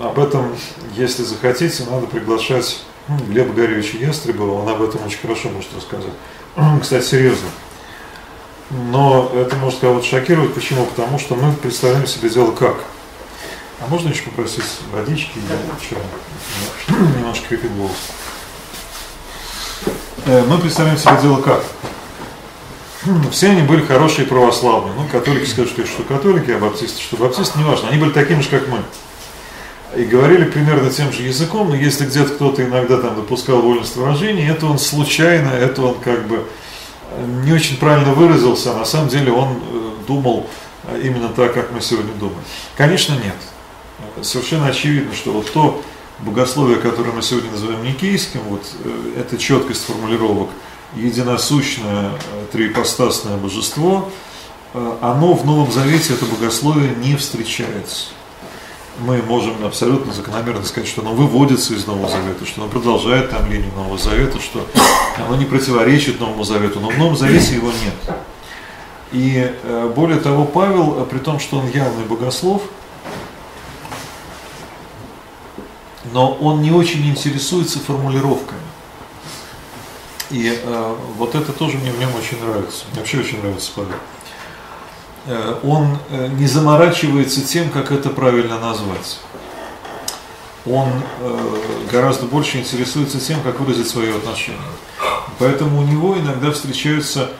об 0.00 0.18
этом, 0.18 0.54
если 0.96 1.22
захотите, 1.22 1.84
надо 1.90 2.06
приглашать 2.06 2.84
Глеба 3.28 3.52
Гаревича 3.52 3.98
Ястребова, 3.98 4.62
он 4.62 4.68
об 4.68 4.82
этом 4.82 5.04
очень 5.04 5.18
хорошо 5.18 5.50
может 5.50 5.74
рассказать. 5.74 6.12
Кстати, 6.82 7.04
серьезно. 7.04 7.48
Но 8.70 9.30
это 9.34 9.56
может 9.56 9.80
кого-то 9.80 10.06
шокировать. 10.06 10.54
Почему? 10.54 10.86
Потому 10.86 11.18
что 11.18 11.34
мы 11.34 11.52
представляем 11.52 12.06
себе 12.06 12.30
дело 12.30 12.52
как. 12.52 12.76
А 13.84 13.86
можно 13.88 14.08
еще 14.08 14.22
попросить 14.22 14.64
водички 14.92 15.36
или 15.36 15.88
чего? 15.88 16.00
Немножко 17.18 17.48
крепит 17.48 17.70
голос. 17.76 17.92
Э, 20.24 20.42
мы 20.48 20.56
представляем 20.56 20.96
себе 20.96 21.18
дело 21.20 21.42
как. 21.42 21.62
Все 23.30 23.50
они 23.50 23.60
были 23.60 23.84
хорошие 23.84 24.26
православные. 24.26 24.94
Ну, 24.94 25.06
католики 25.12 25.44
скажут, 25.44 25.86
что 25.86 26.02
католики, 26.02 26.50
а 26.52 26.58
баптисты, 26.58 27.02
что 27.02 27.18
баптисты, 27.18 27.58
неважно. 27.58 27.90
Они 27.90 27.98
были 27.98 28.10
такими 28.10 28.40
же, 28.40 28.48
как 28.48 28.68
мы. 28.68 28.78
И 30.00 30.04
говорили 30.04 30.44
примерно 30.44 30.88
тем 30.88 31.12
же 31.12 31.22
языком, 31.22 31.68
но 31.68 31.76
если 31.76 32.06
где-то 32.06 32.30
кто-то 32.30 32.64
иногда 32.64 32.96
там 32.96 33.16
допускал 33.16 33.60
вольность 33.60 33.96
выражения, 33.96 34.48
это 34.48 34.64
он 34.64 34.78
случайно, 34.78 35.50
это 35.50 35.82
он 35.82 36.00
как 36.00 36.26
бы 36.26 36.48
не 37.44 37.52
очень 37.52 37.76
правильно 37.76 38.14
выразился, 38.14 38.72
а 38.72 38.78
на 38.78 38.86
самом 38.86 39.08
деле 39.08 39.30
он 39.30 39.50
э, 39.50 39.90
думал 40.08 40.46
э, 40.84 41.02
именно 41.04 41.28
так, 41.28 41.52
как 41.52 41.70
мы 41.70 41.82
сегодня 41.82 42.14
думаем. 42.14 42.40
Конечно, 42.76 43.12
нет. 43.12 43.36
Совершенно 44.22 44.66
очевидно, 44.66 45.14
что 45.14 45.32
вот 45.32 45.52
то 45.52 45.82
богословие, 46.20 46.78
которое 46.78 47.12
мы 47.12 47.22
сегодня 47.22 47.50
называем 47.50 47.82
никейским, 47.84 48.40
вот 48.48 48.62
э, 48.84 49.20
эта 49.20 49.38
четкость 49.38 49.84
формулировок, 49.84 50.50
единосущное 50.94 52.12
триипостасное 52.52 53.36
божество, 53.36 54.10
оно 55.00 55.34
в 55.34 55.44
Новом 55.46 55.70
Завете, 55.70 56.14
это 56.14 56.24
богословие, 56.24 56.94
не 56.96 57.16
встречается. 57.16 58.06
Мы 59.00 59.22
можем 59.22 59.64
абсолютно 59.64 60.12
закономерно 60.12 60.64
сказать, 60.64 60.88
что 60.88 61.02
оно 61.02 61.14
выводится 61.14 61.74
из 61.74 61.86
Нового 61.86 62.08
Завета, 62.08 62.46
что 62.46 62.62
оно 62.62 62.70
продолжает 62.70 63.30
там 63.30 63.50
линию 63.50 63.72
Нового 63.74 63.98
Завета, 63.98 64.38
что 64.40 64.66
оно 65.18 65.36
не 65.36 65.44
противоречит 65.44 66.20
Новому 66.20 66.44
Завету, 66.44 66.78
но 66.78 66.90
в 66.90 66.98
Новом 66.98 67.16
Завете 67.16 67.56
его 67.56 67.68
нет. 67.68 68.16
И 69.10 69.52
э, 69.62 69.92
более 69.94 70.18
того, 70.18 70.44
Павел, 70.44 71.02
э, 71.02 71.06
при 71.06 71.18
том, 71.18 71.40
что 71.40 71.58
он 71.58 71.68
явный 71.68 72.04
богослов, 72.04 72.62
но 76.14 76.32
он 76.40 76.62
не 76.62 76.70
очень 76.70 77.04
интересуется 77.10 77.80
формулировками. 77.80 78.60
И 80.30 80.56
э, 80.62 80.96
вот 81.16 81.34
это 81.34 81.52
тоже 81.52 81.76
мне 81.76 81.90
в 81.90 81.98
нем 81.98 82.10
очень 82.14 82.40
нравится. 82.40 82.84
Мне 82.92 83.00
вообще 83.00 83.18
очень 83.18 83.40
нравится 83.40 83.72
Павел. 83.74 83.90
Э, 85.26 85.58
он 85.64 85.98
э, 86.10 86.28
не 86.28 86.46
заморачивается 86.46 87.44
тем, 87.44 87.68
как 87.68 87.90
это 87.90 88.10
правильно 88.10 88.60
назвать. 88.60 89.18
Он 90.66 90.88
э, 91.20 91.56
гораздо 91.90 92.26
больше 92.26 92.58
интересуется 92.58 93.18
тем, 93.18 93.42
как 93.42 93.58
выразить 93.58 93.88
свое 93.88 94.14
отношение. 94.14 94.60
Поэтому 95.40 95.80
у 95.80 95.82
него 95.82 96.16
иногда 96.16 96.52
встречаются 96.52 97.30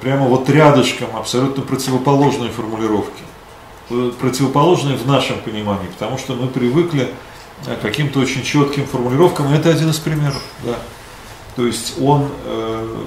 прямо 0.00 0.26
вот 0.28 0.48
рядышком 0.48 1.14
абсолютно 1.14 1.62
противоположные 1.62 2.50
формулировки. 2.50 3.22
Э, 3.90 4.12
противоположные 4.18 4.96
в 4.96 5.06
нашем 5.06 5.40
понимании, 5.40 5.88
потому 5.88 6.16
что 6.16 6.32
мы 6.32 6.48
привыкли 6.48 7.12
к 7.64 7.80
каким-то 7.80 8.20
очень 8.20 8.42
четким 8.42 8.86
формулировкам, 8.86 9.52
это 9.52 9.70
один 9.70 9.90
из 9.90 9.98
примеров. 9.98 10.42
Да. 10.62 10.76
То 11.56 11.66
есть 11.66 11.94
он, 12.00 12.28
э, 12.44 13.04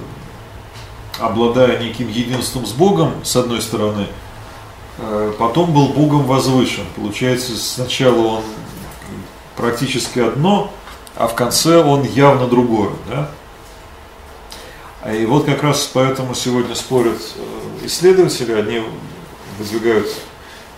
обладая 1.18 1.78
неким 1.78 2.08
единством 2.08 2.66
с 2.66 2.72
Богом, 2.72 3.12
с 3.24 3.36
одной 3.36 3.62
стороны, 3.62 4.06
э, 4.98 5.32
потом 5.38 5.72
был 5.72 5.88
Богом 5.88 6.24
возвышен. 6.24 6.84
Получается, 6.96 7.56
сначала 7.56 8.26
он 8.26 8.42
практически 9.56 10.20
одно, 10.20 10.72
а 11.14 11.28
в 11.28 11.34
конце 11.34 11.82
он 11.82 12.02
явно 12.04 12.46
другое. 12.46 12.90
Да? 13.08 13.30
И 15.12 15.24
вот 15.26 15.44
как 15.44 15.62
раз 15.62 15.88
поэтому 15.92 16.34
сегодня 16.34 16.74
спорят 16.74 17.20
э, 17.36 17.86
исследователи, 17.86 18.52
одни 18.52 18.82
выдвигают 19.58 20.08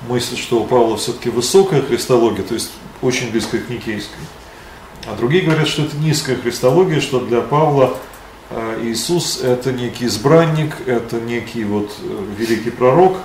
мысль, 0.09 0.37
что 0.37 0.61
у 0.61 0.67
Павла 0.67 0.97
все-таки 0.97 1.31
высокая 1.31 1.83
христология, 1.83 2.43
то 2.43 2.55
есть 2.55 2.71
очень 3.03 3.31
близкая 3.31 3.61
к 3.61 3.69
Никейской. 3.69 4.21
А 5.07 5.17
другие 5.17 5.45
говорят, 5.45 5.69
что 5.69 5.83
это 5.83 5.97
низкая 5.97 6.37
христология, 6.37 7.01
что 7.01 7.21
для 7.21 7.41
Павла 7.41 7.97
э, 8.51 8.81
Иисус 8.85 9.41
это 9.43 9.73
некий 9.73 10.07
избранник, 10.07 10.77
это 10.87 11.21
некий 11.21 11.65
вот 11.65 11.91
э, 12.03 12.25
великий 12.37 12.71
пророк, 12.71 13.19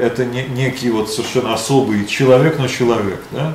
это 0.00 0.24
не, 0.24 0.44
некий 0.44 0.90
вот 0.90 1.10
совершенно 1.10 1.52
особый 1.54 2.06
человек, 2.06 2.58
но 2.60 2.68
человек. 2.68 3.20
Да? 3.32 3.54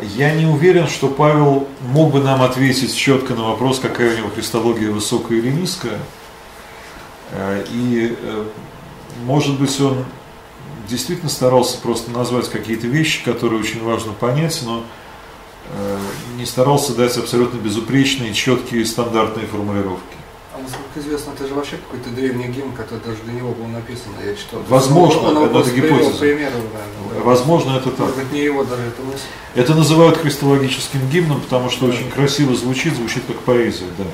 Я 0.00 0.32
не 0.32 0.46
уверен, 0.46 0.86
что 0.86 1.08
Павел 1.08 1.66
мог 1.80 2.12
бы 2.12 2.20
нам 2.20 2.42
ответить 2.42 2.94
четко 2.94 3.34
на 3.34 3.42
вопрос, 3.42 3.80
какая 3.80 4.14
у 4.14 4.16
него 4.16 4.28
христология 4.30 4.90
высокая 4.90 5.38
или 5.38 5.50
низкая. 5.50 5.98
Э, 7.32 7.64
и, 7.72 8.16
э, 8.20 8.44
может 9.24 9.58
быть, 9.58 9.80
он 9.80 10.04
действительно 10.88 11.28
старался 11.28 11.78
просто 11.78 12.10
назвать 12.10 12.48
какие-то 12.48 12.86
вещи, 12.86 13.24
которые 13.24 13.60
очень 13.60 13.84
важно 13.84 14.12
понять, 14.12 14.60
но 14.64 14.84
э, 15.70 15.98
не 16.36 16.46
старался 16.46 16.94
дать 16.94 17.16
абсолютно 17.16 17.58
безупречные, 17.58 18.34
четкие, 18.34 18.84
стандартные 18.86 19.46
формулировки. 19.46 20.16
А 20.54 20.60
насколько 20.60 20.98
известно, 20.98 21.32
это 21.32 21.46
же 21.46 21.54
вообще 21.54 21.76
какой-то 21.76 22.10
древний 22.10 22.48
гимн, 22.48 22.72
который 22.72 23.00
даже 23.04 23.18
для 23.24 23.34
него 23.34 23.52
был 23.52 23.66
написан, 23.66 24.12
я 24.24 24.34
читал. 24.34 24.60
Возможно, 24.68 25.28
он, 25.28 25.44
это, 25.44 25.58
это 25.60 25.70
гипотеза. 25.70 26.18
Примеры, 26.18 26.54
наверное, 26.54 27.22
Возможно, 27.22 27.76
это 27.76 27.90
так. 27.90 28.00
Может 28.00 28.16
быть, 28.16 28.32
не 28.32 28.40
его 28.40 28.64
даже 28.64 28.82
это 28.82 29.02
мысль. 29.02 29.22
Это 29.54 29.74
называют 29.74 30.16
христологическим 30.16 31.08
гимном, 31.10 31.40
потому 31.42 31.70
что 31.70 31.86
да. 31.86 31.92
очень 31.92 32.10
красиво 32.10 32.56
звучит, 32.56 32.94
звучит 32.94 33.22
как 33.26 33.36
поэзия, 33.40 33.86
да. 33.96 34.04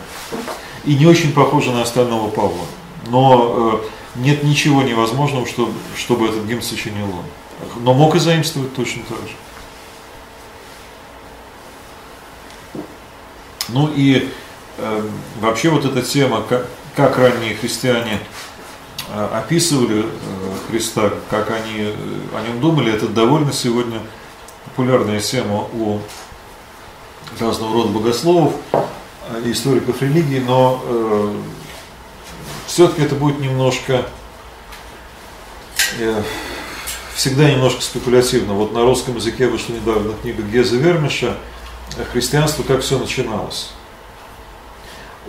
И 0.84 0.96
не 0.96 1.06
очень 1.06 1.32
похоже 1.32 1.70
на 1.70 1.82
остального 1.82 2.28
Павла. 2.28 2.66
Но 3.08 3.80
э, 3.82 3.86
нет 4.14 4.42
ничего 4.42 4.82
невозможного, 4.82 5.46
чтобы, 5.46 5.72
чтобы 5.96 6.28
этот 6.28 6.44
гимн 6.46 6.62
сочинил 6.62 7.06
он. 7.06 7.24
Но 7.82 7.94
мог 7.94 8.14
и 8.14 8.18
заимствовать 8.18 8.74
точно 8.74 9.02
так 9.08 9.18
же. 9.18 9.34
Ну 13.68 13.90
и 13.94 14.30
Эм, 14.76 15.08
вообще 15.40 15.70
вот 15.70 15.84
эта 15.84 16.02
тема, 16.02 16.42
как, 16.48 16.66
как 16.96 17.16
ранние 17.16 17.54
христиане 17.54 18.18
э, 19.08 19.28
описывали 19.32 20.00
э, 20.00 20.04
Христа, 20.68 21.12
как 21.30 21.52
они 21.52 21.76
э, 21.78 21.94
о 22.36 22.42
нем 22.42 22.60
думали, 22.60 22.92
это 22.92 23.06
довольно 23.06 23.52
сегодня 23.52 24.00
популярная 24.64 25.20
тема 25.20 25.68
у 25.72 26.00
разного 27.38 27.72
рода 27.72 27.90
богословов, 27.90 28.54
историков 29.44 30.02
религии, 30.02 30.40
но 30.40 30.82
э, 30.84 31.36
все-таки 32.66 33.02
это 33.02 33.14
будет 33.14 33.40
немножко, 33.40 34.06
э, 35.98 36.22
всегда 37.14 37.50
немножко 37.50 37.82
спекулятивно. 37.82 38.54
Вот 38.54 38.72
на 38.72 38.82
русском 38.82 39.16
языке 39.16 39.48
вышла 39.48 39.72
недавно 39.72 40.14
книга 40.22 40.42
Геза 40.42 40.76
Вермиша 40.76 41.36
«Христианство. 42.12 42.62
Как 42.62 42.82
все 42.82 42.98
начиналось» 42.98 43.70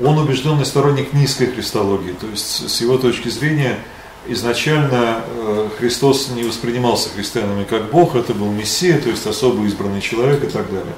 он 0.01 0.17
убежденный 0.17 0.65
сторонник 0.65 1.13
низкой 1.13 1.47
христологии, 1.47 2.13
то 2.13 2.27
есть 2.27 2.69
с 2.69 2.81
его 2.81 2.97
точки 2.97 3.29
зрения 3.29 3.79
изначально 4.27 5.23
э, 5.25 5.69
Христос 5.79 6.29
не 6.29 6.43
воспринимался 6.43 7.09
христианами 7.09 7.63
как 7.63 7.91
Бог, 7.91 8.15
это 8.15 8.33
был 8.33 8.51
Мессия, 8.51 8.99
то 8.99 9.09
есть 9.09 9.25
особо 9.25 9.63
избранный 9.65 10.01
человек 10.01 10.43
и 10.43 10.47
так 10.47 10.69
далее. 10.69 10.93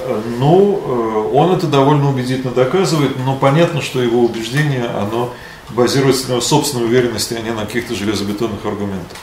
Э, 0.00 0.22
ну, 0.38 0.82
э, 0.84 1.36
он 1.36 1.52
это 1.56 1.66
довольно 1.66 2.10
убедительно 2.10 2.52
доказывает, 2.52 3.16
но 3.24 3.36
понятно, 3.36 3.80
что 3.82 4.02
его 4.02 4.24
убеждение, 4.24 4.86
оно 4.86 5.32
базируется 5.70 6.28
на 6.28 6.32
его 6.32 6.40
собственной 6.40 6.86
уверенности, 6.86 7.34
а 7.34 7.40
не 7.40 7.52
на 7.52 7.66
каких-то 7.66 7.94
железобетонных 7.94 8.64
аргументах. 8.64 9.18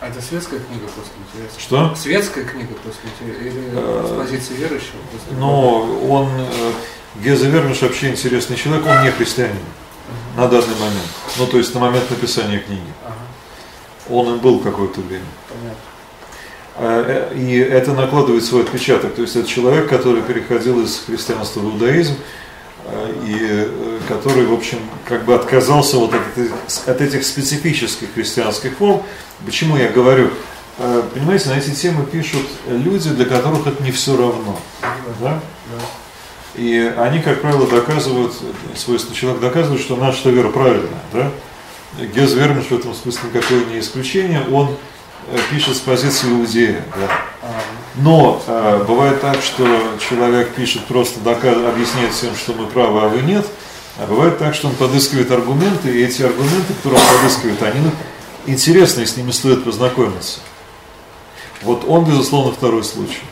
А 0.00 0.08
это 0.08 0.20
светская 0.20 0.58
книга 0.58 0.86
просто 0.94 1.12
интересно? 1.28 1.60
Что? 1.60 1.94
Светская 1.96 2.44
книга 2.44 2.74
просто 2.82 3.00
или 3.20 3.50
с 4.06 4.16
позиции 4.16 4.54
верующего? 4.54 4.98
Ну, 5.38 6.10
он 6.10 6.28
Геза 7.16 7.46
Вермиш 7.46 7.82
вообще 7.82 8.10
интересный 8.10 8.56
человек, 8.56 8.86
он 8.86 9.04
не 9.04 9.10
христианин 9.10 9.56
на 10.36 10.48
данный 10.48 10.74
момент. 10.74 11.08
Ну, 11.38 11.46
то 11.46 11.58
есть 11.58 11.74
на 11.74 11.80
момент 11.80 12.08
написания 12.10 12.58
книги. 12.58 12.80
Он 14.10 14.34
им 14.34 14.38
был 14.38 14.60
какое-то 14.60 15.00
время. 15.00 15.24
Э, 15.50 15.72
и 16.80 17.66
это 17.70 17.92
накладывает 17.92 18.44
свой 18.44 18.62
отпечаток. 18.62 19.14
То 19.14 19.22
есть 19.22 19.36
это 19.36 19.46
человек, 19.46 19.88
который 19.88 20.22
переходил 20.22 20.82
из 20.82 21.02
христианства 21.04 21.60
в 21.60 21.66
иудаизм, 21.66 22.14
э, 22.86 23.12
и 23.26 23.36
э, 23.40 23.98
который, 24.08 24.46
в 24.46 24.54
общем, 24.54 24.78
как 25.06 25.24
бы 25.24 25.34
отказался 25.34 25.98
вот 25.98 26.14
от, 26.14 26.88
от 26.88 27.00
этих 27.00 27.24
специфических 27.24 28.14
христианских 28.14 28.76
форм. 28.76 29.02
Почему 29.44 29.76
я 29.76 29.88
говорю? 29.88 30.30
Понимаете, 31.12 31.50
на 31.50 31.58
эти 31.58 31.70
темы 31.70 32.06
пишут 32.06 32.42
люди, 32.66 33.10
для 33.10 33.26
которых 33.26 33.66
это 33.66 33.82
не 33.82 33.92
все 33.92 34.16
равно. 34.16 34.58
Да? 35.20 35.40
И 36.54 36.92
они, 36.96 37.20
как 37.20 37.42
правило, 37.42 37.66
доказывают, 37.66 38.32
свойственный 38.74 39.14
человек 39.14 39.40
доказывает, 39.40 39.82
что 39.82 39.96
наша 39.96 40.30
вера 40.30 40.48
правильная. 40.48 41.02
Да? 41.12 41.30
Гез 42.14 42.32
Вермиш 42.32 42.66
в 42.66 42.72
этом 42.72 42.94
смысле 42.94 43.20
никакое 43.32 43.64
не 43.66 43.80
исключение, 43.80 44.42
он 44.50 44.68
э, 44.68 44.74
пишет 45.50 45.76
с 45.76 45.80
позиции 45.80 46.28
иудея. 46.28 46.84
Да? 46.96 47.50
Но 47.96 48.42
э, 48.46 48.84
бывает 48.86 49.20
так, 49.20 49.42
что 49.42 49.66
человек 50.08 50.54
пишет 50.54 50.84
просто 50.86 51.20
доказ, 51.20 51.56
объясняет 51.56 52.12
всем, 52.12 52.34
что 52.34 52.52
мы 52.54 52.66
правы, 52.66 53.02
а 53.02 53.08
вы 53.08 53.20
нет. 53.20 53.46
А 53.98 54.06
бывает 54.06 54.38
так, 54.38 54.54
что 54.54 54.68
он 54.68 54.74
подыскивает 54.74 55.30
аргументы, 55.30 55.90
и 55.90 56.02
эти 56.02 56.22
аргументы, 56.22 56.72
которые 56.74 57.00
он 57.00 57.18
подыскивает, 57.18 57.62
они 57.62 57.90
интересны, 58.46 59.02
и 59.02 59.06
с 59.06 59.16
ними 59.16 59.30
стоит 59.30 59.64
познакомиться. 59.64 60.40
Вот 61.60 61.84
он, 61.86 62.04
безусловно, 62.04 62.52
второй 62.52 62.82
случай. 62.82 63.22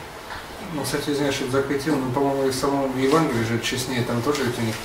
Ну, 0.73 0.83
кстати, 0.83 1.09
извиняюсь, 1.09 1.35
что 1.35 1.49
закрутил, 1.49 1.95
но, 1.97 2.11
по-моему, 2.11 2.47
и 2.47 2.51
в 2.51 2.55
самом 2.55 2.97
Евангелии 2.97 3.43
же 3.43 3.59
честнее, 3.59 4.03
там 4.03 4.21
тоже 4.21 4.43
ведь 4.45 4.57
у 4.57 4.61
них 4.61 4.75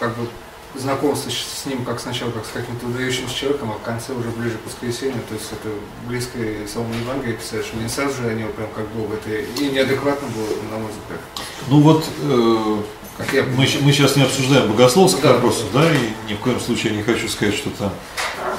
как 0.00 0.16
бы 0.16 0.26
знакомство 0.74 1.30
с 1.30 1.66
ним 1.66 1.84
как 1.84 2.00
сначала 2.00 2.30
как 2.30 2.44
с 2.44 2.50
каким-то 2.50 2.86
выдающимся 2.86 3.34
человеком, 3.34 3.70
а 3.70 3.74
в 3.74 3.82
конце 3.82 4.12
уже 4.12 4.28
ближе 4.30 4.58
к 4.58 4.66
воскресенью, 4.66 5.22
то 5.28 5.34
есть 5.34 5.50
это 5.52 5.68
близко 6.06 6.38
и 6.38 6.66
самому 6.66 6.94
Евангелию 6.94 7.38
писаешь, 7.38 7.66
не 7.74 7.88
сразу 7.88 8.22
же 8.22 8.28
они 8.28 8.42
его 8.42 8.52
прям 8.52 8.68
как 8.74 8.86
Бог, 8.88 9.12
это 9.12 9.30
и 9.30 9.68
неадекватно 9.70 10.28
было, 10.28 10.46
на 10.70 10.78
мой 10.78 10.90
взгляд. 10.90 11.20
Ну 11.68 11.80
вот, 11.80 12.04
э, 12.22 12.82
как 13.18 13.32
я 13.32 13.42
мы, 13.44 13.66
мы 13.82 13.92
сейчас 13.92 14.16
не 14.16 14.22
обсуждаем 14.22 14.70
богословских 14.70 15.22
да, 15.22 15.34
вопросов, 15.34 15.66
да, 15.72 15.84
и 15.90 16.30
ни 16.30 16.34
в 16.34 16.40
коем 16.40 16.60
случае 16.60 16.94
не 16.94 17.02
хочу 17.02 17.28
сказать, 17.28 17.54
что 17.54 17.70
там 17.70 17.92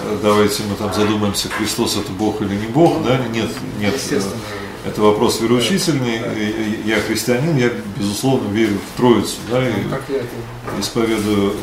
э, 0.04 0.18
давайте 0.22 0.64
мы 0.64 0.76
там 0.76 0.94
задумаемся, 0.94 1.50
Христос 1.50 1.98
это 1.98 2.12
Бог 2.12 2.42
или 2.42 2.56
не 2.56 2.68
Бог, 2.68 3.04
да, 3.04 3.18
нет, 3.28 3.50
нет. 3.80 3.94
Естественно 3.94 4.42
это 4.86 5.02
вопрос 5.02 5.42
вероучительный. 5.42 6.22
Я 6.86 7.00
христианин, 7.02 7.58
я, 7.58 7.72
безусловно, 7.98 8.52
верю 8.54 8.78
в 8.78 8.98
Троицу, 8.98 9.38
да, 9.50 9.68
и 9.68 9.72
ну, 9.72 10.80
исповедую 10.80 11.56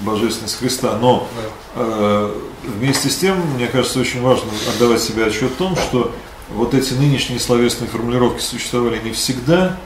божественность 0.00 0.58
Христа. 0.58 0.98
Но 1.00 1.28
э, 1.74 2.34
вместе 2.64 3.08
с 3.08 3.16
тем, 3.16 3.36
мне 3.54 3.66
кажется, 3.66 4.00
очень 4.00 4.22
важно 4.22 4.50
отдавать 4.74 5.00
себе 5.00 5.26
отчет 5.26 5.52
в 5.52 5.56
том, 5.56 5.76
что 5.76 6.12
вот 6.50 6.74
эти 6.74 6.94
нынешние 6.94 7.38
словесные 7.38 7.88
формулировки 7.88 8.42
существовали 8.42 9.00
не 9.02 9.12
всегда, 9.12 9.76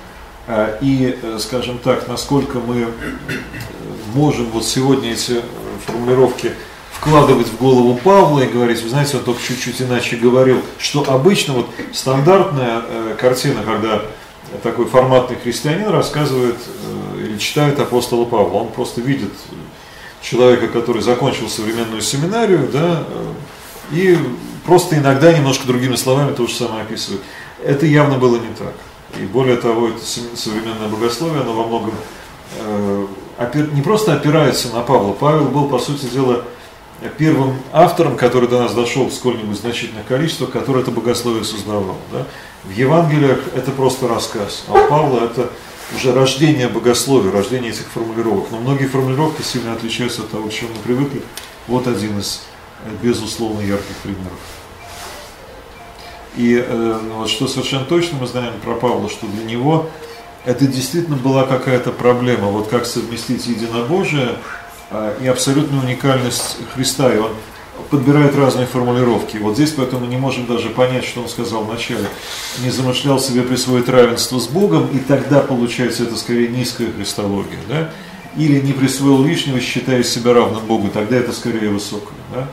э, 0.46 0.78
и, 0.80 1.18
э, 1.20 1.38
скажем 1.38 1.78
так, 1.78 2.08
насколько 2.08 2.58
мы 2.58 2.88
можем 4.14 4.46
вот 4.50 4.64
сегодня 4.64 5.12
эти 5.12 5.42
формулировки 5.86 6.52
вкладывать 7.04 7.48
в 7.48 7.58
голову 7.58 7.98
Павла 8.02 8.40
и 8.40 8.46
говорить, 8.46 8.82
вы 8.82 8.88
знаете, 8.88 9.18
он 9.18 9.24
только 9.24 9.42
чуть-чуть 9.42 9.82
иначе 9.82 10.16
говорил, 10.16 10.62
что 10.78 11.04
обычно 11.06 11.54
вот 11.54 11.66
стандартная 11.92 12.82
э, 12.88 13.16
картина, 13.18 13.62
когда 13.62 14.02
такой 14.62 14.86
форматный 14.86 15.36
христианин 15.36 15.88
рассказывает 15.88 16.56
э, 16.56 17.26
или 17.26 17.38
читает 17.38 17.78
апостола 17.78 18.24
Павла, 18.24 18.60
он 18.60 18.68
просто 18.68 19.00
видит 19.00 19.32
человека, 20.24 20.68
который 20.68 21.02
закончил 21.02 21.48
современную 21.48 22.01
семинарию, 22.01 22.68
да, 22.72 23.05
э, 23.06 23.32
и 23.92 24.18
просто 24.64 24.96
иногда 24.96 25.32
немножко 25.32 25.66
другими 25.66 25.96
словами 25.96 26.34
то 26.34 26.46
же 26.46 26.55
самое 26.55 26.82
описывает. 26.82 27.20
Это 27.62 27.86
явно 27.86 28.18
было 28.18 28.36
не 28.36 28.48
так. 28.59 28.74
И 29.20 29.26
более 29.26 29.56
того, 29.56 29.88
это 29.88 30.01
современное 30.34 30.88
богословие, 30.88 31.42
оно 31.42 31.52
во 31.52 31.66
многом 31.66 31.94
э, 32.59 33.06
не 33.72 33.82
просто 33.82 34.14
опирается 34.14 34.68
на 34.70 34.80
Павла. 34.80 35.12
Павел 35.12 35.44
был, 35.44 35.68
по 35.68 35.78
сути 35.78 36.06
дела, 36.06 36.44
первым 37.18 37.56
автором, 37.72 38.16
который 38.16 38.48
до 38.48 38.62
нас 38.62 38.74
дошел 38.74 39.06
в 39.06 39.12
сколь-нибудь 39.12 39.59
значительных 39.59 40.06
количествах, 40.06 40.51
который 40.51 40.82
это 40.82 40.90
богословие 40.90 41.44
создавал. 41.44 41.96
Да? 42.10 42.26
В 42.64 42.70
Евангелиях 42.70 43.40
это 43.55 43.70
просто 43.72 44.09
рассказ, 44.09 44.64
а 44.68 44.72
у 44.72 44.88
Павла 44.88 45.24
это 45.24 45.51
уже 45.94 46.12
рождение 46.12 46.68
богословия, 46.68 47.30
рождение 47.30 47.70
этих 47.70 47.86
формулировок. 47.86 48.50
Но 48.50 48.58
многие 48.58 48.86
формулировки 48.86 49.42
сильно 49.42 49.72
отличаются 49.72 50.22
от 50.22 50.30
того, 50.30 50.48
к 50.48 50.52
чему 50.52 50.70
мы 50.76 50.82
привыкли. 50.82 51.22
Вот 51.66 51.86
один 51.86 52.18
из, 52.18 52.42
э, 52.84 52.90
безусловно, 53.02 53.60
ярких 53.60 53.96
примеров. 54.02 54.38
И 56.36 56.56
э, 56.56 57.00
ну, 57.02 57.18
вот 57.18 57.30
что 57.30 57.46
совершенно 57.46 57.84
точно 57.84 58.18
мы 58.20 58.26
знаем 58.26 58.54
про 58.62 58.74
Павла, 58.74 59.08
что 59.08 59.26
для 59.26 59.44
него 59.44 59.88
это 60.44 60.66
действительно 60.66 61.16
была 61.16 61.44
какая-то 61.44 61.90
проблема, 61.92 62.48
вот 62.48 62.68
как 62.68 62.86
совместить 62.86 63.46
единобожие 63.46 64.36
э, 64.90 65.18
и 65.22 65.26
абсолютную 65.26 65.82
уникальность 65.82 66.58
Христа. 66.74 67.12
И 67.14 67.18
он 67.18 67.30
подбирает 67.90 68.34
разные 68.36 68.66
формулировки. 68.66 69.36
Вот 69.36 69.55
здесь 69.55 69.70
поэтому 69.70 70.06
не 70.06 70.16
можем 70.16 70.46
даже 70.46 70.70
понять, 70.70 71.05
что 71.05 71.22
он 71.22 71.28
сказал 71.28 71.64
вначале. 71.64 72.09
Не 72.62 72.70
замышлял 72.70 73.18
себе 73.18 73.42
присвоить 73.42 73.88
равенство 73.88 74.38
с 74.38 74.46
Богом, 74.48 74.88
и 74.88 74.98
тогда 74.98 75.40
получается 75.40 76.05
это 76.05 76.16
скорее 76.16 76.48
низкая 76.48 76.90
христология. 76.92 77.59
Да? 77.68 77.90
Или 78.36 78.60
не 78.60 78.72
присвоил 78.72 79.24
лишнего, 79.24 79.60
считая 79.60 80.02
себя 80.02 80.34
равным 80.34 80.64
Богу, 80.66 80.88
тогда 80.88 81.16
это 81.16 81.32
скорее 81.32 81.70
высокое. 81.70 82.18
Да? 82.32 82.48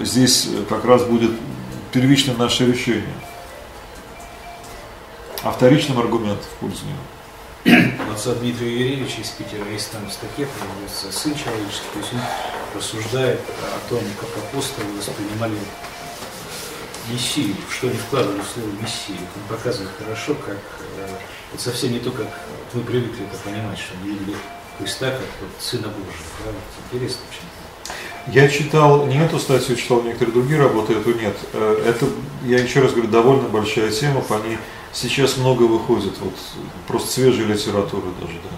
Здесь 0.00 0.48
как 0.68 0.84
раз 0.84 1.04
будет 1.04 1.32
первичным 1.92 2.38
наше 2.38 2.66
решение, 2.66 3.14
а 5.42 5.50
вторичным 5.50 5.98
аргумент 5.98 6.40
в 6.40 6.60
пользу 6.60 6.84
него. 6.84 7.17
Отца 8.10 8.34
Дмитрия 8.34 8.72
Юрьевича 8.72 9.20
из 9.20 9.28
Питера 9.30 9.68
есть 9.70 9.92
там 9.92 10.10
статья, 10.10 10.46
«Сын 10.88 11.34
человеческий», 11.34 11.88
то 11.92 11.98
есть 11.98 12.12
он 12.14 12.20
рассуждает 12.74 13.40
о 13.40 13.88
том, 13.90 14.00
как 14.20 14.30
апостолы 14.44 14.86
воспринимали 14.96 15.54
Мессию, 17.12 17.54
что 17.70 17.88
они 17.88 17.96
вкладывали 17.96 18.40
в 18.40 18.46
слово 18.46 18.68
Мессию. 18.82 19.18
Он 19.36 19.56
показывает 19.56 19.90
хорошо, 19.98 20.34
как 20.34 20.58
э, 20.98 21.08
это 21.54 21.62
совсем 21.62 21.92
не 21.92 22.00
то, 22.00 22.10
как 22.10 22.28
вы 22.74 22.82
привыкли 22.82 23.24
это 23.24 23.38
понимать, 23.42 23.78
что 23.78 23.94
они 24.00 24.12
видели 24.12 24.36
Христа 24.78 25.10
как 25.10 25.20
вот 25.40 25.50
Сына 25.58 25.88
Божьего. 25.88 26.28
Да? 26.44 26.50
Вот 26.50 26.84
интересно 26.92 27.22
очень. 27.30 28.34
Я 28.34 28.48
читал 28.48 29.06
не 29.06 29.16
эту 29.16 29.38
статью, 29.38 29.76
читал 29.76 30.02
некоторые 30.02 30.34
другие 30.34 30.60
работы, 30.60 30.92
эту 30.92 31.14
нет. 31.14 31.36
Э, 31.54 31.82
это, 31.86 32.06
я 32.44 32.58
еще 32.58 32.80
раз 32.80 32.92
говорю, 32.92 33.08
довольно 33.08 33.48
большая 33.48 33.90
тема, 33.90 34.20
по 34.20 34.34
ней 34.34 34.58
сейчас 34.98 35.36
много 35.36 35.62
выходит, 35.62 36.18
вот 36.18 36.34
просто 36.86 37.12
свежей 37.12 37.46
литературы 37.46 38.08
даже, 38.20 38.34
да. 38.34 38.56